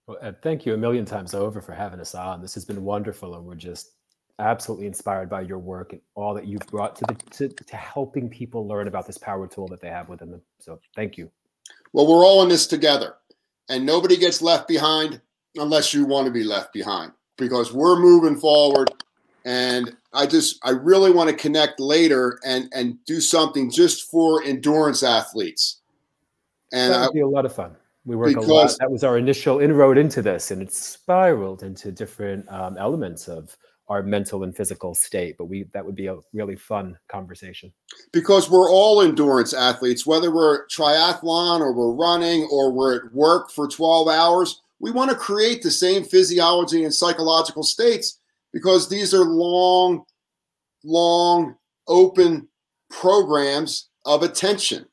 Well, 0.07 0.17
thank 0.43 0.65
you 0.65 0.73
a 0.73 0.77
million 0.77 1.05
times 1.05 1.33
over 1.33 1.61
for 1.61 1.71
having 1.71 1.99
us 1.99 2.15
on. 2.15 2.41
This 2.41 2.53
has 2.53 2.65
been 2.65 2.83
wonderful, 2.83 3.35
and 3.35 3.45
we're 3.45 3.55
just 3.55 3.91
absolutely 4.39 4.87
inspired 4.87 5.29
by 5.29 5.41
your 5.41 5.59
work 5.59 5.93
and 5.93 6.01
all 6.15 6.33
that 6.33 6.47
you've 6.47 6.65
brought 6.67 6.95
to 6.95 7.05
the 7.07 7.15
to, 7.31 7.49
to 7.49 7.75
helping 7.75 8.29
people 8.29 8.67
learn 8.67 8.87
about 8.87 9.05
this 9.05 9.17
power 9.17 9.47
tool 9.47 9.67
that 9.67 9.81
they 9.81 9.89
have 9.89 10.09
within 10.09 10.31
them. 10.31 10.41
So 10.59 10.79
thank 10.95 11.17
you. 11.17 11.31
Well, 11.93 12.07
we're 12.07 12.25
all 12.25 12.43
in 12.43 12.49
this 12.49 12.67
together, 12.67 13.15
and 13.69 13.85
nobody 13.85 14.17
gets 14.17 14.41
left 14.41 14.67
behind 14.67 15.21
unless 15.55 15.93
you 15.93 16.05
want 16.05 16.25
to 16.25 16.31
be 16.31 16.43
left 16.43 16.71
behind 16.73 17.11
because 17.39 17.73
we're 17.73 17.99
moving 17.99 18.35
forward. 18.35 18.91
And 19.45 19.95
I 20.13 20.25
just 20.25 20.59
I 20.63 20.71
really 20.71 21.11
want 21.11 21.29
to 21.29 21.35
connect 21.35 21.79
later 21.79 22.39
and 22.45 22.69
and 22.73 23.03
do 23.05 23.21
something 23.21 23.71
just 23.71 24.11
for 24.11 24.43
endurance 24.43 25.01
athletes. 25.01 25.77
And 26.71 26.93
that 26.93 27.07
would 27.07 27.13
be 27.13 27.21
a 27.21 27.27
lot 27.27 27.45
of 27.45 27.55
fun. 27.55 27.75
We 28.05 28.15
work 28.15 28.29
because, 28.29 28.47
a 28.47 28.53
lot. 28.53 28.75
That 28.79 28.91
was 28.91 29.03
our 29.03 29.17
initial 29.17 29.59
inroad 29.59 29.97
into 29.97 30.21
this, 30.21 30.51
and 30.51 30.61
it 30.61 30.73
spiraled 30.73 31.63
into 31.63 31.91
different 31.91 32.51
um, 32.51 32.77
elements 32.77 33.27
of 33.27 33.55
our 33.89 34.03
mental 34.03 34.43
and 34.43 34.55
physical 34.55 34.93
state 34.93 35.35
but 35.37 35.45
we 35.45 35.63
that 35.73 35.83
would 35.83 35.95
be 35.95 36.07
a 36.07 36.17
really 36.31 36.55
fun 36.55 36.97
conversation 37.07 37.73
because 38.11 38.49
we're 38.49 38.69
all 38.69 39.01
endurance 39.01 39.53
athletes 39.53 40.05
whether 40.05 40.31
we're 40.31 40.67
triathlon 40.67 41.59
or 41.59 41.73
we're 41.73 41.91
running 41.91 42.47
or 42.51 42.71
we're 42.71 42.97
at 42.97 43.13
work 43.13 43.49
for 43.49 43.67
12 43.67 44.07
hours 44.07 44.61
we 44.79 44.91
want 44.91 45.09
to 45.11 45.15
create 45.15 45.61
the 45.61 45.71
same 45.71 46.03
physiology 46.03 46.83
and 46.83 46.93
psychological 46.93 47.63
states 47.63 48.19
because 48.53 48.89
these 48.89 49.13
are 49.13 49.25
long 49.25 50.03
long 50.83 51.55
open 51.87 52.47
programs 52.89 53.89
of 54.05 54.23
attention. 54.23 54.85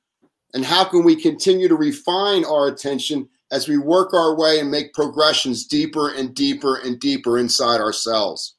And 0.55 0.65
how 0.65 0.85
can 0.85 1.05
we 1.05 1.15
continue 1.15 1.69
to 1.69 1.77
refine 1.77 2.45
our 2.45 2.69
attention 2.69 3.29
as 3.53 3.69
we 3.69 3.79
work 3.79 4.13
our 4.15 4.35
way 4.37 4.59
and 4.59 4.71
make 4.71 4.95
progressions 4.95 5.67
deeper 5.67 6.13
and 6.15 6.35
deeper 6.35 6.77
and 6.77 6.99
deeper 6.99 7.39
inside 7.39 7.81
ourselves? 7.81 8.57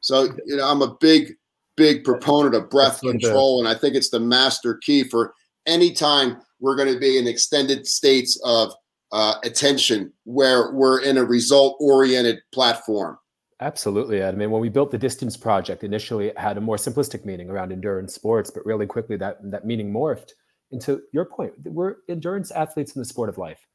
So, 0.00 0.34
you 0.46 0.56
know, 0.56 0.68
I'm 0.68 0.82
a 0.82 0.96
big, 1.00 1.34
big 1.76 2.04
proponent 2.04 2.54
of 2.54 2.70
breath 2.70 3.00
control, 3.00 3.60
and 3.60 3.68
I 3.68 3.78
think 3.78 3.94
it's 3.94 4.10
the 4.10 4.20
master 4.20 4.76
key 4.76 5.04
for 5.04 5.34
any 5.66 5.92
time 5.92 6.38
we're 6.60 6.76
going 6.76 6.92
to 6.92 6.98
be 6.98 7.18
in 7.18 7.26
extended 7.26 7.86
states 7.86 8.40
of 8.44 8.72
uh, 9.12 9.34
attention 9.44 10.12
where 10.24 10.72
we're 10.72 11.00
in 11.02 11.16
a 11.16 11.24
result 11.24 11.76
oriented 11.80 12.40
platform. 12.52 13.18
Absolutely. 13.60 14.22
I 14.22 14.32
mean, 14.32 14.50
when 14.50 14.60
we 14.60 14.68
built 14.68 14.90
the 14.90 14.98
distance 14.98 15.36
project, 15.36 15.82
initially 15.82 16.28
it 16.28 16.38
had 16.38 16.58
a 16.58 16.60
more 16.60 16.76
simplistic 16.76 17.24
meaning 17.24 17.48
around 17.48 17.72
endurance 17.72 18.14
sports, 18.14 18.50
but 18.50 18.66
really 18.66 18.86
quickly 18.86 19.16
that, 19.16 19.38
that 19.50 19.64
meaning 19.64 19.90
morphed 19.90 20.32
into 20.72 21.00
your 21.12 21.24
point. 21.24 21.52
We're 21.64 21.96
endurance 22.08 22.50
athletes 22.50 22.94
in 22.94 23.00
the 23.00 23.06
sport 23.06 23.28
of 23.28 23.38
life, 23.38 23.66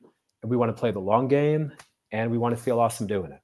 and 0.43 0.51
we 0.51 0.57
want 0.57 0.75
to 0.75 0.79
play 0.79 0.91
the 0.91 0.99
long 0.99 1.27
game 1.27 1.71
and 2.11 2.29
we 2.29 2.37
want 2.37 2.55
to 2.55 2.61
feel 2.61 2.79
awesome 2.79 3.07
doing 3.07 3.31
it. 3.31 3.41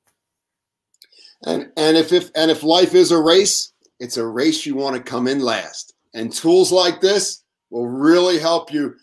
And 1.46 1.72
and 1.78 1.96
if, 1.98 2.12
if 2.12 2.30
and 2.36 2.50
if 2.50 2.64
life 2.64 2.94
is 2.96 3.12
a 3.12 3.22
race, 3.22 3.74
it's 4.00 4.18
a 4.18 4.26
race 4.26 4.66
you 4.66 4.76
want 4.76 4.96
to 4.96 5.02
come 5.02 5.28
in 5.28 5.40
last. 5.40 5.94
And 6.14 6.32
tools 6.32 6.72
like 6.72 7.00
this 7.00 7.44
will 7.70 7.88
really 7.88 8.40
help 8.40 8.72
you 8.74 8.96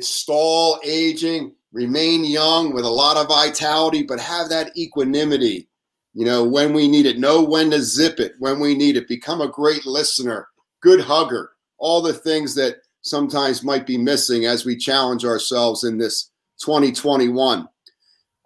stall 0.00 0.80
aging, 0.84 1.54
remain 1.74 2.24
young 2.24 2.72
with 2.72 2.84
a 2.84 2.88
lot 2.88 3.16
of 3.16 3.26
vitality, 3.26 4.04
but 4.04 4.20
have 4.20 4.48
that 4.48 4.74
equanimity. 4.76 5.68
You 6.14 6.24
know, 6.24 6.44
when 6.44 6.72
we 6.72 6.86
need 6.88 7.04
it, 7.04 7.18
know 7.18 7.42
when 7.42 7.72
to 7.72 7.82
zip 7.82 8.20
it, 8.20 8.34
when 8.38 8.60
we 8.60 8.76
need 8.76 8.96
it, 8.96 9.08
become 9.08 9.40
a 9.40 9.48
great 9.48 9.84
listener, 9.84 10.46
good 10.80 11.00
hugger, 11.00 11.50
all 11.76 12.00
the 12.00 12.12
things 12.12 12.54
that 12.54 12.76
sometimes 13.02 13.64
might 13.64 13.86
be 13.86 13.98
missing 13.98 14.46
as 14.46 14.64
we 14.64 14.76
challenge 14.76 15.24
ourselves 15.24 15.82
in 15.82 15.98
this 15.98 16.30
2021. 16.60 17.68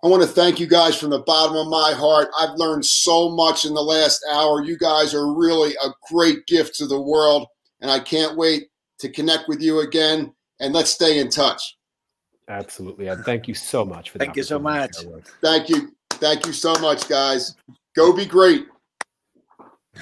I 0.02 0.06
want 0.06 0.22
to 0.22 0.28
thank 0.28 0.58
you 0.58 0.66
guys 0.66 0.98
from 0.98 1.10
the 1.10 1.20
bottom 1.20 1.56
of 1.56 1.68
my 1.68 1.92
heart. 1.92 2.28
I've 2.38 2.56
learned 2.56 2.86
so 2.86 3.28
much 3.28 3.66
in 3.66 3.74
the 3.74 3.82
last 3.82 4.24
hour. 4.32 4.64
You 4.64 4.78
guys 4.78 5.12
are 5.12 5.34
really 5.34 5.74
a 5.84 5.88
great 6.10 6.46
gift 6.46 6.76
to 6.76 6.86
the 6.86 7.00
world, 7.00 7.46
and 7.82 7.90
I 7.90 7.98
can't 7.98 8.38
wait 8.38 8.68
to 9.00 9.10
connect 9.10 9.48
with 9.48 9.60
you 9.60 9.80
again. 9.80 10.32
And 10.60 10.72
let's 10.72 10.90
stay 10.90 11.18
in 11.18 11.28
touch. 11.28 11.77
Absolutely. 12.49 13.09
And 13.09 13.24
thank 13.24 13.46
you 13.46 13.55
so 13.55 13.84
much 13.84 14.11
for 14.11 14.18
Thank 14.18 14.36
you 14.36 14.42
so 14.42 14.59
much. 14.59 14.96
Thank 15.42 15.68
you. 15.68 15.92
Thank 16.11 16.46
you 16.46 16.53
so 16.53 16.72
much, 16.74 17.09
guys. 17.09 17.55
Go 17.94 18.12
be 18.12 18.26
great. 18.26 18.66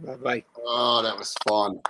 Bye 0.00 0.16
bye. 0.16 0.44
Oh, 0.56 1.02
that 1.02 1.16
was 1.16 1.34
fun. 1.48 1.80